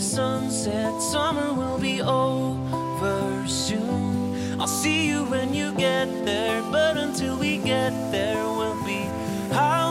Sunset. 0.07 1.03
Summer 1.03 1.53
will 1.53 1.79
be 1.79 2.01
over 2.01 3.47
soon. 3.49 4.61
I'll 4.61 4.69
see 4.69 5.09
you 5.09 5.25
when 5.25 5.53
you 5.53 5.73
get 5.75 6.07
there, 6.25 6.62
but 6.71 6.97
until 6.97 7.37
we 7.37 7.59
get 7.59 7.90
there, 8.12 8.42
we'll 8.45 8.83
be 8.85 9.03
howling 9.53 9.86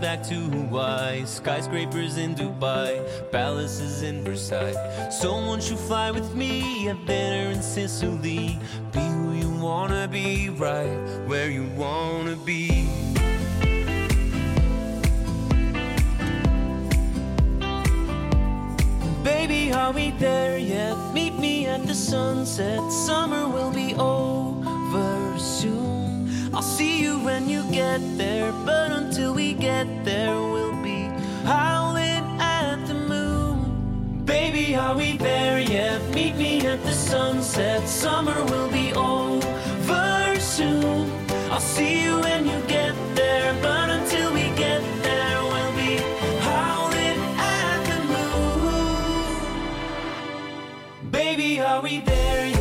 back 0.00 0.22
to 0.22 0.34
Hawaii. 0.34 1.26
Skyscrapers 1.26 2.16
in 2.16 2.34
Dubai, 2.34 3.04
palaces 3.30 4.02
in 4.02 4.24
Versailles. 4.24 4.74
Someone 5.10 5.60
should 5.60 5.78
fly 5.78 6.10
with 6.10 6.34
me 6.34 6.88
at 6.88 7.04
dinner 7.06 7.50
in 7.50 7.62
Sicily. 7.62 8.58
Be 8.92 9.00
who 9.00 9.32
you 9.34 9.50
wanna 9.50 10.08
be, 10.08 10.48
right 10.48 10.96
where 11.26 11.50
you 11.50 11.66
wanna 11.76 12.36
be. 12.36 12.88
Baby, 19.22 19.72
are 19.72 19.92
we 19.92 20.12
there 20.12 20.56
yet? 20.56 20.96
Meet 21.12 21.38
me 21.38 21.66
at 21.66 21.86
the 21.86 21.94
sunset. 21.94 22.80
Summer 22.90 23.48
will 23.48 23.70
be 23.70 23.94
over 23.94 25.38
soon. 25.38 25.99
I'll 26.52 26.62
see 26.62 27.00
you 27.00 27.18
when 27.20 27.48
you 27.48 27.62
get 27.70 28.00
there, 28.16 28.52
but 28.66 28.90
until 28.92 29.34
we 29.34 29.54
get 29.54 29.86
there, 30.04 30.34
we'll 30.34 30.82
be 30.82 31.02
howling 31.44 32.24
at 32.40 32.84
the 32.86 32.94
moon. 32.94 34.24
Baby, 34.24 34.74
are 34.76 34.96
we 34.96 35.16
there 35.16 35.60
yet? 35.60 36.02
Meet 36.14 36.36
me 36.36 36.66
at 36.66 36.82
the 36.84 36.92
sunset. 36.92 37.88
Summer 37.88 38.44
will 38.44 38.70
be 38.70 38.92
over 38.94 39.60
soon. 40.60 41.10
I'll 41.50 41.60
see 41.60 42.02
you 42.02 42.20
when 42.20 42.46
you 42.46 42.60
get 42.66 42.94
there, 43.14 43.52
but 43.62 43.88
until 43.90 44.32
we 44.32 44.44
get 44.56 44.82
there, 45.02 45.42
we'll 45.42 45.74
be 45.84 45.96
howling 46.48 47.20
at 47.38 47.78
the 47.90 47.98
moon. 48.12 49.50
Baby, 51.10 51.60
are 51.60 51.80
we 51.82 52.00
there 52.00 52.46
yet? 52.46 52.59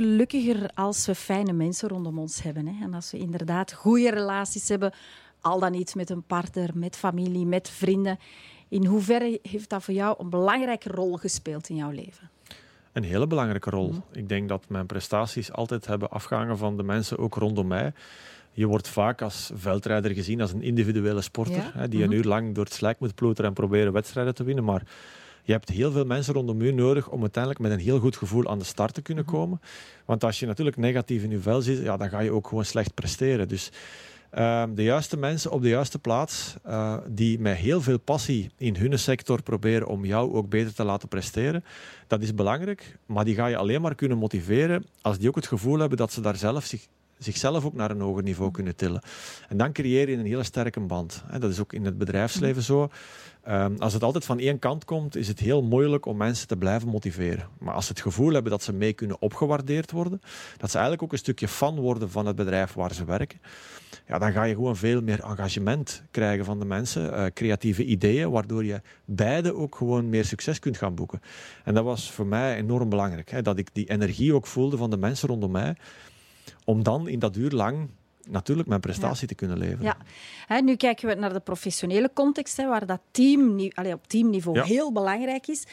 Gelukkiger 0.00 0.70
als 0.74 1.06
we 1.06 1.14
fijne 1.14 1.52
mensen 1.52 1.88
rondom 1.88 2.18
ons 2.18 2.42
hebben. 2.42 2.66
Hè? 2.66 2.84
En 2.84 2.94
als 2.94 3.10
we 3.10 3.18
inderdaad 3.18 3.72
goede 3.72 4.10
relaties 4.10 4.68
hebben, 4.68 4.92
al 5.40 5.58
dan 5.58 5.72
niet 5.72 5.94
met 5.94 6.10
een 6.10 6.22
partner, 6.22 6.70
met 6.74 6.96
familie, 6.96 7.46
met 7.46 7.70
vrienden. 7.70 8.18
In 8.68 8.84
hoeverre 8.86 9.38
heeft 9.42 9.68
dat 9.68 9.82
voor 9.82 9.94
jou 9.94 10.16
een 10.18 10.30
belangrijke 10.30 10.88
rol 10.88 11.16
gespeeld 11.16 11.68
in 11.68 11.76
jouw 11.76 11.90
leven? 11.90 12.30
Een 12.92 13.02
hele 13.02 13.26
belangrijke 13.26 13.70
rol. 13.70 13.94
Ik 14.12 14.28
denk 14.28 14.48
dat 14.48 14.64
mijn 14.68 14.86
prestaties 14.86 15.52
altijd 15.52 15.86
hebben 15.86 16.10
afgehangen 16.10 16.58
van 16.58 16.76
de 16.76 16.82
mensen 16.82 17.18
ook 17.18 17.34
rondom 17.34 17.66
mij. 17.66 17.92
Je 18.52 18.66
wordt 18.66 18.88
vaak 18.88 19.22
als 19.22 19.50
veldrijder 19.54 20.10
gezien 20.10 20.40
als 20.40 20.52
een 20.52 20.62
individuele 20.62 21.20
sporter, 21.20 21.54
Ja. 21.56 21.70
hè, 21.74 21.88
die 21.88 22.04
een 22.04 22.12
uur 22.12 22.24
lang 22.24 22.54
door 22.54 22.64
het 22.64 22.72
slijk 22.72 23.00
moet 23.00 23.14
ploeteren 23.14 23.48
en 23.50 23.56
proberen 23.56 23.92
wedstrijden 23.92 24.34
te 24.34 24.44
winnen. 24.44 24.64
Maar 24.64 24.82
je 25.42 25.52
hebt 25.52 25.68
heel 25.68 25.92
veel 25.92 26.04
mensen 26.04 26.34
rondom 26.34 26.60
u 26.60 26.72
nodig 26.72 27.08
om 27.08 27.20
uiteindelijk 27.20 27.62
met 27.62 27.72
een 27.72 27.78
heel 27.84 27.98
goed 27.98 28.16
gevoel 28.16 28.48
aan 28.48 28.58
de 28.58 28.64
start 28.64 28.94
te 28.94 29.02
kunnen 29.02 29.24
komen. 29.24 29.60
Want 30.04 30.24
als 30.24 30.40
je 30.40 30.46
natuurlijk 30.46 30.76
negatief 30.76 31.22
in 31.22 31.30
je 31.30 31.38
vel 31.38 31.62
zit, 31.62 31.82
ja, 31.82 31.96
dan 31.96 32.08
ga 32.08 32.20
je 32.20 32.32
ook 32.32 32.48
gewoon 32.48 32.64
slecht 32.64 32.94
presteren. 32.94 33.48
Dus 33.48 33.70
ehm, 34.30 34.74
de 34.74 34.82
juiste 34.82 35.16
mensen 35.16 35.50
op 35.50 35.62
de 35.62 35.68
juiste 35.68 35.98
plaats, 35.98 36.54
eh, 36.62 36.96
die 37.08 37.38
met 37.38 37.56
heel 37.56 37.80
veel 37.80 37.98
passie 37.98 38.50
in 38.56 38.76
hun 38.76 38.98
sector 38.98 39.42
proberen 39.42 39.86
om 39.86 40.04
jou 40.04 40.32
ook 40.32 40.48
beter 40.48 40.74
te 40.74 40.84
laten 40.84 41.08
presteren, 41.08 41.64
dat 42.06 42.22
is 42.22 42.34
belangrijk. 42.34 42.98
Maar 43.06 43.24
die 43.24 43.34
ga 43.34 43.46
je 43.46 43.56
alleen 43.56 43.80
maar 43.80 43.94
kunnen 43.94 44.18
motiveren 44.18 44.86
als 45.00 45.18
die 45.18 45.28
ook 45.28 45.36
het 45.36 45.46
gevoel 45.46 45.78
hebben 45.78 45.98
dat 45.98 46.12
ze 46.12 46.20
daar 46.20 46.36
zelf 46.36 46.64
zich, 46.64 46.86
zichzelf 47.24 47.64
ook 47.64 47.74
naar 47.74 47.90
een 47.90 48.00
hoger 48.00 48.22
niveau 48.22 48.50
kunnen 48.50 48.76
tillen. 48.76 49.02
En 49.48 49.56
dan 49.56 49.72
creëer 49.72 50.10
je 50.10 50.16
een 50.16 50.26
hele 50.26 50.42
sterke 50.42 50.80
band. 50.80 51.24
Dat 51.38 51.50
is 51.50 51.60
ook 51.60 51.72
in 51.72 51.84
het 51.84 51.98
bedrijfsleven 51.98 52.62
zo. 52.62 52.88
Ehm, 53.42 53.74
als 53.78 53.92
het 53.92 54.02
altijd 54.02 54.24
van 54.24 54.38
één 54.38 54.58
kant 54.58 54.84
komt, 54.84 55.16
is 55.16 55.28
het 55.28 55.38
heel 55.38 55.62
moeilijk 55.62 56.06
om 56.06 56.16
mensen 56.16 56.46
te 56.48 56.56
blijven 56.56 56.88
motiveren. 56.88 57.48
Maar 57.58 57.74
als 57.74 57.86
ze 57.86 57.92
het 57.92 58.00
gevoel 58.00 58.32
hebben 58.32 58.50
dat 58.50 58.62
ze 58.62 58.72
mee 58.72 58.92
kunnen 58.92 59.20
opgewaardeerd 59.20 59.90
worden, 59.90 60.20
dat 60.56 60.70
ze 60.70 60.74
eigenlijk 60.74 61.02
ook 61.02 61.12
een 61.12 61.18
stukje 61.18 61.48
fan 61.48 61.78
worden 61.78 62.10
van 62.10 62.26
het 62.26 62.36
bedrijf 62.36 62.72
waar 62.72 62.94
ze 62.94 63.04
werken, 63.04 63.40
ja, 64.06 64.18
dan 64.18 64.32
ga 64.32 64.44
je 64.44 64.54
gewoon 64.54 64.76
veel 64.76 65.02
meer 65.02 65.22
engagement 65.22 66.02
krijgen 66.10 66.44
van 66.44 66.58
de 66.58 66.64
mensen, 66.64 67.14
eh, 67.14 67.26
creatieve 67.34 67.84
ideeën, 67.84 68.30
waardoor 68.30 68.64
je 68.64 68.80
beide 69.04 69.54
ook 69.54 69.76
gewoon 69.76 70.08
meer 70.08 70.24
succes 70.24 70.58
kunt 70.58 70.76
gaan 70.76 70.94
boeken. 70.94 71.20
En 71.64 71.74
dat 71.74 71.84
was 71.84 72.10
voor 72.10 72.26
mij 72.26 72.56
enorm 72.56 72.88
belangrijk, 72.88 73.30
hè, 73.30 73.42
dat 73.42 73.58
ik 73.58 73.68
die 73.72 73.90
energie 73.90 74.34
ook 74.34 74.46
voelde 74.46 74.76
van 74.76 74.90
de 74.90 74.96
mensen 74.96 75.28
rondom 75.28 75.50
mij, 75.50 75.76
om 76.70 76.82
dan 76.82 77.08
in 77.08 77.18
dat 77.18 77.36
uur 77.36 77.50
lang 77.50 77.90
natuurlijk 78.28 78.68
mijn 78.68 78.80
prestatie 78.80 79.28
te 79.28 79.34
kunnen 79.34 79.58
leveren. 79.58 79.84
Ja. 79.84 79.96
Hè, 80.46 80.60
nu 80.60 80.76
kijken 80.76 81.08
we 81.08 81.14
naar 81.14 81.32
de 81.32 81.40
professionele 81.40 82.10
context, 82.14 82.56
hè, 82.56 82.68
waar 82.68 82.86
dat 82.86 83.00
team, 83.10 83.70
allee, 83.74 83.92
op 83.92 84.06
teamniveau 84.06 84.58
Ja. 84.58 84.64
heel 84.64 84.92
belangrijk 84.92 85.46
is. 85.46 85.66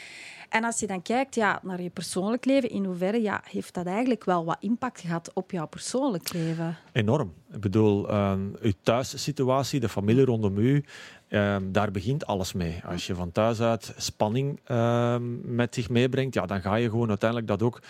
En 0.48 0.64
als 0.64 0.80
je 0.80 0.86
dan 0.86 1.02
kijkt 1.02 1.34
ja, 1.34 1.60
naar 1.62 1.82
je 1.82 1.90
persoonlijk 1.90 2.44
leven, 2.44 2.70
in 2.70 2.84
hoeverre 2.84 3.22
ja, 3.22 3.42
heeft 3.50 3.74
dat 3.74 3.86
eigenlijk 3.86 4.24
wel 4.24 4.44
wat 4.44 4.56
impact 4.60 5.00
gehad 5.00 5.30
op 5.34 5.50
jouw 5.50 5.66
persoonlijk 5.66 6.32
leven? 6.32 6.76
Enorm. 6.92 7.32
Ik 7.52 7.60
bedoel, 7.60 8.08
ehm 8.08 8.40
uw 8.60 8.72
thuissituatie, 8.82 9.80
de 9.80 9.88
familie 9.88 10.24
rondom 10.24 10.58
u, 10.58 10.84
ehm, 11.28 11.72
daar 11.72 11.90
begint 11.90 12.26
alles 12.26 12.52
mee. 12.52 12.80
Als 12.84 13.06
je 13.06 13.14
van 13.14 13.32
thuis 13.32 13.60
uit 13.60 13.94
spanning 13.96 14.60
ehm, 14.64 15.54
met 15.54 15.74
zich 15.74 15.88
meebrengt, 15.88 16.34
ja, 16.34 16.46
dan 16.46 16.60
ga 16.60 16.74
je 16.74 16.90
gewoon 16.90 17.08
uiteindelijk 17.08 17.48
dat 17.48 17.62
ook 17.62 17.80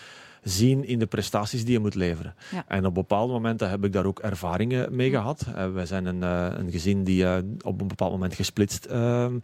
zien 0.42 0.84
in 0.84 0.98
de 0.98 1.06
prestaties 1.06 1.64
die 1.64 1.72
je 1.72 1.78
moet 1.78 1.94
leveren. 1.94 2.34
Ja. 2.50 2.64
En 2.68 2.86
op 2.86 2.94
bepaalde 2.94 3.32
momenten 3.32 3.70
heb 3.70 3.84
ik 3.84 3.92
daar 3.92 4.06
ook 4.06 4.18
ervaringen 4.18 4.96
mee 4.96 5.10
gehad. 5.10 5.46
Eh, 5.54 5.72
wij 5.72 5.86
zijn 5.86 6.06
een, 6.06 6.22
eh, 6.22 6.58
een 6.58 6.70
gezin 6.70 7.04
die 7.04 7.24
eh, 7.24 7.36
op 7.64 7.80
een 7.80 7.88
bepaald 7.88 8.12
moment 8.12 8.34
gesplitst 8.34 8.84
ehm, 8.84 9.38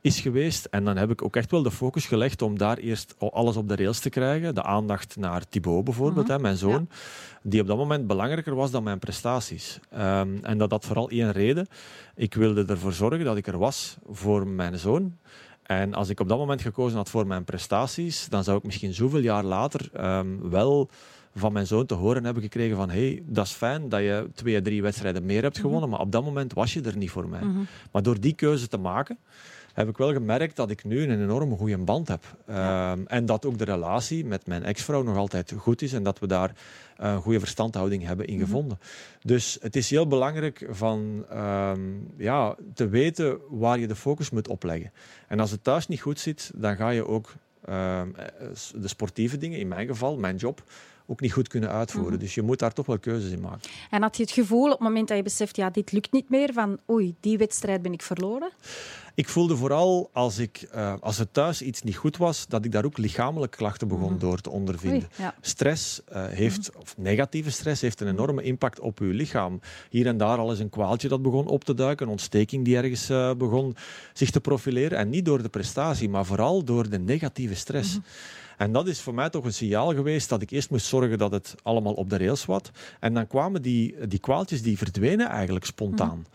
is 0.00 0.20
geweest. 0.20 0.64
En 0.64 0.84
dan 0.84 0.96
heb 0.96 1.10
ik 1.10 1.22
ook 1.24 1.36
echt 1.36 1.50
wel 1.50 1.62
de 1.62 1.70
focus 1.70 2.06
gelegd 2.06 2.42
om 2.42 2.58
daar 2.58 2.76
eerst 2.76 3.14
alles 3.18 3.56
op 3.56 3.68
de 3.68 3.76
rails 3.76 3.98
te 4.00 4.08
krijgen. 4.10 4.54
De 4.54 4.62
aandacht 4.62 5.16
naar 5.16 5.48
Thibaut 5.48 5.84
bijvoorbeeld, 5.84 6.26
Mhm. 6.26 6.34
hè, 6.34 6.38
mijn 6.42 6.56
zoon. 6.56 6.88
Die 7.42 7.60
op 7.60 7.66
dat 7.66 7.76
moment 7.76 8.06
belangrijker 8.06 8.54
was 8.54 8.70
dan 8.70 8.82
mijn 8.82 8.98
prestaties. 8.98 9.80
Ehm, 9.90 10.28
en 10.42 10.58
dat 10.58 10.70
had 10.70 10.84
vooral 10.84 11.08
één 11.10 11.32
reden. 11.32 11.66
Ik 12.14 12.34
wilde 12.34 12.64
ervoor 12.66 12.92
zorgen 12.92 13.24
dat 13.24 13.36
ik 13.36 13.46
er 13.46 13.58
was 13.58 13.96
voor 14.10 14.46
mijn 14.46 14.78
zoon. 14.78 15.16
En 15.68 15.94
als 15.94 16.08
ik 16.08 16.20
op 16.20 16.28
dat 16.28 16.38
moment 16.38 16.62
gekozen 16.62 16.96
had 16.96 17.08
voor 17.08 17.26
mijn 17.26 17.44
prestaties, 17.44 18.28
dan 18.28 18.44
zou 18.44 18.58
ik 18.58 18.64
misschien 18.64 18.94
zoveel 18.94 19.20
jaar 19.20 19.44
later 19.44 19.88
ehm, 19.92 20.48
wel 20.50 20.88
van 21.34 21.52
mijn 21.52 21.66
zoon 21.66 21.86
te 21.86 21.94
horen 21.94 22.24
hebben 22.24 22.42
gekregen 22.42 22.76
van 22.76 22.90
hey, 22.90 23.22
dat 23.26 23.46
is 23.46 23.52
fijn 23.52 23.88
dat 23.88 24.00
je 24.00 24.28
twee, 24.34 24.62
drie 24.62 24.82
wedstrijden 24.82 25.26
meer 25.26 25.42
hebt 25.42 25.58
gewonnen, 25.58 25.88
maar 25.88 26.00
op 26.00 26.12
dat 26.12 26.24
moment 26.24 26.52
was 26.52 26.72
je 26.72 26.82
er 26.82 26.96
niet 26.96 27.10
voor 27.10 27.28
mij. 27.28 27.40
Maar 27.92 28.02
door 28.02 28.20
die 28.20 28.34
keuze 28.34 28.68
te 28.68 28.76
maken, 28.76 29.18
heb 29.78 29.88
ik 29.88 29.96
wel 29.96 30.12
gemerkt 30.12 30.56
dat 30.56 30.70
ik 30.70 30.84
nu 30.84 31.02
een 31.02 31.22
enorm 31.22 31.56
goede 31.56 31.78
band 31.78 32.08
heb. 32.08 32.36
Ehm, 32.46 33.00
en 33.06 33.26
dat 33.26 33.46
ook 33.46 33.58
de 33.58 33.64
relatie 33.64 34.24
met 34.24 34.46
mijn 34.46 34.64
ex-vrouw 34.64 35.02
nog 35.02 35.16
altijd 35.16 35.54
goed 35.56 35.82
is 35.82 35.92
en 35.92 36.02
dat 36.02 36.18
we 36.18 36.26
daar 36.26 36.52
een 36.96 37.20
goede 37.20 37.38
verstandhouding 37.38 38.04
hebben 38.04 38.26
in 38.26 38.38
gevonden. 38.38 38.78
Dus 39.22 39.58
het 39.60 39.76
is 39.76 39.90
heel 39.90 40.06
belangrijk 40.06 40.66
van, 40.70 41.24
ehm, 41.30 41.80
ja, 42.16 42.56
te 42.74 42.88
weten 42.88 43.38
waar 43.48 43.78
je 43.78 43.86
de 43.86 43.96
focus 43.96 44.30
moet 44.30 44.48
opleggen. 44.48 44.92
En 45.28 45.40
als 45.40 45.50
het 45.50 45.64
thuis 45.64 45.88
niet 45.88 46.00
goed 46.00 46.20
zit, 46.20 46.50
dan 46.54 46.76
ga 46.76 46.88
je 46.88 47.06
ook 47.06 47.34
ehm, 47.64 48.08
eh, 48.16 48.24
de 48.74 48.88
sportieve 48.88 49.38
dingen, 49.38 49.58
in 49.58 49.68
mijn 49.68 49.86
geval, 49.86 50.16
mijn 50.16 50.36
job, 50.36 50.62
ook 51.06 51.20
niet 51.20 51.32
goed 51.32 51.48
kunnen 51.48 51.70
uitvoeren. 51.70 52.18
Dus 52.18 52.34
je 52.34 52.42
moet 52.42 52.58
daar 52.58 52.72
toch 52.72 52.86
wel 52.86 52.98
keuzes 52.98 53.30
in 53.30 53.40
maken. 53.40 53.70
En 53.90 54.02
had 54.02 54.16
je 54.16 54.22
het 54.22 54.32
gevoel 54.32 54.64
op 54.64 54.70
het 54.70 54.80
moment 54.80 55.08
dat 55.08 55.16
je 55.16 55.22
beseft, 55.22 55.56
ja, 55.56 55.70
dit 55.70 55.92
lukt 55.92 56.12
niet 56.12 56.30
meer, 56.30 56.52
van 56.52 56.78
oei, 56.90 57.14
die 57.20 57.38
wedstrijd 57.38 57.82
ben 57.82 57.92
ik 57.92 58.02
verloren? 58.02 58.50
Ik 59.18 59.28
voelde 59.28 59.56
vooral 59.56 60.10
als, 60.12 60.38
ik, 60.38 60.68
eh, 60.70 60.94
als 61.00 61.18
er 61.18 61.30
thuis 61.30 61.62
iets 61.62 61.82
niet 61.82 61.96
goed 61.96 62.16
was, 62.16 62.46
dat 62.46 62.64
ik 62.64 62.72
daar 62.72 62.84
ook 62.84 62.98
lichamelijke 62.98 63.56
klachten 63.56 63.88
begon 63.88 64.18
door 64.18 64.40
te 64.40 64.50
ondervinden. 64.50 64.98
Oei, 64.98 65.08
ja. 65.16 65.34
Stress 65.40 66.04
eh, 66.04 66.26
heeft, 66.26 66.76
of 66.76 66.96
negatieve 66.96 67.50
stress 67.50 67.80
heeft 67.80 68.00
een 68.00 68.08
enorme 68.08 68.42
impact 68.42 68.80
op 68.80 68.98
uw 68.98 69.12
lichaam. 69.12 69.60
Hier 69.90 70.06
en 70.06 70.16
daar 70.16 70.38
al 70.38 70.50
eens 70.50 70.58
een 70.58 70.70
kwaaltje 70.70 71.08
dat 71.08 71.22
begon 71.22 71.46
op 71.46 71.64
te 71.64 71.74
duiken, 71.74 72.06
een 72.06 72.12
ontsteking 72.12 72.64
die 72.64 72.76
ergens 72.76 73.08
eh, 73.08 73.34
begon 73.34 73.76
zich 74.12 74.30
te 74.30 74.40
profileren. 74.40 74.98
En 74.98 75.10
niet 75.10 75.24
door 75.24 75.42
de 75.42 75.48
prestatie, 75.48 76.08
maar 76.08 76.24
vooral 76.24 76.64
door 76.64 76.88
de 76.88 76.98
negatieve 76.98 77.54
stress. 77.54 77.98
En 78.56 78.72
dat 78.72 78.88
is 78.88 79.00
voor 79.00 79.14
mij 79.14 79.30
toch 79.30 79.44
een 79.44 79.54
signaal 79.54 79.94
geweest 79.94 80.28
dat 80.28 80.42
ik 80.42 80.50
eerst 80.50 80.70
moest 80.70 80.86
zorgen 80.86 81.18
dat 81.18 81.32
het 81.32 81.54
allemaal 81.62 81.94
op 81.94 82.10
de 82.10 82.18
rails 82.18 82.44
was. 82.44 82.62
En 83.00 83.14
dan 83.14 83.26
kwamen 83.26 83.62
die, 83.62 84.08
die 84.08 84.18
kwaaltjes, 84.18 84.62
die 84.62 84.78
verdwenen 84.78 85.28
eigenlijk 85.28 85.64
spontaan. 85.64 86.26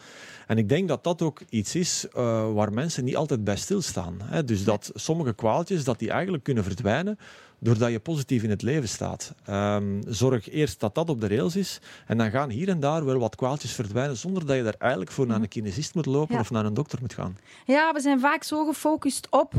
En 0.47 0.57
ik 0.57 0.69
denk 0.69 0.87
dat 0.87 1.03
dat 1.03 1.21
ook 1.21 1.41
iets 1.49 1.75
is 1.75 2.07
eh, 2.13 2.53
waar 2.53 2.73
mensen 2.73 3.03
niet 3.03 3.15
altijd 3.15 3.43
bij 3.43 3.55
stilstaan. 3.57 4.17
Hè? 4.23 4.43
Dus 4.43 4.63
dat 4.63 4.91
sommige 4.93 5.33
kwaaltjes 5.33 5.83
dat 5.83 5.99
die 5.99 6.09
eigenlijk 6.11 6.43
kunnen 6.43 6.63
verdwijnen 6.63 7.17
doordat 7.59 7.91
je 7.91 7.99
positief 7.99 8.43
in 8.43 8.49
het 8.49 8.61
leven 8.61 8.89
staat. 8.89 9.33
Ehm, 9.45 10.01
zorg 10.07 10.49
eerst 10.49 10.79
dat 10.79 10.95
dat 10.95 11.09
op 11.09 11.21
de 11.21 11.27
rails 11.27 11.55
is 11.55 11.79
en 12.07 12.17
dan 12.17 12.29
gaan 12.31 12.49
hier 12.49 12.69
en 12.69 12.79
daar 12.79 13.05
wel 13.05 13.19
wat 13.19 13.35
kwaaltjes 13.35 13.71
verdwijnen 13.71 14.17
zonder 14.17 14.45
dat 14.45 14.55
je 14.55 14.63
daar 14.63 14.75
eigenlijk 14.77 15.11
voor 15.11 15.27
naar 15.27 15.41
een 15.41 15.47
kinesist 15.47 15.95
moet 15.95 16.05
lopen 16.05 16.33
Ja. 16.35 16.39
of 16.41 16.51
naar 16.51 16.65
een 16.65 16.73
dokter 16.73 16.99
moet 17.01 17.13
gaan. 17.13 17.37
Ja, 17.65 17.93
we 17.93 17.99
zijn 17.99 18.19
vaak 18.19 18.43
zo 18.43 18.65
gefocust 18.65 19.27
op 19.29 19.53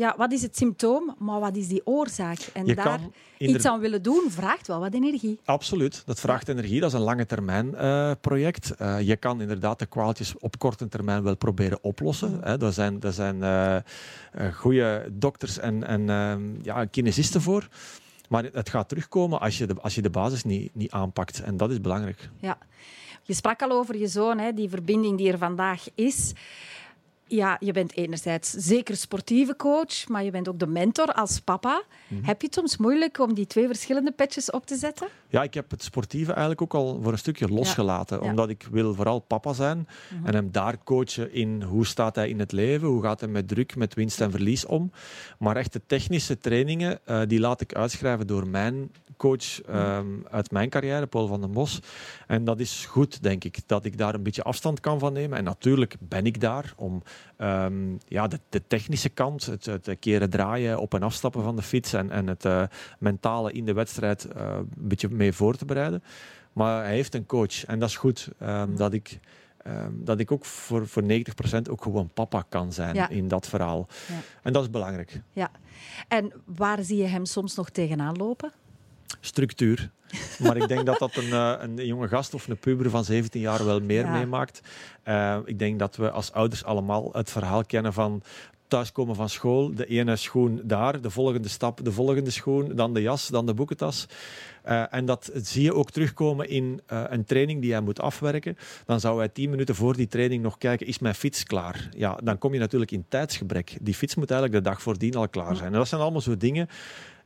ja, 0.00 0.14
wat 0.16 0.32
is 0.32 0.42
het 0.42 0.56
symptoom, 0.56 1.14
maar 1.18 1.40
wat 1.40 1.56
is 1.56 1.68
die 1.68 1.86
oorzaak? 1.86 2.38
En 2.52 2.66
Je 2.66 2.74
daar 2.74 3.00
iets 3.38 3.64
aan 3.64 3.80
willen 3.80 4.02
doen 4.02 4.26
vraagt 4.28 4.66
wel 4.66 4.80
wat 4.80 4.94
energie. 4.94 5.38
Absoluut, 5.44 6.02
dat 6.06 6.20
vraagt 6.20 6.48
energie. 6.48 6.80
Dat 6.80 6.92
is 6.92 6.98
een 6.98 7.04
lange 7.04 7.26
termijn 7.26 7.74
eh, 7.74 8.10
project. 8.20 8.70
Eh, 8.70 9.00
je 9.00 9.16
kan 9.16 9.40
inderdaad 9.40 9.78
de 9.78 9.86
kwaaltjes 9.86 10.38
op 10.38 10.58
korte 10.58 10.88
termijn 10.88 11.22
wel 11.22 11.36
proberen 11.36 11.78
oplossen. 11.82 12.40
Hè. 12.42 12.56
Daar 12.56 12.72
zijn, 12.72 13.00
daar 13.00 13.12
zijn 13.12 13.42
eh, 13.42 13.76
eh, 13.76 13.82
goede 14.54 15.08
dokters 15.12 15.58
en, 15.58 15.86
en 15.86 16.10
ehm, 16.10 16.42
ja, 16.62 16.84
kinesisten 16.84 17.40
voor. 17.40 17.68
Maar 18.28 18.44
het 18.52 18.68
gaat 18.68 18.88
terugkomen 18.88 19.40
als 19.40 19.58
je 19.58 19.66
de, 19.66 19.74
als 19.80 19.94
je 19.94 20.02
de 20.02 20.10
basis 20.10 20.44
niet, 20.44 20.74
niet 20.74 20.90
aanpakt. 20.90 21.42
En 21.42 21.56
dat 21.56 21.70
is 21.70 21.80
belangrijk. 21.80 22.30
Ja. 22.38 22.58
Je 23.22 23.34
sprak 23.34 23.62
al 23.62 23.70
over 23.70 23.96
je 23.96 24.06
zoon, 24.06 24.38
hè, 24.38 24.52
die 24.52 24.68
verbinding 24.68 25.18
die 25.18 25.32
er 25.32 25.38
vandaag 25.38 25.86
is. 25.94 26.32
Ja, 27.32 27.56
je 27.60 27.72
bent 27.72 27.96
enerzijds 27.96 28.50
zeker 28.50 28.96
sportieve 28.96 29.56
coach, 29.56 30.08
maar 30.08 30.24
je 30.24 30.30
bent 30.30 30.48
ook 30.48 30.58
de 30.58 30.66
mentor 30.66 31.12
als 31.12 31.40
papa. 31.40 31.82
Mhm. 32.08 32.24
Heb 32.24 32.40
je 32.40 32.46
het 32.46 32.56
soms 32.56 32.76
moeilijk 32.76 33.18
om 33.18 33.34
die 33.34 33.46
twee 33.46 33.66
verschillende 33.66 34.10
petjes 34.12 34.50
op 34.50 34.66
te 34.66 34.76
zetten? 34.76 35.08
Ja, 35.28 35.42
ik 35.42 35.54
heb 35.54 35.70
het 35.70 35.82
sportieve 35.82 36.30
eigenlijk 36.30 36.62
ook 36.62 36.74
al 36.74 37.00
voor 37.02 37.12
een 37.12 37.18
stukje 37.18 37.48
losgelaten. 37.48 38.16
Ja. 38.16 38.22
Mhm. 38.22 38.30
Omdat 38.30 38.48
ik 38.48 38.68
wil 38.70 38.94
vooral 38.94 39.18
papa 39.18 39.52
zijn 39.52 39.88
en 40.24 40.34
hem 40.34 40.50
daar 40.52 40.76
coachen 40.84 41.32
in 41.32 41.62
hoe 41.62 41.86
staat 41.86 42.14
hij 42.14 42.28
in 42.28 42.38
het 42.38 42.52
leven, 42.52 42.88
hoe 42.88 43.02
gaat 43.02 43.20
hij 43.20 43.28
met 43.28 43.48
druk, 43.48 43.76
met 43.76 43.94
winst 43.94 44.20
en 44.20 44.30
verlies 44.30 44.66
om. 44.66 44.92
Maar 45.38 45.56
echt 45.56 45.72
de 45.72 45.80
technische 45.86 46.38
trainingen, 46.38 46.98
eh, 47.04 47.20
die 47.26 47.40
laat 47.40 47.60
ik 47.60 47.74
uitschrijven 47.74 48.26
door 48.26 48.46
mijn 48.48 48.90
coach 49.16 49.62
Mhm. 49.66 49.76
ehm, 49.76 50.06
uit 50.30 50.50
mijn 50.50 50.68
carrière, 50.68 51.06
Paul 51.06 51.26
van 51.26 51.40
den 51.40 51.52
Bos. 51.52 51.80
En 52.26 52.44
dat 52.44 52.60
is 52.60 52.86
goed, 52.86 53.22
denk 53.22 53.44
ik, 53.44 53.58
dat 53.66 53.84
ik 53.84 53.98
daar 53.98 54.14
een 54.14 54.22
beetje 54.22 54.42
afstand 54.42 54.80
kan 54.80 54.98
van 54.98 55.12
nemen. 55.12 55.38
En 55.38 55.44
natuurlijk 55.44 55.94
ben 55.98 56.24
ik 56.26 56.40
daar 56.40 56.72
om 56.76 57.02
ehm, 57.36 57.96
ja, 58.08 58.26
de, 58.28 58.40
de 58.48 58.62
technische 58.66 59.08
kant, 59.08 59.46
het, 59.46 59.64
het 59.66 59.96
keren 60.00 60.30
draaien, 60.30 60.78
op 60.80 60.94
en 60.94 61.02
afstappen 61.02 61.42
van 61.42 61.56
de 61.56 61.62
fiets 61.62 61.92
en, 61.92 62.10
en 62.10 62.26
het 62.26 62.44
eh, 62.44 62.62
mentale 62.98 63.52
in 63.52 63.64
de 63.64 63.72
wedstrijd 63.72 64.24
eh, 64.24 64.52
een 64.58 64.68
beetje 64.76 65.08
mee 65.08 65.32
voor 65.32 65.56
te 65.56 65.64
bereiden. 65.64 66.02
Maar 66.52 66.82
hij 66.84 66.94
heeft 66.94 67.14
een 67.14 67.26
coach 67.26 67.64
en 67.64 67.78
dat 67.78 67.88
is 67.88 67.96
goed. 67.96 68.28
ehm, 68.38 68.74
dat, 68.76 68.92
ik, 68.92 69.18
ehm, 69.62 69.92
dat 69.94 70.18
ik 70.20 70.32
ook 70.32 70.44
voor, 70.44 70.86
voor 70.88 71.02
90% 71.02 71.70
ook 71.70 71.82
gewoon 71.82 72.10
papa 72.14 72.44
kan 72.48 72.72
zijn 72.72 72.94
Ja. 72.94 73.08
in 73.08 73.28
dat 73.28 73.46
verhaal. 73.48 73.86
Ja. 74.08 74.14
En 74.42 74.52
dat 74.52 74.62
is 74.62 74.70
belangrijk. 74.70 75.20
Ja. 75.32 75.50
En 76.08 76.32
waar 76.44 76.82
zie 76.82 76.96
je 76.96 77.06
hem 77.06 77.24
soms 77.24 77.54
nog 77.54 77.70
tegenaan 77.70 78.16
lopen? 78.16 78.52
Structuur. 79.20 79.90
Maar 80.38 80.56
ik 80.56 80.68
denk 80.68 80.86
dat 80.86 80.98
dat 80.98 81.16
een, 81.16 81.32
eh, 81.32 81.54
een 81.58 81.86
jonge 81.86 82.08
gast 82.08 82.34
of 82.34 82.48
een 82.48 82.56
puber 82.58 82.90
van 82.90 83.04
17 83.04 83.40
jaar 83.40 83.64
wel 83.64 83.80
meer 83.80 84.04
Ja. 84.04 84.12
meemaakt. 84.12 84.60
Eh, 85.02 85.36
ik 85.44 85.58
denk 85.58 85.78
dat 85.78 85.96
we 85.96 86.10
als 86.10 86.32
ouders 86.32 86.64
allemaal 86.64 87.08
het 87.12 87.30
verhaal 87.30 87.64
kennen 87.64 87.92
van 87.92 88.22
thuiskomen 88.68 89.14
van 89.14 89.28
school, 89.28 89.74
de 89.74 89.86
ene 89.86 90.16
schoen 90.16 90.60
daar, 90.64 91.00
de 91.00 91.10
volgende 91.10 91.48
stap, 91.48 91.84
de 91.84 91.92
volgende 91.92 92.30
schoen, 92.30 92.76
dan 92.76 92.94
de 92.94 93.02
jas, 93.02 93.28
dan 93.28 93.46
de 93.46 93.54
boekentas. 93.54 94.06
Eh, 94.62 94.84
en 94.90 95.04
dat 95.04 95.30
zie 95.34 95.62
je 95.62 95.74
ook 95.74 95.90
terugkomen 95.90 96.48
in 96.48 96.80
een 96.86 97.24
training 97.24 97.60
die 97.60 97.72
hij 97.72 97.80
moet 97.80 98.00
afwerken. 98.00 98.56
Dan 98.86 99.00
zou 99.00 99.18
hij 99.18 99.28
tien 99.28 99.50
minuten 99.50 99.74
voor 99.74 99.96
die 99.96 100.06
training 100.08 100.42
nog 100.42 100.58
kijken, 100.58 100.86
is 100.86 100.98
mijn 100.98 101.14
fiets 101.14 101.44
klaar? 101.44 101.88
Ja, 101.96 102.18
dan 102.22 102.38
kom 102.38 102.52
je 102.52 102.58
natuurlijk 102.58 102.90
in 102.90 103.04
tijdsgebrek. 103.08 103.76
Die 103.80 103.94
fiets 103.94 104.14
moet 104.14 104.30
eigenlijk 104.30 104.64
de 104.64 104.70
dag 104.70 104.82
voordien 104.82 105.14
al 105.14 105.28
klaar 105.28 105.56
zijn. 105.56 105.72
En 105.72 105.78
dat 105.78 105.88
zijn 105.88 106.00
allemaal 106.00 106.20
zo 106.20 106.36
dingen 106.36 106.68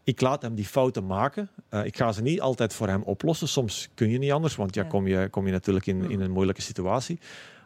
ik 0.04 0.20
laat 0.20 0.42
hem 0.42 0.54
die 0.54 0.64
fouten 0.64 1.06
maken. 1.06 1.48
Eh, 1.68 1.84
ik 1.84 1.96
ga 1.96 2.12
ze 2.12 2.22
niet 2.22 2.40
altijd 2.40 2.74
voor 2.74 2.88
hem 2.88 3.02
oplossen. 3.02 3.48
Soms 3.48 3.88
kun 3.94 4.10
je 4.10 4.18
niet 4.18 4.32
anders, 4.32 4.56
want 4.56 4.74
ja, 4.74 4.82
Ja. 4.82 4.88
kom, 4.88 5.06
je, 5.06 5.28
kom 5.30 5.46
je 5.46 5.52
natuurlijk 5.52 5.86
in, 5.86 6.10
in 6.10 6.20
een 6.20 6.30
moeilijke 6.30 6.62
situatie. 6.62 7.18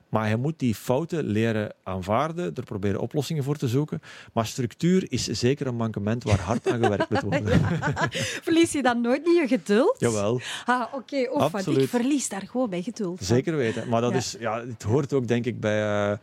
Maar 0.09 0.27
hij 0.27 0.37
moet 0.37 0.59
die 0.59 0.75
fouten 0.75 1.25
leren 1.25 1.73
aanvaarden, 1.83 2.55
er 2.55 2.63
proberen 2.65 3.01
oplossingen 3.01 3.45
voor 3.45 3.57
te 3.57 3.69
zoeken. 3.69 4.01
Maar 4.33 4.47
structuur 4.47 5.07
is 5.09 5.25
zeker 5.27 5.67
een 5.67 5.77
mankement 5.77 6.25
waar 6.25 6.41
hard 6.41 6.69
aan 6.71 6.83
gewerkt 6.83 7.11
moet 7.11 7.21
worden. 7.23 7.61
Verlies 8.47 8.73
je 8.73 8.83
dan 8.83 9.01
nooit 9.01 9.25
niet 9.27 9.37
je 9.37 9.47
geduld? 9.49 9.97
Jawel, 9.99 10.41
Ah, 10.65 10.83
oké. 10.95 11.29
Absoluut. 11.29 11.83
ik 11.83 11.89
verlies 11.89 12.29
daar 12.29 12.43
gewoon 12.51 12.71
bij 12.71 12.83
geduld. 12.83 13.25
zeker 13.25 13.57
weten. 13.57 13.89
Maar 13.89 14.01
dat 14.01 14.11
Ja. 14.11 14.17
is, 14.17 14.37
ja, 14.41 14.61
het 14.67 14.83
hoort 14.83 15.13
ook 15.13 15.29
denk 15.29 15.45
ik 15.45 15.61
bij 15.61 16.11
eh, 16.11 16.19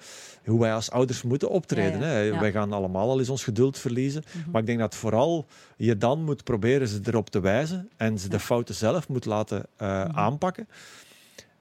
hoe 0.46 0.60
wij 0.60 0.74
als 0.74 0.92
ouders 0.92 1.22
moeten 1.22 1.50
optreden. 1.50 2.00
Ja. 2.00 2.06
Hè. 2.06 2.30
Mhm. 2.32 2.40
Wij 2.40 2.52
gaan 2.52 2.74
allemaal 2.74 3.10
al 3.10 3.20
eens 3.20 3.30
ons 3.30 3.44
geduld 3.44 3.78
verliezen. 3.80 4.24
Maar 4.52 4.62
ik 4.62 4.68
denk 4.68 4.80
dat 4.80 4.96
vooral 4.96 5.46
je 5.78 5.98
dan 5.98 6.24
moet 6.24 6.44
proberen 6.44 6.88
ze 6.88 7.00
erop 7.04 7.30
te 7.30 7.40
wijzen 7.40 7.90
en 7.98 8.20
ze 8.20 8.30
de 8.30 8.40
fouten 8.40 8.76
zelf 8.76 9.08
moet 9.08 9.26
laten 9.26 9.66
eh, 9.78 10.04
Mhm. 10.06 10.18
aanpakken. 10.18 10.68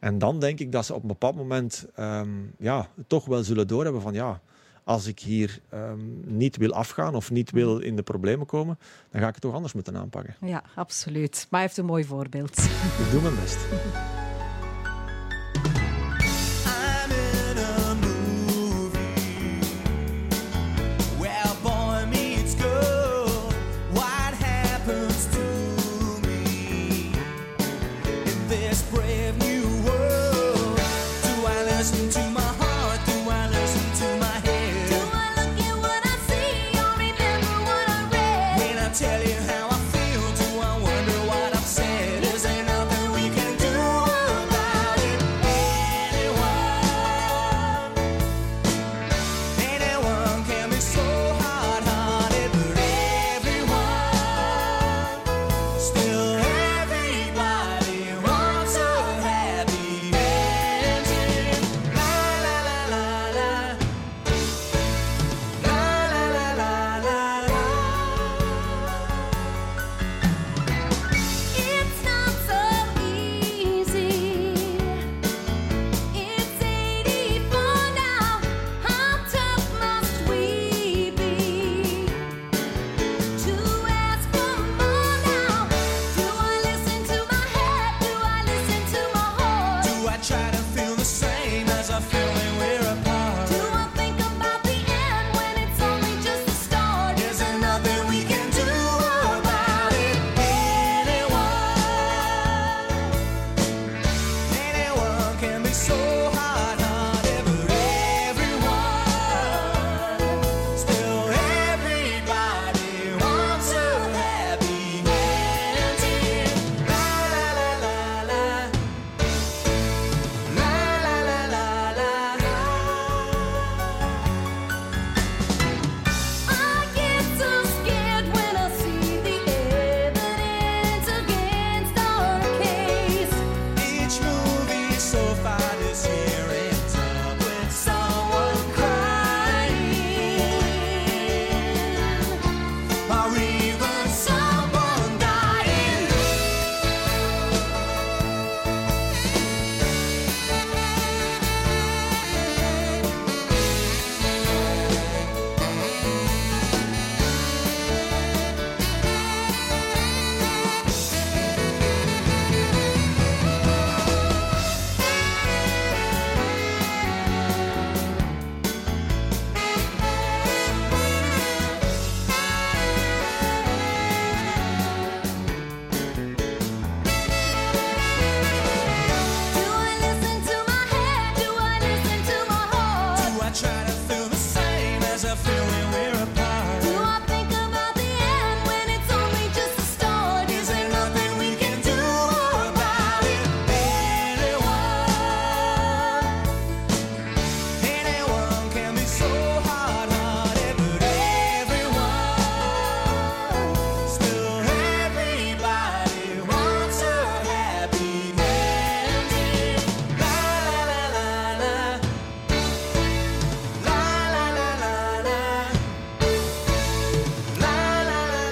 En 0.04 0.18
dan 0.18 0.38
denk 0.38 0.60
ik 0.60 0.72
dat 0.72 0.86
ze 0.86 0.94
op 0.94 1.02
een 1.02 1.08
bepaald 1.08 1.36
moment 1.36 1.86
ehm, 1.94 2.28
ja, 2.58 2.88
toch 3.06 3.24
wel 3.24 3.44
zullen 3.44 3.66
doorhebben 3.66 4.02
van 4.02 4.12
ja, 4.12 4.40
als 4.82 5.06
ik 5.06 5.18
hier 5.18 5.60
ehm, 5.68 5.98
niet 6.24 6.56
wil 6.56 6.72
afgaan 6.72 7.14
of 7.14 7.30
niet 7.30 7.50
wil 7.50 7.78
in 7.78 7.96
de 7.96 8.02
problemen 8.02 8.46
komen, 8.46 8.78
dan 9.10 9.20
ga 9.20 9.26
ik 9.28 9.34
het 9.34 9.42
toch 9.42 9.54
anders 9.54 9.72
moeten 9.72 9.96
aanpakken. 9.96 10.36
Ja, 10.40 10.62
absoluut. 10.74 11.46
Maar 11.50 11.60
hij 11.60 11.68
heeft 11.68 11.76
een 11.76 11.84
mooi 11.84 12.04
voorbeeld. 12.04 12.58
Ik 12.58 13.10
doe 13.10 13.22
mijn 13.22 13.34
best. 13.34 13.58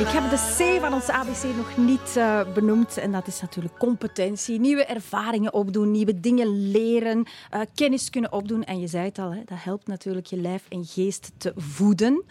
Ik 0.02 0.08
heb 0.08 0.30
de 0.30 0.54
C 0.56 0.80
van 0.80 0.92
ons 0.92 1.08
ABC 1.08 1.56
nog 1.56 1.76
niet 1.76 2.16
eh, 2.16 2.52
benoemd. 2.52 2.96
En 2.96 3.12
dat 3.12 3.26
is 3.26 3.40
natuurlijk 3.40 3.78
competentie. 3.78 4.60
Nieuwe 4.60 4.84
ervaringen 4.84 5.52
opdoen, 5.52 5.90
nieuwe 5.90 6.20
dingen 6.20 6.70
leren, 6.70 7.24
eh, 7.50 7.60
kennis 7.74 8.10
kunnen 8.10 8.32
opdoen. 8.32 8.64
En 8.64 8.80
je 8.80 8.86
zei 8.86 9.04
het 9.04 9.18
al, 9.18 9.34
hè, 9.34 9.40
dat 9.44 9.58
helpt 9.62 9.86
natuurlijk 9.86 10.26
je 10.26 10.36
lijf 10.36 10.64
en 10.68 10.84
geest 10.84 11.32
te 11.36 11.52
voeden. 11.56 12.24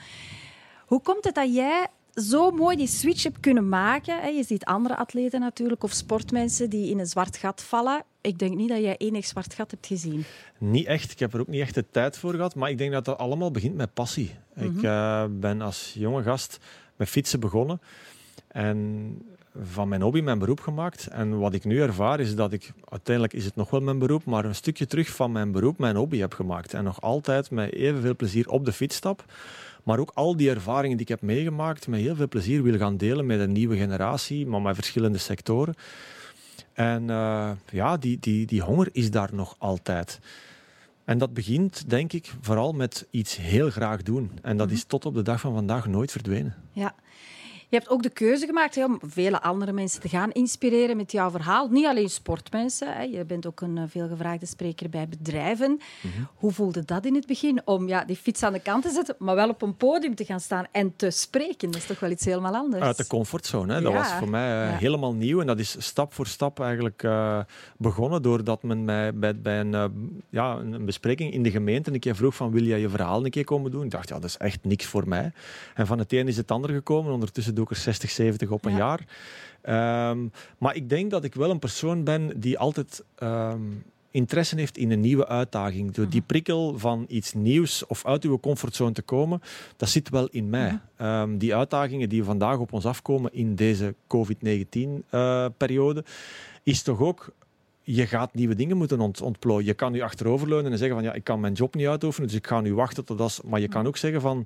Hoe 0.85 1.01
komt 1.01 1.23
het 1.23 1.35
dat 1.35 1.53
jij 1.53 1.87
zo 2.13 2.51
mooi 2.51 2.77
die 2.77 2.87
switch 2.87 3.23
hebt 3.23 3.39
kunnen 3.39 3.69
maken. 3.69 4.21
Hè. 4.21 4.27
Je 4.27 4.43
ziet 4.43 4.65
andere 4.65 4.95
atleten 4.95 5.39
natuurlijk, 5.39 5.83
of 5.83 5.91
sportmensen 5.91 6.69
die 6.69 6.89
in 6.89 6.99
een 6.99 7.07
zwart 7.07 7.37
gat 7.37 7.61
vallen. 7.61 8.03
Ik 8.21 8.39
denk 8.39 8.55
niet 8.55 8.69
dat 8.69 8.79
jij 8.79 8.97
enig 8.97 9.25
zwart 9.25 9.53
gat 9.53 9.71
hebt 9.71 9.87
gezien. 9.87 10.23
Niet 10.57 10.85
echt. 10.85 11.11
Ik 11.11 11.19
heb 11.19 11.33
er 11.33 11.39
ook 11.39 11.47
niet 11.47 11.61
echt 11.61 11.75
de 11.75 11.85
tijd 11.91 12.17
voor 12.17 12.33
gehad. 12.33 12.55
Maar 12.55 12.69
ik 12.69 12.77
denk 12.77 12.91
dat 12.91 13.05
dat 13.05 13.17
allemaal 13.17 13.51
begint 13.51 13.75
met 13.75 13.93
passie. 13.93 14.35
Ik 14.55 14.83
eh, 14.83 15.25
ben 15.29 15.61
als 15.61 15.93
jonge 15.97 16.23
gast 16.23 16.59
met 16.95 17.09
fietsen 17.09 17.39
begonnen. 17.39 17.81
En 18.47 19.17
van 19.59 19.87
mijn 19.89 20.01
hobby 20.01 20.21
mijn 20.21 20.39
beroep 20.39 20.59
gemaakt. 20.59 21.07
En 21.07 21.39
wat 21.39 21.53
ik 21.53 21.63
nu 21.63 21.81
ervaar 21.81 22.19
is 22.19 22.35
dat 22.35 22.53
ik, 22.53 22.71
uiteindelijk 22.89 23.35
is 23.35 23.45
het 23.45 23.55
nog 23.55 23.69
wel 23.69 23.81
mijn 23.81 23.99
beroep, 23.99 24.25
maar 24.25 24.45
een 24.45 24.55
stukje 24.55 24.87
terug 24.87 25.09
van 25.09 25.31
mijn 25.31 25.51
beroep 25.51 25.77
mijn 25.77 25.95
hobby 25.95 26.17
heb 26.17 26.33
gemaakt. 26.33 26.73
En 26.73 26.83
nog 26.83 27.01
altijd 27.01 27.51
met 27.51 27.73
evenveel 27.73 28.15
plezier 28.15 28.49
op 28.49 28.65
de 28.65 28.71
fiets 28.71 28.95
stap. 28.95 29.25
Maar 29.83 29.99
ook 29.99 30.11
al 30.13 30.37
die 30.37 30.49
ervaringen 30.49 30.97
die 30.97 31.05
ik 31.05 31.11
heb 31.11 31.21
meegemaakt, 31.21 31.87
met 31.87 31.99
heel 31.99 32.15
veel 32.15 32.27
plezier 32.27 32.63
wil 32.63 32.77
gaan 32.77 32.97
delen 32.97 33.25
met 33.25 33.39
een 33.39 33.51
nieuwe 33.51 33.77
generatie, 33.77 34.47
maar 34.47 34.61
met 34.61 34.75
verschillende 34.75 35.17
sectoren. 35.17 35.75
En 36.73 37.09
eh, 37.09 37.51
ja, 37.71 37.97
die, 37.97 38.17
die, 38.19 38.45
die 38.45 38.61
honger 38.61 38.89
is 38.91 39.11
daar 39.11 39.29
nog 39.33 39.55
altijd. 39.57 40.19
En 41.05 41.17
dat 41.17 41.33
begint, 41.33 41.89
denk 41.89 42.13
ik, 42.13 42.33
vooral 42.41 42.73
met 42.73 43.07
iets 43.09 43.37
heel 43.37 43.69
graag 43.69 44.01
doen. 44.01 44.31
En 44.41 44.57
dat 44.57 44.71
is 44.71 44.83
tot 44.83 45.05
op 45.05 45.13
de 45.13 45.21
dag 45.21 45.39
van 45.39 45.53
vandaag 45.53 45.87
nooit 45.87 46.11
verdwenen. 46.11 46.55
Ja. 46.71 46.95
Je 47.71 47.77
hebt 47.77 47.89
ook 47.89 48.03
de 48.03 48.09
keuze 48.09 48.45
gemaakt 48.45 48.75
hè, 48.75 48.85
om 48.85 48.99
vele 49.01 49.41
andere 49.41 49.71
mensen 49.71 50.01
te 50.01 50.09
gaan 50.09 50.31
inspireren 50.31 50.97
met 50.97 51.11
jouw 51.11 51.29
verhaal. 51.31 51.67
Niet 51.67 51.85
alleen 51.85 52.09
sportmensen. 52.09 52.93
Hè. 52.93 53.01
Je 53.01 53.25
bent 53.25 53.45
ook 53.47 53.61
een 53.61 53.77
eh, 53.77 53.83
veelgevraagde 53.87 54.45
spreker 54.45 54.89
bij 54.89 55.07
bedrijven. 55.07 55.79
Hoe 56.35 56.51
voelde 56.51 56.85
dat 56.85 57.05
in 57.05 57.15
het 57.15 57.25
begin? 57.27 57.61
Om 57.65 57.87
ja, 57.87 58.03
die 58.03 58.15
fiets 58.15 58.43
aan 58.43 58.53
de 58.53 58.59
kant 58.59 58.83
te 58.83 58.89
zetten, 58.89 59.15
maar 59.19 59.35
wel 59.35 59.49
op 59.49 59.61
een 59.61 59.75
podium 59.75 60.15
te 60.15 60.25
gaan 60.25 60.39
staan 60.39 60.65
en 60.71 60.95
te 60.95 61.09
spreken. 61.09 61.71
Dat 61.71 61.81
is 61.81 61.85
toch 61.85 61.99
wel 61.99 62.09
iets 62.09 62.25
helemaal 62.25 62.53
anders. 62.55 62.83
Uit 62.83 62.97
de 62.97 63.07
comfortzone. 63.07 63.73
Hè. 63.73 63.81
Dat 63.81 63.91
Ja, 63.91 63.97
was 63.97 64.11
voor 64.11 64.29
mij 64.29 64.63
eh, 64.63 64.71
ja. 64.71 64.77
helemaal 64.77 65.13
nieuw. 65.13 65.39
En 65.41 65.47
dat 65.47 65.59
is 65.59 65.75
stap 65.79 66.13
voor 66.13 66.27
stap 66.27 66.59
eigenlijk 66.59 67.03
eh, 67.03 67.39
begonnen. 67.77 68.21
Doordat 68.21 68.63
men 68.63 68.85
mij 68.85 69.13
bij, 69.13 69.39
bij 69.39 69.59
een, 69.59 70.23
ja, 70.29 70.55
een 70.55 70.85
bespreking 70.85 71.33
in 71.33 71.43
de 71.43 71.51
gemeente 71.51 71.93
een 71.93 71.99
keer 71.99 72.15
vroeg 72.15 72.35
van 72.35 72.51
wil 72.51 72.63
jij 72.63 72.79
je 72.79 72.89
verhaal 72.89 73.25
een 73.25 73.31
keer 73.31 73.43
komen 73.43 73.71
doen? 73.71 73.83
Ik 73.83 73.91
dacht, 73.91 74.09
ja, 74.09 74.15
dat 74.15 74.23
is 74.29 74.37
echt 74.37 74.59
niks 74.65 74.85
voor 74.85 75.07
mij. 75.07 75.31
En 75.75 75.87
van 75.87 75.99
het 75.99 76.13
een 76.13 76.27
is 76.27 76.37
het 76.37 76.51
ander 76.51 76.69
gekomen. 76.69 77.13
Ondertussen 77.13 77.55
doe 77.61 77.69
ik 77.69 77.75
er 77.77 77.83
60, 77.83 78.09
70 78.09 78.49
op 78.49 78.65
een 78.65 78.71
Ja. 78.71 78.77
jaar. 78.77 79.05
Ehm, 79.61 80.27
maar 80.57 80.75
ik 80.75 80.89
denk 80.89 81.11
dat 81.11 81.23
ik 81.23 81.35
wel 81.35 81.49
een 81.49 81.59
persoon 81.59 82.03
ben 82.03 82.39
die 82.39 82.57
altijd... 82.59 83.03
ehm, 83.15 83.61
interesse 84.13 84.55
heeft 84.55 84.77
in 84.77 84.91
een 84.91 84.99
nieuwe 84.99 85.27
uitdaging. 85.27 85.91
Door 85.91 86.09
die 86.09 86.21
prikkel 86.21 86.77
van 86.79 87.05
iets 87.07 87.33
nieuws 87.33 87.85
of 87.85 88.05
uit 88.05 88.23
uw 88.23 88.39
comfortzone 88.39 88.91
te 88.91 89.01
komen, 89.01 89.41
dat 89.77 89.89
zit 89.89 90.09
wel 90.09 90.27
in 90.31 90.49
mij. 90.49 90.79
Ehm, 90.97 91.37
die 91.37 91.55
uitdagingen 91.55 92.09
die 92.09 92.23
vandaag 92.23 92.57
op 92.57 92.73
ons 92.73 92.85
afkomen 92.85 93.33
in 93.33 93.55
deze 93.55 93.95
COVID-19-periode, 94.07 96.03
is 96.63 96.81
toch 96.81 96.99
ook 96.99 97.29
je 97.83 98.07
gaat 98.07 98.33
nieuwe 98.33 98.55
dingen 98.55 98.77
moeten 98.77 98.99
ont 98.99 99.21
ontplooien. 99.21 99.65
Je 99.65 99.73
kan 99.73 99.91
nu 99.91 100.01
achteroverleunen 100.01 100.71
en 100.71 100.77
zeggen 100.77 100.95
van 100.95 101.05
ja, 101.05 101.13
ik 101.13 101.23
kan 101.23 101.39
mijn 101.39 101.53
job 101.53 101.75
niet 101.75 101.87
uitoefenen, 101.87 102.27
dus 102.27 102.37
ik 102.37 102.47
ga 102.47 102.61
nu 102.61 102.73
wachten 102.73 103.05
tot 103.05 103.17
dat... 103.17 103.41
Maar 103.45 103.59
je 103.59 103.67
kan 103.67 103.87
ook 103.87 103.97
zeggen 103.97 104.21
van 104.21 104.45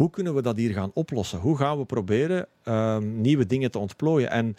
hoe 0.00 0.10
kunnen 0.10 0.34
we 0.34 0.42
dat 0.42 0.56
hier 0.56 0.72
gaan 0.72 0.90
oplossen? 0.94 1.38
Hoe 1.38 1.56
gaan 1.56 1.78
we 1.78 1.84
proberen 1.84 2.46
ehm, 2.62 3.20
nieuwe 3.20 3.46
dingen 3.46 3.70
te 3.70 3.78
ontplooien? 3.78 4.30
En 4.30 4.56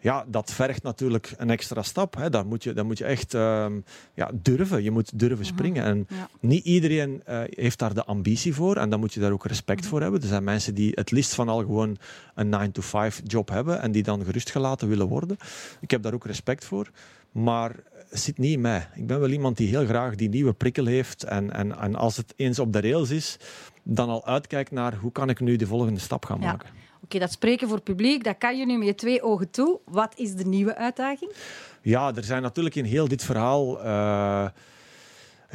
ja, 0.00 0.24
dat 0.28 0.52
vergt 0.52 0.82
natuurlijk 0.82 1.34
een 1.36 1.50
extra 1.50 1.82
stap. 1.82 2.16
Hè. 2.16 2.30
Daar, 2.30 2.46
moet 2.46 2.62
je, 2.62 2.72
daar 2.72 2.86
moet 2.86 2.98
je 2.98 3.04
echt 3.04 3.34
ehm, 3.34 3.80
ja, 4.14 4.30
durven. 4.34 4.82
Je 4.82 4.90
moet 4.90 5.18
durven 5.18 5.44
springen. 5.44 5.84
En 5.84 6.06
Ja. 6.08 6.28
niet 6.40 6.64
iedereen 6.64 7.22
eh, 7.24 7.40
heeft 7.46 7.78
daar 7.78 7.94
de 7.94 8.04
ambitie 8.04 8.54
voor. 8.54 8.76
En 8.76 8.90
dan 8.90 9.00
moet 9.00 9.14
je 9.14 9.20
daar 9.20 9.32
ook 9.32 9.46
respect 9.46 9.86
voor 9.86 10.00
hebben. 10.00 10.20
Er 10.20 10.28
zijn 10.28 10.44
mensen 10.44 10.74
die 10.74 10.92
het 10.94 11.10
liefst 11.10 11.34
van 11.34 11.48
al 11.48 11.58
gewoon 11.58 11.96
een 12.34 12.70
9-to-5 12.70 13.22
job 13.24 13.48
hebben 13.48 13.80
en 13.80 13.92
die 13.92 14.02
dan 14.02 14.24
gerustgelaten 14.24 14.88
willen 14.88 15.08
worden. 15.08 15.36
Ik 15.80 15.90
heb 15.90 16.02
daar 16.02 16.14
ook 16.14 16.26
respect 16.26 16.64
voor. 16.64 16.90
Maar 17.32 17.76
het 18.08 18.20
zit 18.20 18.38
niet 18.38 18.52
in 18.52 18.60
mij. 18.60 18.88
Ik 18.94 19.06
ben 19.06 19.20
wel 19.20 19.30
iemand 19.30 19.56
die 19.56 19.68
heel 19.68 19.86
graag 19.86 20.14
die 20.14 20.28
nieuwe 20.28 20.52
prikkel 20.52 20.86
heeft. 20.86 21.22
En, 21.22 21.52
en, 21.52 21.78
en 21.78 21.94
als 21.94 22.16
het 22.16 22.32
eens 22.36 22.58
op 22.58 22.72
de 22.72 22.80
rails 22.80 23.10
is, 23.10 23.38
dan 23.90 24.08
al 24.08 24.26
uitkijkt 24.26 24.70
naar 24.70 24.94
hoe 24.94 25.12
kan 25.12 25.28
ik 25.28 25.40
nu 25.40 25.56
de 25.56 25.66
volgende 25.66 26.00
stap 26.00 26.24
gaan 26.24 26.40
Ja. 26.40 26.46
maken. 26.50 26.68
Oké, 27.04 27.18
dat 27.18 27.32
spreken 27.32 27.68
voor 27.68 27.80
publiek, 27.80 28.24
dat 28.24 28.38
kan 28.38 28.58
je 28.58 28.66
nu 28.66 28.78
met 28.78 28.86
je 28.86 28.94
twee 28.94 29.22
ogen 29.22 29.50
toe. 29.50 29.80
Wat 29.84 30.12
is 30.16 30.34
de 30.34 30.44
nieuwe 30.44 30.76
uitdaging? 30.76 31.32
Ja, 31.82 32.12
er 32.14 32.24
zijn 32.24 32.42
natuurlijk 32.42 32.74
in 32.74 32.84
heel 32.84 33.08
dit 33.08 33.24
verhaal 33.24 33.82
eh, 33.82 34.46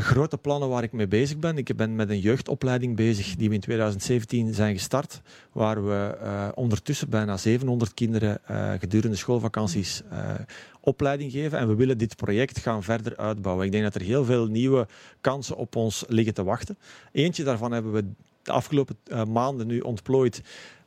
grote 0.02 0.38
plannen 0.38 0.70
waar 0.70 0.84
ik 0.84 0.92
mee 0.92 1.08
bezig 1.08 1.38
ben. 1.38 1.58
Ik 1.58 1.76
ben 1.76 1.96
met 1.96 2.10
een 2.10 2.20
jeugdopleiding 2.20 2.96
bezig 2.96 3.36
die 3.36 3.50
we 3.50 3.56
in 3.56 3.62
2017 3.62 4.54
zijn 4.54 4.74
gestart, 4.74 5.22
waar 5.52 5.86
we 5.86 6.18
eh, 6.22 6.48
ondertussen 6.56 7.10
bijna 7.10 7.38
700 7.38 7.94
kinderen 7.94 8.46
eh, 8.46 8.72
gedurende 8.80 9.18
schoolvakanties 9.18 10.02
eh, 10.10 10.34
opleiding 10.80 11.32
geven. 11.32 11.60
En 11.60 11.68
we 11.68 11.76
willen 11.76 11.98
dit 11.98 12.16
project 12.16 12.60
gaan 12.60 12.84
verder 12.84 13.18
uitbouwen. 13.18 13.66
Ik 13.66 13.72
denk 13.72 13.84
dat 13.84 13.96
er 13.96 14.02
heel 14.02 14.26
veel 14.26 14.48
nieuwe 14.48 14.88
kansen 15.22 15.58
op 15.58 15.76
ons 15.76 16.04
liggen 16.08 16.34
te 16.34 16.44
wachten. 16.44 16.78
Eentje 17.12 17.44
daarvan 17.44 17.72
hebben 17.72 17.92
we 17.92 18.06
de 18.42 18.52
afgelopen 18.52 18.98
maanden 19.32 19.68
nu 19.68 19.80
ontplooid. 19.80 20.42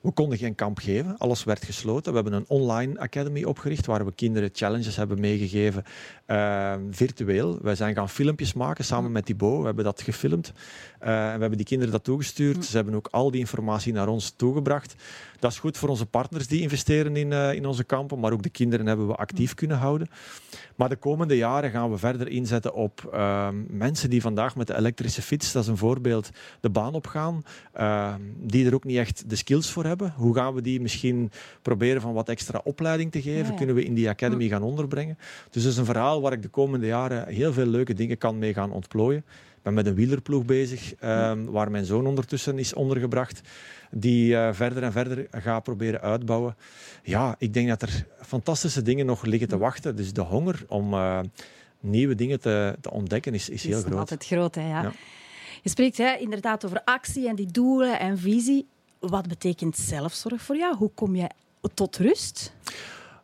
We 0.06 0.12
konden 0.12 0.38
geen 0.38 0.54
kamp 0.54 0.78
geven, 0.78 1.18
alles 1.18 1.44
werd 1.44 1.64
gesloten. 1.64 2.12
We 2.12 2.18
hebben 2.20 2.38
een 2.38 2.48
online 2.48 2.98
academy 2.98 3.44
opgericht 3.44 3.86
waar 3.86 4.04
we 4.04 4.12
kinderen 4.12 4.50
challenges 4.52 4.96
hebben 4.96 5.20
meegegeven, 5.20 5.84
eh, 6.26 6.74
virtueel. 6.90 7.58
Wij 7.62 7.74
zijn 7.74 7.94
gaan 7.94 8.08
filmpjes 8.08 8.52
maken 8.52 8.84
samen 8.84 9.12
met 9.12 9.26
Thibaut. 9.26 9.58
We 9.60 9.66
hebben 9.66 9.84
dat 9.84 10.02
gefilmd 10.02 10.52
en 10.98 11.12
we 11.12 11.40
hebben 11.40 11.56
die 11.56 11.66
kinderen 11.66 11.92
dat 11.92 12.04
toegestuurd. 12.04 12.64
Ze 12.64 12.76
hebben 12.76 12.94
ook 12.94 13.08
al 13.10 13.30
die 13.30 13.40
informatie 13.40 13.92
naar 13.92 14.08
ons 14.08 14.30
toegebracht. 14.30 14.94
Dat 15.38 15.50
is 15.50 15.58
goed 15.58 15.78
voor 15.78 15.88
onze 15.88 16.06
partners 16.06 16.46
die 16.46 16.60
investeren 16.60 17.16
in, 17.16 17.32
eh, 17.32 17.52
in 17.52 17.66
onze 17.66 17.84
kampen, 17.84 18.20
maar 18.20 18.32
ook 18.32 18.42
de 18.42 18.50
kinderen 18.50 18.86
hebben 18.86 19.06
we 19.06 19.14
actief 19.14 19.54
kunnen 19.54 19.76
houden. 19.76 20.08
Maar 20.76 20.88
de 20.88 20.96
komende 20.96 21.36
jaren 21.36 21.70
gaan 21.70 21.90
we 21.90 21.98
verder 21.98 22.28
inzetten 22.28 22.74
op 22.74 23.08
ehm, 23.12 23.54
mensen 23.68 24.10
die 24.10 24.20
vandaag 24.20 24.56
met 24.56 24.66
de 24.66 24.76
elektrische 24.76 25.22
fiets, 25.22 25.52
dat 25.52 25.62
is 25.62 25.68
een 25.68 25.76
voorbeeld, 25.76 26.30
de 26.60 26.70
baan 26.70 26.94
opgaan, 26.94 27.44
ehm, 27.72 28.20
die 28.36 28.66
er 28.66 28.74
ook 28.74 28.84
niet 28.84 28.96
echt 28.96 29.30
de 29.30 29.36
skills 29.36 29.70
voor 29.70 29.84
hebben. 29.84 30.12
Hoe 30.16 30.34
gaan 30.34 30.54
we 30.54 30.60
die 30.60 30.80
misschien 30.80 31.30
proberen 31.62 32.00
van 32.00 32.12
wat 32.12 32.28
extra 32.28 32.60
opleiding 32.64 33.12
te 33.12 33.22
geven? 33.22 33.44
Ja, 33.44 33.50
ja. 33.50 33.56
Kunnen 33.56 33.74
we 33.74 33.84
in 33.84 33.94
die 33.94 34.08
academy 34.08 34.48
gaan 34.48 34.62
onderbrengen? 34.62 35.18
Dus 35.50 35.62
dat 35.62 35.72
is 35.72 35.78
een 35.78 35.84
verhaal 35.84 36.15
waar 36.20 36.32
ik 36.32 36.42
de 36.42 36.48
komende 36.48 36.86
jaren 36.86 37.28
heel 37.28 37.52
veel 37.52 37.66
leuke 37.66 37.94
dingen 37.94 38.18
kan 38.18 38.38
mee 38.38 38.54
gaan 38.54 38.72
ontplooien. 38.72 39.24
Ik 39.56 39.62
ben 39.62 39.74
met 39.74 39.86
een 39.86 39.94
wielerploeg 39.94 40.44
bezig, 40.44 40.94
ehm, 40.94 41.44
waar 41.44 41.70
mijn 41.70 41.84
zoon 41.84 42.06
ondertussen 42.06 42.58
is 42.58 42.74
ondergebracht, 42.74 43.40
die 43.90 44.36
eh, 44.36 44.52
verder 44.52 44.82
en 44.82 44.92
verder 44.92 45.26
gaat 45.30 45.62
proberen 45.62 46.00
uitbouwen. 46.00 46.56
Ja, 47.02 47.34
ik 47.38 47.54
denk 47.54 47.68
dat 47.68 47.82
er 47.82 48.06
fantastische 48.20 48.82
dingen 48.82 49.06
nog 49.06 49.24
liggen 49.24 49.48
te 49.48 49.58
wachten. 49.58 49.96
Dus 49.96 50.12
de 50.12 50.20
honger 50.20 50.64
om 50.68 50.92
eh, 50.92 51.20
nieuwe 51.80 52.14
dingen 52.14 52.40
te, 52.40 52.76
te 52.80 52.90
ontdekken 52.90 53.34
is, 53.34 53.48
is 53.48 53.62
heel 53.62 53.70
is 53.70 53.76
nog 53.76 53.86
groot. 53.86 53.98
altijd 53.98 54.24
groot, 54.24 54.54
hè, 54.54 54.68
ja. 54.68 54.82
Ja. 54.82 54.92
Je 55.62 55.68
spreekt 55.68 55.96
hè, 55.96 56.16
inderdaad 56.16 56.64
over 56.64 56.82
actie 56.84 57.28
en 57.28 57.36
die 57.36 57.50
doelen 57.50 57.98
en 57.98 58.18
visie. 58.18 58.66
Wat 58.98 59.28
betekent 59.28 59.76
zelfzorg 59.76 60.42
voor 60.42 60.56
jou? 60.56 60.76
Hoe 60.76 60.90
kom 60.94 61.16
je 61.16 61.30
tot 61.74 61.96
rust? 61.96 62.52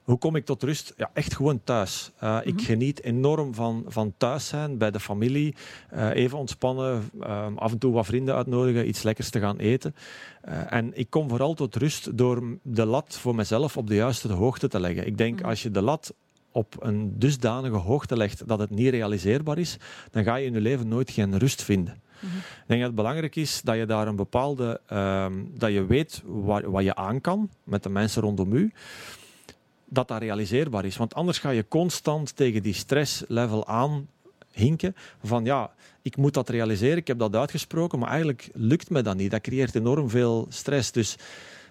Hoe 0.03 0.18
kom 0.18 0.36
ik 0.36 0.44
tot 0.44 0.62
rust? 0.62 0.94
Ja, 0.96 1.11
echt 1.14 1.36
gewoon 1.36 1.61
thuis. 1.64 2.11
Uh, 2.22 2.38
Ik 2.44 2.61
geniet 2.61 3.03
enorm 3.03 3.55
van, 3.55 3.84
van 3.86 4.14
thuis 4.16 4.48
zijn, 4.48 4.78
bij 4.78 4.90
de 4.90 5.00
familie. 5.00 5.55
Uh, 5.94 6.14
even 6.14 6.38
ontspannen, 6.38 7.11
uh, 7.20 7.46
af 7.55 7.72
en 7.72 7.78
toe 7.78 7.92
wat 7.92 8.07
vrienden 8.07 8.34
uitnodigen, 8.34 8.88
iets 8.88 9.03
lekkers 9.03 9.30
te 9.30 9.40
gaan 9.40 9.59
eten. 9.59 9.94
Uh, 10.48 10.72
en 10.72 10.90
ik 10.98 11.11
kom 11.11 11.28
vooral 11.28 11.55
tot 11.55 11.76
rust 11.76 12.18
door 12.18 12.59
de 12.62 12.86
lat 12.86 13.16
voor 13.16 13.34
mezelf 13.34 13.76
op 13.76 13.86
de 13.86 13.94
juiste 13.94 14.32
hoogte 14.32 14.68
te 14.68 14.80
leggen. 14.80 15.07
Ik 15.07 15.18
denk, 15.18 15.42
als 15.42 15.62
je 15.62 15.70
de 15.70 15.82
lat 15.82 16.14
op 16.53 16.76
een 16.78 17.18
dusdanige 17.18 17.76
hoogte 17.76 18.16
legt 18.16 18.48
dat 18.48 18.59
het 18.59 18.70
niet 18.70 18.90
realiseerbaar 18.90 19.59
is, 19.59 19.76
dan 20.11 20.24
ga 20.24 20.36
je 20.36 20.46
in 20.46 20.53
je 20.53 20.61
leven 20.61 20.88
nooit 20.88 21.11
geen 21.11 21.38
rust 21.38 21.62
vinden. 21.62 22.03
Mm-hmm. 22.20 22.38
Ik 22.38 22.64
denk 22.66 22.80
dat 22.80 22.88
het 22.88 22.98
belangrijk 22.98 23.36
is 23.36 23.61
dat 23.62 23.76
je 23.76 23.86
daar 23.86 24.07
een 24.07 24.16
bepaalde, 24.16 24.80
um, 24.92 25.53
dat 25.59 25.72
je 25.72 25.86
weet 25.86 26.22
wat, 26.24 26.62
wat 26.62 26.84
je 26.84 26.94
aan 26.94 27.20
kan 27.20 27.50
met 27.64 27.82
de 27.82 27.88
mensen 27.88 28.22
rondom 28.22 28.53
u 28.53 28.72
dat 29.93 30.09
dat 30.09 30.18
realiseerbaar 30.20 30.84
is. 30.84 30.97
Want 30.97 31.14
anders 31.14 31.38
ga 31.38 31.51
je 31.51 31.68
constant 31.68 32.36
tegen 32.36 32.62
die 32.62 32.74
stresslevel 32.74 33.66
aan 33.66 34.09
hinken 34.53 34.97
van 35.22 35.45
ja, 35.45 35.70
ik 36.03 36.16
moet 36.16 36.34
dat 36.34 36.49
realiseren, 36.49 36.97
ik 36.97 37.07
heb 37.07 37.18
dat 37.18 37.36
uitgesproken, 37.36 37.99
maar 37.99 38.09
eigenlijk 38.09 38.51
lukt 38.55 38.90
me 38.90 39.03
dat 39.03 39.16
niet. 39.16 39.30
Dat 39.30 39.40
creëert 39.40 39.74
enorm 39.74 40.11
veel 40.11 40.47
stress. 40.49 40.93
Dus 40.93 41.16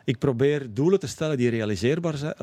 ik 0.04 0.18
probeer 0.18 0.74
doelen 0.74 1.00
te 1.00 1.08
stellen 1.08 1.38
die 1.38 1.50
realiseerbaar 1.50 2.18
zijn, 2.18 2.36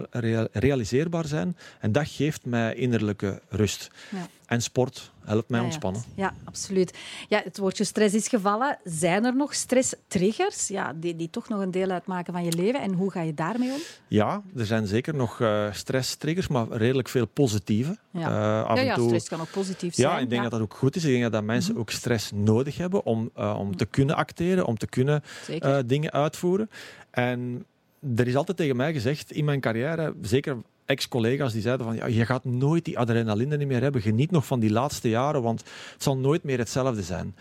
realiseerbaar 0.52 1.26
zijn 1.26 1.56
en 1.80 1.92
dat 1.92 2.08
geeft 2.08 2.46
mij 2.46 2.74
innerlijke 2.74 3.40
rust. 3.48 3.90
Ja. 4.10 4.28
En 4.46 4.62
sport 4.62 5.12
helpt 5.28 5.48
mij 5.48 5.60
ontspannen. 5.60 6.02
Ja, 6.14 6.24
ja, 6.24 6.34
absoluut. 6.44 6.98
Ja, 7.28 7.40
het 7.44 7.58
woordje 7.58 7.84
stress 7.84 8.14
is 8.14 8.28
gevallen. 8.28 8.78
Zijn 8.84 9.24
er 9.24 9.36
nog 9.36 9.54
stresstriggers 9.54 10.68
ja, 10.68 10.92
die, 10.92 11.16
die 11.16 11.30
toch 11.30 11.48
nog 11.48 11.60
een 11.60 11.70
deel 11.70 11.90
uitmaken 11.90 12.32
van 12.32 12.44
je 12.44 12.52
leven? 12.52 12.80
En 12.80 12.92
hoe 12.92 13.10
ga 13.10 13.20
je 13.22 13.34
daarmee 13.34 13.72
om? 13.72 13.80
Ja, 14.08 14.42
er 14.56 14.66
zijn 14.66 14.86
zeker 14.86 15.14
nog 15.14 15.40
uh, 15.40 15.72
stresstriggers, 15.72 16.48
maar 16.48 16.68
redelijk 16.68 17.08
veel 17.08 17.26
positieve. 17.26 17.96
Ja, 18.10 18.20
uh, 18.20 18.76
ja, 18.76 18.80
ja 18.82 18.94
toe... 18.94 19.06
stress 19.06 19.28
kan 19.28 19.40
ook 19.40 19.50
positief 19.50 19.94
zijn. 19.94 20.08
Ja, 20.08 20.18
ik 20.18 20.30
denk 20.30 20.42
dat 20.42 20.50
dat 20.50 20.60
ook 20.60 20.74
goed 20.74 20.96
is. 20.96 21.04
Ik 21.04 21.10
denk 21.10 21.22
dat, 21.22 21.32
dat 21.32 21.44
mensen 21.44 21.70
mm 21.70 21.76
-hmm. 21.76 21.86
ook 21.88 21.90
stress 21.90 22.30
nodig 22.34 22.76
hebben 22.76 23.04
om, 23.04 23.30
uh, 23.38 23.56
om 23.58 23.76
te 23.76 23.86
kunnen 23.86 24.16
acteren, 24.16 24.66
om 24.66 24.78
te 24.78 24.86
kunnen 24.86 25.22
dingen 25.86 26.12
uitvoeren. 26.12 26.70
En 27.10 27.64
er 28.16 28.26
is 28.26 28.36
altijd 28.36 28.56
tegen 28.56 28.76
mij 28.76 28.92
gezegd 28.92 29.32
in 29.32 29.44
mijn 29.44 29.60
carrière, 29.60 30.14
zeker 30.22 30.56
ex-collega's 30.88 31.52
die 31.52 31.62
zeiden 31.62 31.86
van 31.86 31.96
ja, 31.96 32.06
je 32.06 32.26
gaat 32.26 32.44
nooit 32.44 32.84
die 32.84 32.98
adrenaline 32.98 33.56
niet 33.56 33.68
meer 33.68 33.82
hebben. 33.82 34.02
Geniet 34.02 34.30
nog 34.30 34.46
van 34.46 34.60
die 34.60 34.70
laatste 34.70 35.08
jaren, 35.08 35.42
want 35.42 35.60
het 35.92 36.02
zal 36.02 36.16
nooit 36.16 36.42
meer 36.42 36.58
hetzelfde 36.58 37.02
zijn. 37.02 37.34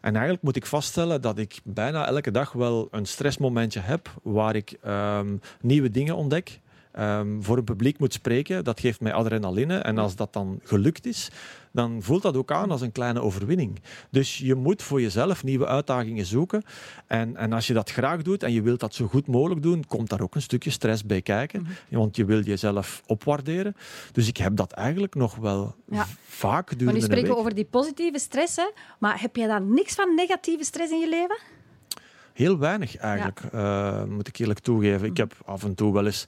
En 0.00 0.12
eigenlijk 0.12 0.42
moet 0.42 0.56
ik 0.56 0.66
vaststellen 0.66 1.20
dat 1.20 1.38
ik 1.38 1.60
bijna 1.64 2.06
elke 2.06 2.30
dag 2.30 2.52
wel 2.52 2.88
een 2.90 3.06
stressmomentje 3.06 3.80
heb 3.80 4.14
waar 4.22 4.56
ik 4.56 4.76
ehm, 4.82 5.36
nieuwe 5.60 5.90
dingen 5.90 6.16
ontdek. 6.16 6.60
ehm, 6.92 7.40
voor 7.40 7.56
een 7.56 7.64
publiek 7.64 7.98
moet 7.98 8.12
spreken, 8.12 8.64
dat 8.64 8.80
geeft 8.80 9.00
mij 9.00 9.12
adrenaline. 9.12 9.76
En 9.78 9.98
als 9.98 10.16
dat 10.16 10.32
dan 10.32 10.60
gelukt 10.62 11.06
is, 11.06 11.30
dan 11.74 12.02
voelt 12.02 12.22
dat 12.22 12.36
ook 12.36 12.52
aan 12.52 12.70
als 12.70 12.80
een 12.80 12.92
kleine 12.92 13.20
overwinning. 13.20 13.80
Dus 14.10 14.38
je 14.38 14.54
moet 14.54 14.82
voor 14.82 15.00
jezelf 15.00 15.44
nieuwe 15.44 15.66
uitdagingen 15.66 16.26
zoeken. 16.26 16.62
En, 17.06 17.36
en 17.36 17.52
als 17.52 17.66
je 17.66 17.72
dat 17.72 17.90
graag 17.90 18.22
doet 18.22 18.42
en 18.42 18.52
je 18.52 18.62
wilt 18.62 18.80
dat 18.80 18.94
zo 18.94 19.06
goed 19.06 19.26
mogelijk 19.26 19.62
doen, 19.62 19.84
komt 19.86 20.08
daar 20.08 20.20
ook 20.20 20.34
een 20.34 20.42
stukje 20.42 20.70
stress 20.70 21.04
bij 21.04 21.22
kijken. 21.22 21.66
Want 21.90 22.16
je 22.16 22.24
wil 22.24 22.40
jezelf 22.40 23.02
opwaarderen. 23.06 23.76
Dus 24.12 24.28
ik 24.28 24.36
heb 24.36 24.56
dat 24.56 24.72
eigenlijk 24.72 25.14
nog 25.14 25.36
wel 25.36 25.74
Ja. 25.90 26.06
vaak 26.26 26.52
Maar 26.52 26.64
gedurende 26.66 27.00
nu 27.00 27.04
een 27.04 27.10
spreken 27.10 27.30
we 27.34 27.40
over 27.40 27.54
die 27.54 27.64
positieve 27.64 28.18
stress, 28.18 28.56
hè? 28.56 28.70
maar 28.98 29.20
heb 29.20 29.36
jij 29.36 29.46
dan 29.46 29.74
niks 29.74 29.94
van 29.94 30.14
negatieve 30.14 30.64
stress 30.64 30.92
in 30.92 30.98
je 30.98 31.08
leven? 31.08 31.38
Heel 32.32 32.58
weinig 32.58 32.96
eigenlijk, 32.96 33.40
eh, 33.52 34.04
moet 34.04 34.28
ik 34.28 34.38
eerlijk 34.38 34.58
toegeven. 34.58 35.06
Ik 35.08 35.16
heb 35.16 35.34
af 35.44 35.64
en 35.64 35.74
toe 35.74 35.92
wel 35.92 36.06
eens 36.06 36.24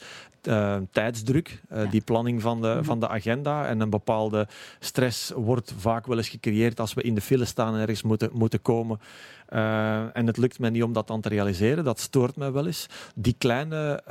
eh, 0.46 0.76
tijdsdruk, 0.90 1.62
eh, 1.68 1.90
die 1.90 2.00
planning 2.00 2.42
van 2.42 2.60
de, 2.60 2.78
van 2.82 3.00
de 3.00 3.08
agenda. 3.08 3.66
En 3.66 3.80
een 3.80 3.90
bepaalde 3.90 4.48
stress 4.78 5.32
wordt 5.34 5.74
vaak 5.78 6.06
wel 6.06 6.16
eens 6.16 6.28
gecreëerd 6.28 6.80
als 6.80 6.94
we 6.94 7.02
in 7.02 7.14
de 7.14 7.20
file 7.20 7.44
staan 7.44 7.74
en 7.74 7.80
ergens 7.80 8.02
moeten, 8.02 8.30
moeten 8.32 8.62
komen. 8.62 9.00
Eh, 9.46 10.16
en 10.16 10.26
het 10.26 10.36
lukt 10.36 10.58
mij 10.58 10.70
niet 10.70 10.82
om 10.82 10.92
dat 10.92 11.06
dan 11.06 11.20
te 11.20 11.28
realiseren. 11.28 11.84
Dat 11.84 12.00
stoort 12.00 12.36
mij 12.36 12.52
wel 12.52 12.66
eens. 12.66 12.86
Die 13.14 13.34
kleine 13.38 14.02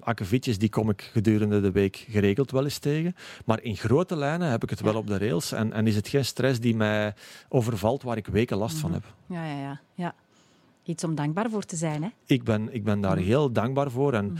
akkefietjes 0.00 0.58
die 0.58 0.68
kom 0.68 0.90
ik 0.90 1.10
gedurende 1.12 1.60
de 1.60 1.70
week 1.70 2.04
geregeld 2.08 2.50
wel 2.50 2.64
eens 2.64 2.78
tegen. 2.78 3.14
Maar 3.44 3.62
in 3.62 3.76
grote 3.76 4.16
lijnen 4.16 4.50
heb 4.50 4.62
ik 4.62 4.70
het 4.70 4.80
wel 4.80 4.96
op 4.96 5.06
de 5.06 5.18
rails. 5.18 5.52
En, 5.52 5.72
en 5.72 5.86
is 5.86 5.96
het 5.96 6.08
geen 6.08 6.24
stress 6.24 6.60
die 6.60 6.76
mij 6.76 7.14
overvalt 7.48 8.02
waar 8.02 8.16
ik 8.16 8.26
weken 8.26 8.56
last 8.56 8.78
van 8.78 8.92
heb. 8.92 9.04
Ja, 9.26 9.44
ja, 9.44 9.60
ja, 9.60 9.80
ja. 9.94 10.14
Iets 10.84 11.04
om 11.04 11.14
dankbaar 11.14 11.50
voor 11.50 11.64
te 11.64 11.76
zijn. 11.76 12.02
Hè? 12.02 12.08
ik 12.26 12.44
ben, 12.44 12.74
ik 12.74 12.84
ben 12.84 13.00
daar 13.00 13.16
heel 13.16 13.52
dankbaar 13.52 13.90
voor. 13.90 14.14
En 14.14 14.36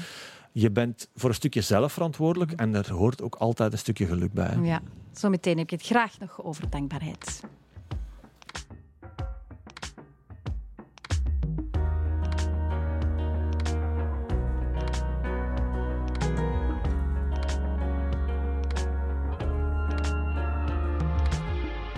je 0.52 0.70
bent 0.70 1.08
voor 1.14 1.28
een 1.28 1.34
stukje 1.34 1.60
zelf 1.60 1.92
verantwoordelijk 1.92 2.52
en 2.52 2.74
er 2.74 2.92
hoort 2.92 3.22
ook 3.22 3.34
altijd 3.34 3.72
een 3.72 3.78
stukje 3.78 4.06
geluk 4.06 4.32
bij. 4.32 4.58
Ja. 4.62 4.80
Zometeen 5.12 5.58
heb 5.58 5.72
ik 5.72 5.78
het 5.78 5.88
graag 5.88 6.18
nog 6.18 6.44
over 6.44 6.70
dankbaarheid. 6.70 7.42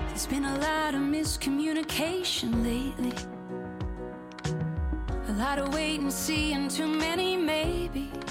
There's 0.09 0.27
been 0.27 0.45
a 0.45 0.59
lot 0.59 0.95
of 0.95 1.01
miscommunication 1.01 2.63
lately. 2.63 3.13
A 5.29 5.33
lot 5.33 5.59
of 5.59 5.75
wait 5.75 6.01
and 6.01 6.13
see 6.13 6.55
and 6.55 6.77
too 6.77 6.87
many 6.87 7.37
maybes. 7.37 8.22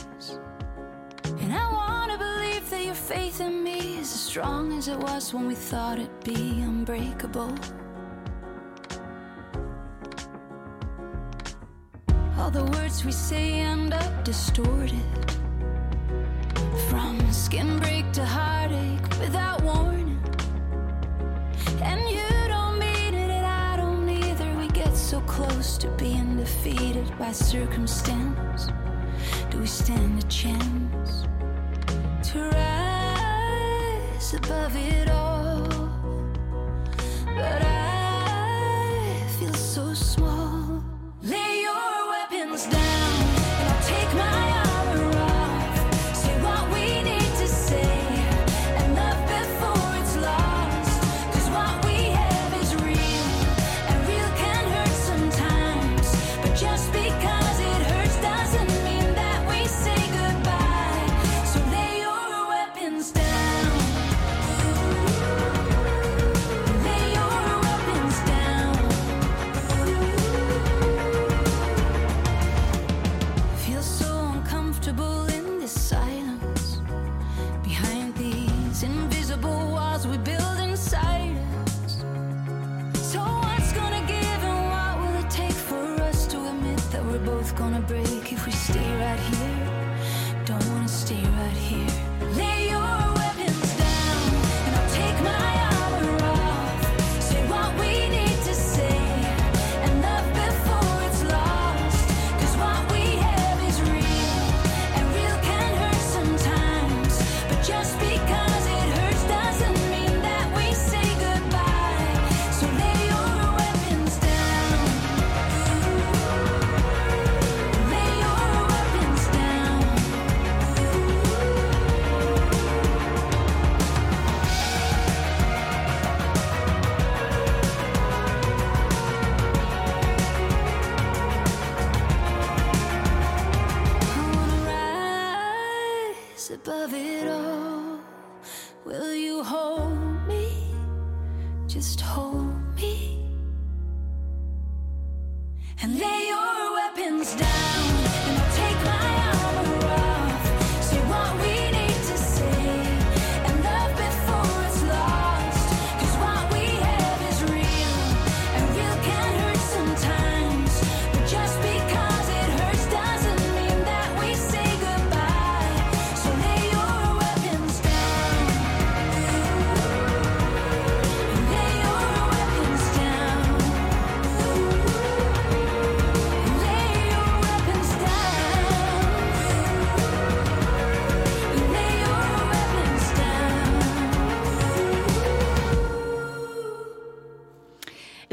Your 2.91 2.95
faith 2.97 3.39
in 3.39 3.63
me 3.63 3.99
is 3.99 4.13
as 4.13 4.19
strong 4.19 4.77
as 4.77 4.89
it 4.89 4.99
was 4.99 5.33
when 5.33 5.47
we 5.47 5.55
thought 5.55 5.97
it'd 5.97 6.23
be 6.25 6.61
unbreakable. 6.61 7.55
All 12.37 12.51
the 12.51 12.65
words 12.75 13.05
we 13.05 13.13
say 13.13 13.61
end 13.61 13.93
up 13.93 14.25
distorted. 14.25 15.09
From 16.89 17.17
skin 17.31 17.79
break 17.79 18.11
to 18.11 18.25
heartache 18.25 19.07
without 19.21 19.61
warning. 19.61 20.21
And 21.81 22.01
you 22.15 22.29
don't 22.49 22.77
mean 22.77 23.13
it, 23.13 23.31
and 23.37 23.45
I 23.45 23.77
don't 23.77 24.09
either. 24.09 24.53
We 24.57 24.67
get 24.67 24.97
so 24.97 25.21
close 25.21 25.77
to 25.77 25.87
being 25.91 26.35
defeated 26.35 27.07
by 27.17 27.31
circumstance. 27.31 28.67
Do 29.49 29.59
we 29.59 29.67
stand 29.67 30.21
a 30.21 30.27
chance 30.27 31.00
above 34.33 34.75
it 34.77 35.09
all? 35.09 35.30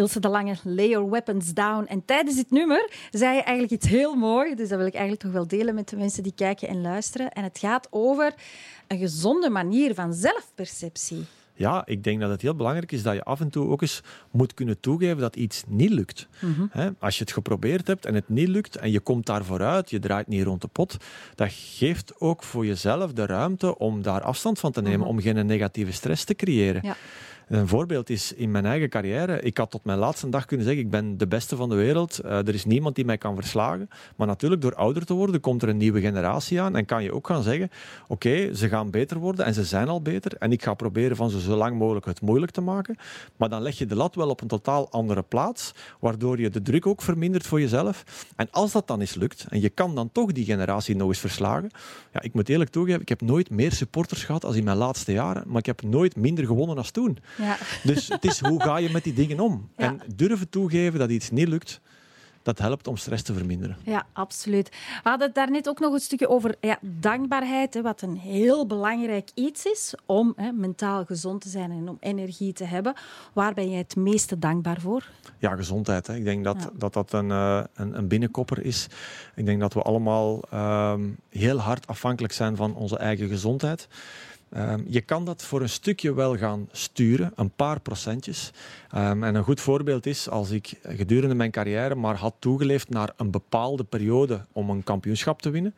Ilse 0.09 0.21
de 0.21 0.29
Lange, 0.29 0.57
Lay 0.63 0.89
Your 0.89 1.11
Weapons 1.11 1.55
Down. 1.55 1.85
En 1.85 2.05
tijdens 2.05 2.37
dit 2.37 2.51
nummer 2.51 2.91
zei 3.11 3.37
je 3.37 3.43
eigenlijk 3.43 3.83
iets 3.83 3.93
heel 3.93 4.15
moois. 4.15 4.57
Dus 4.57 4.69
dat 4.69 4.79
wil 4.79 4.87
ik 4.87 4.95
eigenlijk 4.95 5.23
toch 5.23 5.33
wel 5.33 5.47
delen 5.47 5.75
met 5.75 5.89
de 5.89 5.97
mensen 5.97 6.23
die 6.23 6.33
kijken 6.37 6.69
en 6.69 6.81
luisteren. 6.81 7.33
En 7.33 7.43
het 7.43 7.59
gaat 7.59 7.87
over 7.91 8.35
een 8.87 8.99
gezonde 8.99 9.51
manier 9.51 9.95
van 9.95 10.15
zelfperceptie. 10.15 11.25
Ja, 11.55 11.83
ik 11.87 12.05
denk 12.05 12.21
dat 12.21 12.31
het 12.31 12.43
heel 12.43 12.55
belangrijk 12.55 12.93
is 12.93 13.03
dat 13.03 13.15
je 13.15 13.25
af 13.25 13.41
en 13.41 13.51
toe 13.51 13.69
ook 13.69 13.83
eens 13.83 14.03
moet 14.31 14.55
kunnen 14.55 14.81
toegeven 14.81 15.19
dat 15.19 15.37
iets 15.37 15.63
niet 15.67 15.91
lukt. 15.91 16.29
Hè, 16.71 16.91
Als 16.99 17.19
je 17.19 17.25
het 17.25 17.33
geprobeerd 17.33 17.87
hebt 17.87 18.07
en 18.07 18.15
het 18.15 18.29
niet 18.29 18.49
lukt 18.49 18.77
en 18.77 18.91
je 18.91 19.01
komt 19.01 19.27
daar 19.27 19.45
vooruit, 19.45 19.91
je 19.91 19.99
draait 19.99 20.27
niet 20.27 20.45
rond 20.45 20.61
de 20.61 20.69
pot, 20.69 20.97
dat 21.35 21.49
geeft 21.53 22.21
ook 22.21 22.43
voor 22.43 22.67
jezelf 22.67 23.13
de 23.13 23.27
ruimte 23.27 23.79
om 23.79 24.03
daar 24.03 24.23
afstand 24.23 24.59
van 24.59 24.73
te 24.73 24.83
nemen, 24.83 25.07
om 25.07 25.21
geen 25.21 25.47
negatieve 25.47 25.93
stress 25.93 26.25
te 26.25 26.35
creëren. 26.35 26.81
Ja. 26.85 26.97
Een 27.49 27.69
voorbeeld 27.69 28.11
is 28.11 28.33
in 28.33 28.51
mijn 28.51 28.67
eigen 28.67 28.89
carrière. 28.89 29.41
Ik 29.41 29.57
had 29.57 29.71
tot 29.71 29.85
mijn 29.85 29.99
laatste 29.99 30.29
dag 30.29 30.45
kunnen 30.45 30.67
zeggen: 30.67 30.85
ik 30.85 30.91
ben 30.91 31.19
de 31.19 31.27
beste 31.27 31.57
van 31.57 31.69
de 31.69 31.75
wereld. 31.75 32.19
Eh, 32.19 32.39
er 32.39 32.55
is 32.55 32.65
niemand 32.65 32.95
die 32.95 33.05
mij 33.05 33.19
kan 33.19 33.35
verslagen. 33.35 33.89
Maar 34.17 34.27
natuurlijk, 34.27 34.63
door 34.63 34.75
ouder 34.75 35.05
te 35.05 35.15
worden, 35.15 35.41
komt 35.41 35.63
er 35.63 35.69
een 35.69 35.77
nieuwe 35.77 36.01
generatie 36.01 36.61
aan. 36.61 36.77
En 36.77 36.85
kan 36.85 37.03
je 37.03 37.13
ook 37.13 37.27
gaan 37.27 37.43
zeggen: 37.43 37.71
oké, 38.09 38.55
ze 38.55 38.69
gaan 38.69 38.91
beter 38.91 39.19
worden 39.19 39.45
en 39.45 39.55
ze 39.55 39.65
zijn 39.65 39.89
al 39.89 40.03
beter. 40.03 40.37
En 40.39 40.53
ik 40.53 40.63
ga 40.63 40.75
proberen 40.75 41.17
van 41.17 41.31
ze 41.31 41.41
zo 41.41 41.57
lang 41.57 41.79
mogelijk 41.79 42.07
het 42.07 42.21
moeilijk 42.21 42.53
te 42.53 42.61
maken. 42.61 42.97
Maar 43.37 43.49
dan 43.49 43.63
leg 43.63 43.79
je 43.79 43.87
de 43.87 43.97
lat 43.97 44.15
wel 44.15 44.29
op 44.29 44.41
een 44.41 44.49
totaal 44.49 44.91
andere 44.91 45.23
plaats, 45.23 45.75
waardoor 46.01 46.41
je 46.41 46.51
de 46.51 46.63
druk 46.63 46.87
ook 46.87 47.03
vermindert 47.03 47.47
voor 47.47 47.61
jezelf. 47.61 48.05
En 48.37 48.49
als 48.51 48.73
dat 48.73 48.87
dan 48.87 49.01
eens 49.01 49.15
lukt, 49.15 49.47
en 49.49 49.61
je 49.61 49.69
kan 49.69 49.95
dan 49.95 50.13
toch 50.13 50.33
die 50.33 50.45
generatie 50.45 50.97
nog 50.97 51.09
eens 51.09 51.19
verslagen. 51.19 51.71
Ja, 52.13 52.23
ik 52.23 52.35
moet 52.35 52.49
eerlijk 52.49 52.71
toegeven, 52.71 53.01
ik 53.01 53.09
heb 53.09 53.21
nooit 53.21 53.51
meer 53.51 53.73
supporters 53.73 54.25
gehad 54.25 54.45
als 54.45 54.57
in 54.57 54.65
mijn 54.65 54.77
laatste 54.77 55.13
jaren. 55.13 55.43
Maar 55.47 55.59
ik 55.59 55.67
heb 55.67 55.83
nooit 55.83 56.17
minder 56.17 56.47
gewonnen 56.47 56.77
als 56.77 56.91
toen. 56.91 57.19
Ja. 57.39 57.57
Dus 57.83 58.09
het 58.09 58.25
is 58.25 58.41
hoe 58.41 58.63
ga 58.63 58.77
je 58.77 58.91
met 58.91 59.05
die 59.05 59.13
dingen 59.13 59.41
om? 59.41 59.69
Ja. 59.77 59.85
En 59.87 60.01
durven 60.15 60.49
toegeven 60.49 60.99
dat 60.99 61.11
iets 61.11 61.31
niet 61.31 61.49
lukt, 61.49 61.81
dat 62.43 62.59
helpt 62.59 62.87
om 62.87 62.97
stress 62.97 63.23
te 63.23 63.35
verminderen. 63.35 63.77
Ja, 63.85 64.07
absoluut. 64.13 64.69
We 65.03 65.09
hadden 65.09 65.27
het 65.27 65.37
daarnet 65.37 65.69
ook 65.69 65.81
nog 65.81 65.93
een 65.93 66.01
stukje 66.01 66.29
over 66.29 66.55
ja, 66.61 66.79
dankbaarheid, 66.81 67.75
hè, 67.75 67.83
wat 67.83 68.03
een 68.03 68.17
heel 68.17 68.67
belangrijk 68.67 69.31
iets 69.35 69.65
is 69.65 69.95
om 70.07 70.33
hè, 70.37 70.53
mentaal 70.53 71.05
gezond 71.05 71.41
te 71.41 71.49
zijn 71.49 71.71
en 71.71 71.89
om 71.89 71.97
energie 72.01 72.53
te 72.53 72.65
hebben. 72.65 72.95
Waar 73.33 73.55
ben 73.55 73.71
jij 73.71 73.79
het 73.79 73.97
meeste 73.97 74.39
dankbaar 74.39 74.81
voor? 74.81 75.05
Ja, 75.39 75.57
gezondheid. 75.57 76.07
Hè. 76.07 76.15
Ik 76.15 76.25
denk 76.25 76.45
dat 76.45 76.57
Ja. 76.63 76.71
dat, 76.75 76.93
dat 76.93 77.13
een, 77.13 77.31
een, 77.31 77.69
een 77.99 78.09
binnenkopper 78.09 78.65
is. 78.65 78.87
Ik 79.35 79.47
denk 79.47 79.61
dat 79.61 79.75
we 79.75 79.83
allemaal 79.83 80.41
ehm, 80.51 81.09
heel 81.31 81.59
hard 81.59 81.87
afhankelijk 81.87 82.33
zijn 82.33 82.57
van 82.57 82.75
onze 82.75 82.97
eigen 82.99 83.29
gezondheid. 83.29 83.89
Ehm, 84.51 84.81
je 84.87 85.01
kan 85.01 85.25
dat 85.25 85.43
voor 85.43 85.61
een 85.61 85.69
stukje 85.69 86.15
wel 86.15 86.37
gaan 86.37 86.69
sturen, 86.73 87.33
een 87.35 87.51
paar 87.51 87.81
procentjes. 87.81 88.51
Ehm, 88.91 89.25
en 89.25 89.35
een 89.35 89.45
goed 89.45 89.61
voorbeeld 89.61 90.07
is 90.07 90.29
als 90.29 90.51
ik 90.51 90.73
gedurende 90.83 91.35
mijn 91.35 91.51
carrière 91.51 91.95
maar 91.95 92.17
had 92.17 92.35
toegeleefd 92.39 92.89
naar 92.89 93.13
een 93.17 93.31
bepaalde 93.31 93.85
periode 93.85 94.41
om 94.53 94.71
een 94.71 94.83
kampioenschap 94.83 95.43
te 95.43 95.51
winnen. 95.51 95.75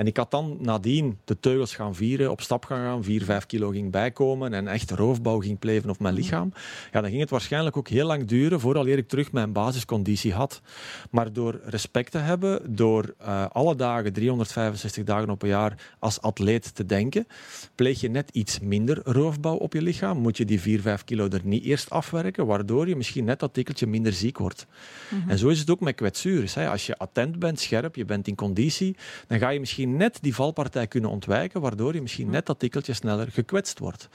En 0.00 0.06
ik 0.06 0.16
had 0.16 0.30
dan 0.30 0.56
nadien 0.60 1.18
de 1.24 1.40
teugels 1.40 1.74
gaan 1.74 1.94
vieren, 1.94 2.30
op 2.30 2.40
stap 2.40 2.64
gaan 2.64 2.78
gaan, 2.78 3.04
4, 3.04 3.24
5 3.24 3.46
kilo 3.46 3.68
ging 3.68 3.90
bijkomen 3.90 4.54
en 4.54 4.68
echt 4.68 4.90
roofbouw 4.90 5.38
ging 5.38 5.58
pleven 5.58 5.90
op 5.90 5.98
mijn 5.98 6.14
lichaam. 6.14 6.52
Ja, 6.92 7.00
dan 7.00 7.10
ging 7.10 7.20
het 7.20 7.30
waarschijnlijk 7.30 7.76
ook 7.76 7.88
heel 7.88 8.06
lang 8.06 8.24
duren 8.24 8.60
voordat 8.60 8.86
ik 8.86 9.08
terug 9.08 9.32
mijn 9.32 9.52
basisconditie 9.52 10.32
had. 10.32 10.60
Maar 11.10 11.32
door 11.32 11.60
respect 11.64 12.10
te 12.10 12.18
hebben, 12.18 12.76
door 12.76 13.14
eh, 13.18 13.46
alle 13.52 13.76
dagen, 13.76 14.12
365 14.12 15.04
dagen 15.04 15.30
op 15.30 15.42
een 15.42 15.48
jaar, 15.48 15.94
als 15.98 16.20
atleet 16.20 16.74
te 16.74 16.86
denken, 16.86 17.26
pleeg 17.74 18.00
je 18.00 18.10
net 18.10 18.30
iets 18.32 18.60
minder 18.60 19.00
roofbouw 19.04 19.56
op 19.56 19.72
je 19.72 19.82
lichaam. 19.82 20.18
Moet 20.18 20.36
je 20.36 20.44
die 20.44 20.60
4, 20.60 20.80
5 20.80 21.04
kilo 21.04 21.28
er 21.28 21.40
niet 21.44 21.64
eerst 21.64 21.90
afwerken, 21.90 22.46
waardoor 22.46 22.88
je 22.88 22.96
misschien 22.96 23.24
net 23.24 23.40
dat 23.40 23.54
tikkeltje 23.54 23.86
minder 23.86 24.12
ziek 24.12 24.38
wordt. 24.38 24.66
En 25.28 25.38
zo 25.38 25.48
is 25.48 25.58
het 25.58 25.70
ook 25.70 25.80
met 25.80 25.94
kwetsures. 25.94 26.54
Hè. 26.54 26.68
Als 26.68 26.86
je 26.86 26.98
attent 26.98 27.38
bent, 27.38 27.60
scherp, 27.60 27.96
je 27.96 28.04
bent 28.04 28.28
in 28.28 28.34
conditie, 28.34 28.96
dan 29.26 29.38
ga 29.38 29.48
je 29.48 29.60
misschien 29.60 29.88
net 29.96 30.18
die 30.20 30.34
valpartij 30.34 30.86
kunnen 30.86 31.10
ontwijken, 31.10 31.60
waardoor 31.60 31.94
je 31.94 32.02
misschien 32.02 32.30
net 32.30 32.46
dat 32.46 32.58
tikkeltje 32.58 32.92
sneller 32.92 33.30
gekwetst 33.30 33.78
wordt. 33.78 34.08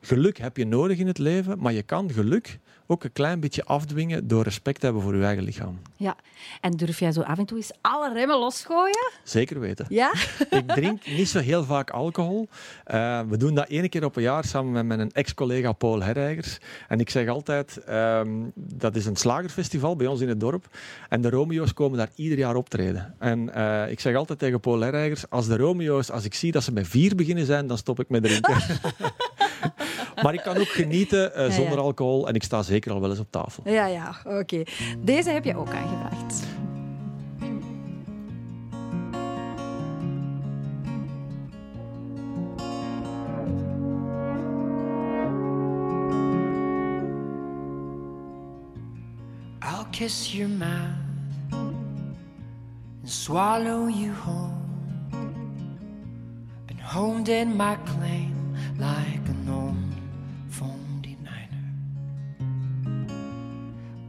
Geluk 0.00 0.38
heb 0.38 0.56
je 0.56 0.66
nodig 0.66 0.98
in 0.98 1.06
het 1.06 1.18
leven, 1.18 1.58
maar 1.58 1.72
je 1.72 1.82
kan 1.82 2.10
geluk 2.12 2.58
ook 2.86 3.04
een 3.04 3.12
klein 3.12 3.40
beetje 3.40 3.64
afdwingen 3.64 4.28
door 4.28 4.42
respect 4.42 4.80
te 4.80 4.84
hebben 4.84 5.02
voor 5.02 5.16
je 5.16 5.24
eigen 5.24 5.44
lichaam. 5.44 5.80
Ja. 5.96 6.16
En 6.60 6.70
durf 6.76 6.98
jij 6.98 7.12
zo 7.12 7.20
af 7.20 7.38
en 7.38 7.44
toe 7.46 7.56
eens 7.56 7.72
alle 7.80 8.12
remmen 8.12 8.38
losgooien? 8.38 9.10
Zeker 9.22 9.60
weten. 9.60 9.86
Ja? 9.88 10.14
Ik 10.50 10.68
drink 10.68 11.06
niet 11.06 11.28
zo 11.28 11.38
heel 11.38 11.64
vaak 11.64 11.90
alcohol. 11.90 12.48
Eh, 12.84 13.20
we 13.28 13.36
doen 13.36 13.54
dat 13.54 13.68
één 13.68 13.88
keer 13.88 14.04
op 14.04 14.16
een 14.16 14.22
jaar 14.22 14.44
samen 14.44 14.72
met 14.72 14.84
mijn 14.86 15.10
ex-collega 15.12 15.72
Paul 15.72 16.02
Herreigers. 16.02 16.58
En 16.88 17.00
ik 17.00 17.10
zeg 17.10 17.28
altijd, 17.28 17.76
ehm, 17.76 18.28
dat 18.54 18.96
is 18.96 19.06
een 19.06 19.16
slagerfestival 19.16 19.96
bij 19.96 20.06
ons 20.06 20.20
in 20.20 20.28
het 20.28 20.40
dorp. 20.40 20.66
En 21.08 21.20
de 21.20 21.30
Romeo's 21.30 21.72
komen 21.72 21.98
daar 21.98 22.10
ieder 22.14 22.38
jaar 22.38 22.54
optreden. 22.54 23.14
En 23.18 23.54
eh, 23.54 23.90
ik 23.90 24.00
zeg 24.00 24.16
altijd 24.16 24.38
tegen 24.38 24.60
Paul 24.60 24.80
Herreigers, 24.80 25.30
als 25.30 25.46
de 25.46 25.56
Romeo's, 25.56 26.10
als 26.10 26.24
ik 26.24 26.34
zie 26.34 26.52
dat 26.52 26.62
ze 26.62 26.72
met 26.72 26.88
vier 26.88 27.14
beginnen 27.14 27.46
zijn, 27.46 27.66
dan 27.66 27.78
stop 27.78 28.00
ik 28.00 28.08
met 28.08 28.22
drinken. 28.22 28.56
maar 30.22 30.34
ik 30.34 30.40
kan 30.40 30.56
ook 30.56 30.68
genieten 30.68 31.34
eh, 31.34 31.46
Ja, 31.48 31.52
zonder 31.54 31.76
ja. 31.76 31.80
alcohol 31.84 32.28
en 32.28 32.34
ik 32.34 32.42
sta 32.42 32.62
zeker 32.62 32.92
al 32.92 33.00
wel 33.00 33.10
eens 33.10 33.18
op 33.18 33.30
tafel. 33.30 33.62
Ja, 33.66 33.86
ja. 33.86 34.14
Oké. 34.24 34.62
Deze 34.98 35.30
heb 35.30 35.44
je 35.44 35.56
ook 35.56 35.68
aangevraagd. 35.74 36.42
I'll 49.62 49.86
kiss 49.92 50.34
your 50.34 50.48
mouth 50.48 50.94
and 51.52 53.10
swallow 53.10 53.88
you 53.88 54.12
whole. 54.12 54.52
Been 56.66 56.78
honed 56.78 57.28
in 57.28 57.56
my 57.56 57.76
claim 57.86 58.43
like 58.78 59.28
an 59.28 59.48
old 59.48 59.76
phone 60.48 61.00
denier. 61.02 61.48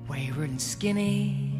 Wayward 0.07 0.49
and 0.49 0.61
skinny 0.61 1.51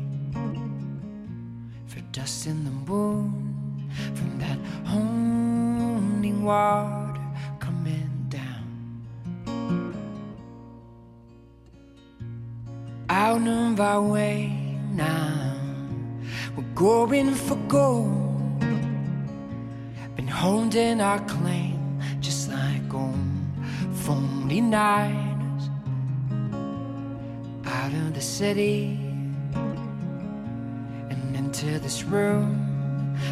for 1.88 2.02
dust 2.12 2.48
in 2.48 2.64
the 2.66 2.72
moon 2.72 3.92
from 4.14 4.40
that 4.40 4.60
honing 4.86 6.44
water 6.44 7.22
coming 7.60 8.28
down. 8.30 8.66
out 13.10 13.48
of 13.48 13.80
our 13.80 14.02
way 14.02 14.52
now. 14.92 15.56
We're 16.56 16.74
going 16.74 17.34
for 17.34 17.56
gold. 17.68 18.60
Been 20.16 20.28
honed 20.28 20.76
in 20.76 21.02
our 21.02 21.20
claim, 21.26 21.75
phony 24.06 24.62
niners. 24.62 25.70
Out 27.66 27.92
of 27.92 28.14
the 28.14 28.22
city 28.22 29.00
and 31.10 31.36
into 31.36 31.80
this 31.80 32.04
room 32.04 32.70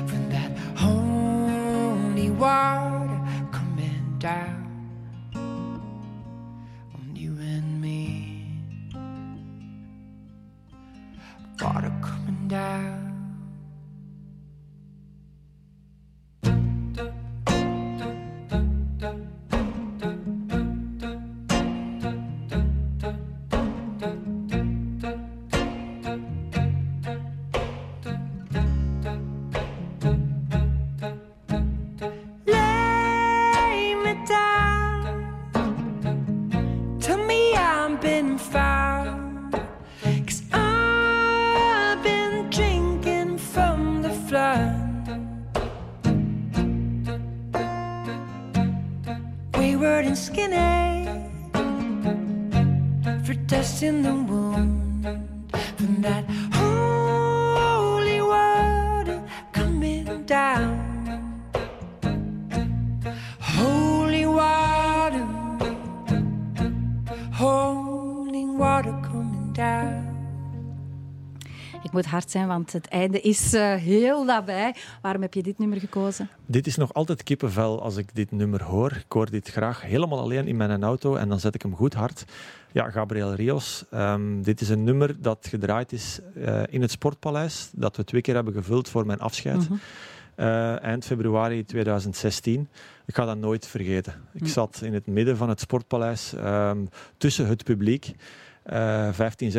from 0.07 0.29
that 0.29 0.51
holy 0.75 2.31
water 2.31 3.21
coming 3.51 4.15
down 4.17 4.62
moet 71.93 72.05
hard 72.05 72.31
zijn, 72.31 72.47
want 72.47 72.73
het 72.73 72.87
einde 72.87 73.21
is 73.21 73.53
eh, 73.53 73.73
heel 73.73 74.23
nabij. 74.23 74.75
Waarom 75.01 75.21
heb 75.21 75.33
je 75.33 75.43
dit 75.43 75.59
nummer 75.59 75.79
gekozen? 75.79 76.29
Dit 76.45 76.67
is 76.67 76.75
nog 76.75 76.93
altijd 76.93 77.23
kippenvel 77.23 77.81
als 77.81 77.97
ik 77.97 78.15
dit 78.15 78.31
nummer 78.31 78.63
hoor. 78.63 78.91
Ik 78.91 79.11
hoor 79.11 79.29
dit 79.29 79.49
graag 79.49 79.81
helemaal 79.81 80.19
alleen 80.19 80.47
in 80.47 80.57
mijn 80.57 80.83
auto 80.83 81.15
en 81.15 81.29
dan 81.29 81.39
zet 81.39 81.55
ik 81.55 81.61
hem 81.61 81.75
goed 81.75 81.93
hard. 81.93 82.25
Ja, 82.71 82.89
Gabriel 82.89 83.33
Rios. 83.33 83.85
Ehm, 83.91 84.41
dit 84.41 84.61
is 84.61 84.69
een 84.69 84.83
nummer 84.83 85.21
dat 85.21 85.47
gedraaid 85.49 85.91
is 85.91 86.19
eh, 86.35 86.61
in 86.69 86.81
het 86.81 86.91
Sportpaleis, 86.91 87.69
dat 87.73 87.97
we 87.97 88.03
twee 88.03 88.21
keer 88.21 88.35
hebben 88.35 88.53
gevuld 88.53 88.89
voor 88.89 89.05
mijn 89.05 89.19
afscheid. 89.19 89.67
Eh, 90.35 90.83
eind 90.83 91.05
februari 91.05 91.65
2016. 91.65 92.69
Ik 93.05 93.15
ga 93.15 93.25
dat 93.25 93.37
nooit 93.37 93.67
vergeten. 93.67 94.13
Ik 94.33 94.47
zat 94.47 94.81
in 94.81 94.93
het 94.93 95.07
midden 95.07 95.37
van 95.37 95.49
het 95.49 95.59
Sportpaleis, 95.59 96.33
ehm, 96.33 96.85
tussen 97.17 97.47
het 97.47 97.63
publiek. 97.63 98.15
Eh 98.63 99.09
15, 99.11 99.51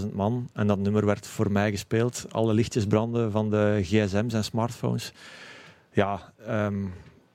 16.000 0.00 0.12
man. 0.12 0.48
En 0.52 0.66
dat 0.66 0.78
nummer 0.78 1.06
werd 1.06 1.26
voor 1.26 1.52
mij 1.52 1.70
gespeeld. 1.70 2.26
Alle 2.30 2.54
lichtjes 2.54 2.86
branden 2.86 3.30
van 3.30 3.50
de 3.50 3.80
gsm's 3.82 4.34
en 4.34 4.44
smartphones. 4.44 5.12
Ja, 5.92 6.32
ehm, 6.46 6.84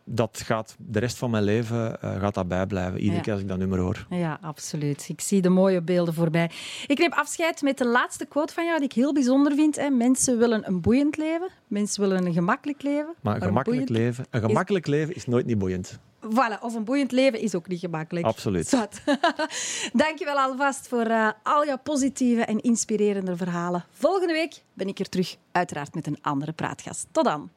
dat 0.09 0.41
gaat 0.45 0.75
de 0.79 0.99
rest 0.99 1.17
van 1.17 1.29
mijn 1.31 1.43
leven 1.43 2.01
eh, 2.01 2.19
gaat 2.19 2.33
dat 2.33 2.47
bijblijven. 2.47 2.97
Iedere 2.99 3.15
Ja. 3.15 3.21
keer 3.21 3.33
als 3.33 3.41
ik 3.41 3.47
dat 3.47 3.57
nummer 3.57 3.79
hoor. 3.79 4.05
Ja, 4.09 4.37
absoluut. 4.41 5.05
Ik 5.09 5.21
zie 5.21 5.41
de 5.41 5.49
mooie 5.49 5.81
beelden 5.81 6.13
voorbij. 6.13 6.51
Ik 6.87 6.97
neem 6.99 7.11
afscheid 7.11 7.61
met 7.61 7.77
de 7.77 7.85
laatste 7.87 8.25
quote 8.25 8.53
van 8.53 8.65
jou, 8.65 8.77
die 8.79 8.87
ik 8.87 8.93
heel 8.93 9.13
bijzonder 9.13 9.55
vind. 9.55 9.75
Hè. 9.75 9.89
Mensen 9.89 10.37
willen 10.37 10.67
een 10.67 10.81
boeiend 10.81 11.17
leven. 11.17 11.47
Mensen 11.67 12.01
willen 12.01 12.25
een 12.25 12.33
gemakkelijk 12.33 12.81
leven. 12.83 13.13
Maar 13.21 13.35
een 13.35 13.41
gemakkelijk, 13.41 13.89
leven, 13.89 14.25
een 14.29 14.41
gemakkelijk 14.41 14.87
leven 14.87 15.15
is 15.15 15.25
nooit 15.25 15.45
niet 15.45 15.57
boeiend. 15.57 15.99
Voilà, 16.25 16.59
of 16.61 16.75
een 16.75 16.83
boeiend 16.83 17.11
leven 17.11 17.39
is 17.39 17.55
ook 17.55 17.67
niet 17.67 17.79
gemakkelijk. 17.79 18.25
Absoluut. 18.25 18.67
Zwat. 18.67 19.01
Dankjewel 19.93 20.35
alvast 20.37 20.87
voor 20.87 21.05
eh, 21.05 21.29
al 21.43 21.65
jouw 21.65 21.77
positieve 21.83 22.41
en 22.41 22.59
inspirerende 22.59 23.35
verhalen. 23.37 23.85
Volgende 23.91 24.33
week 24.33 24.61
ben 24.73 24.87
ik 24.87 24.99
er 24.99 25.09
terug, 25.09 25.35
uiteraard 25.51 25.93
met 25.95 26.07
een 26.07 26.17
andere 26.21 26.51
praatgast. 26.51 27.07
Tot 27.11 27.23
dan. 27.25 27.49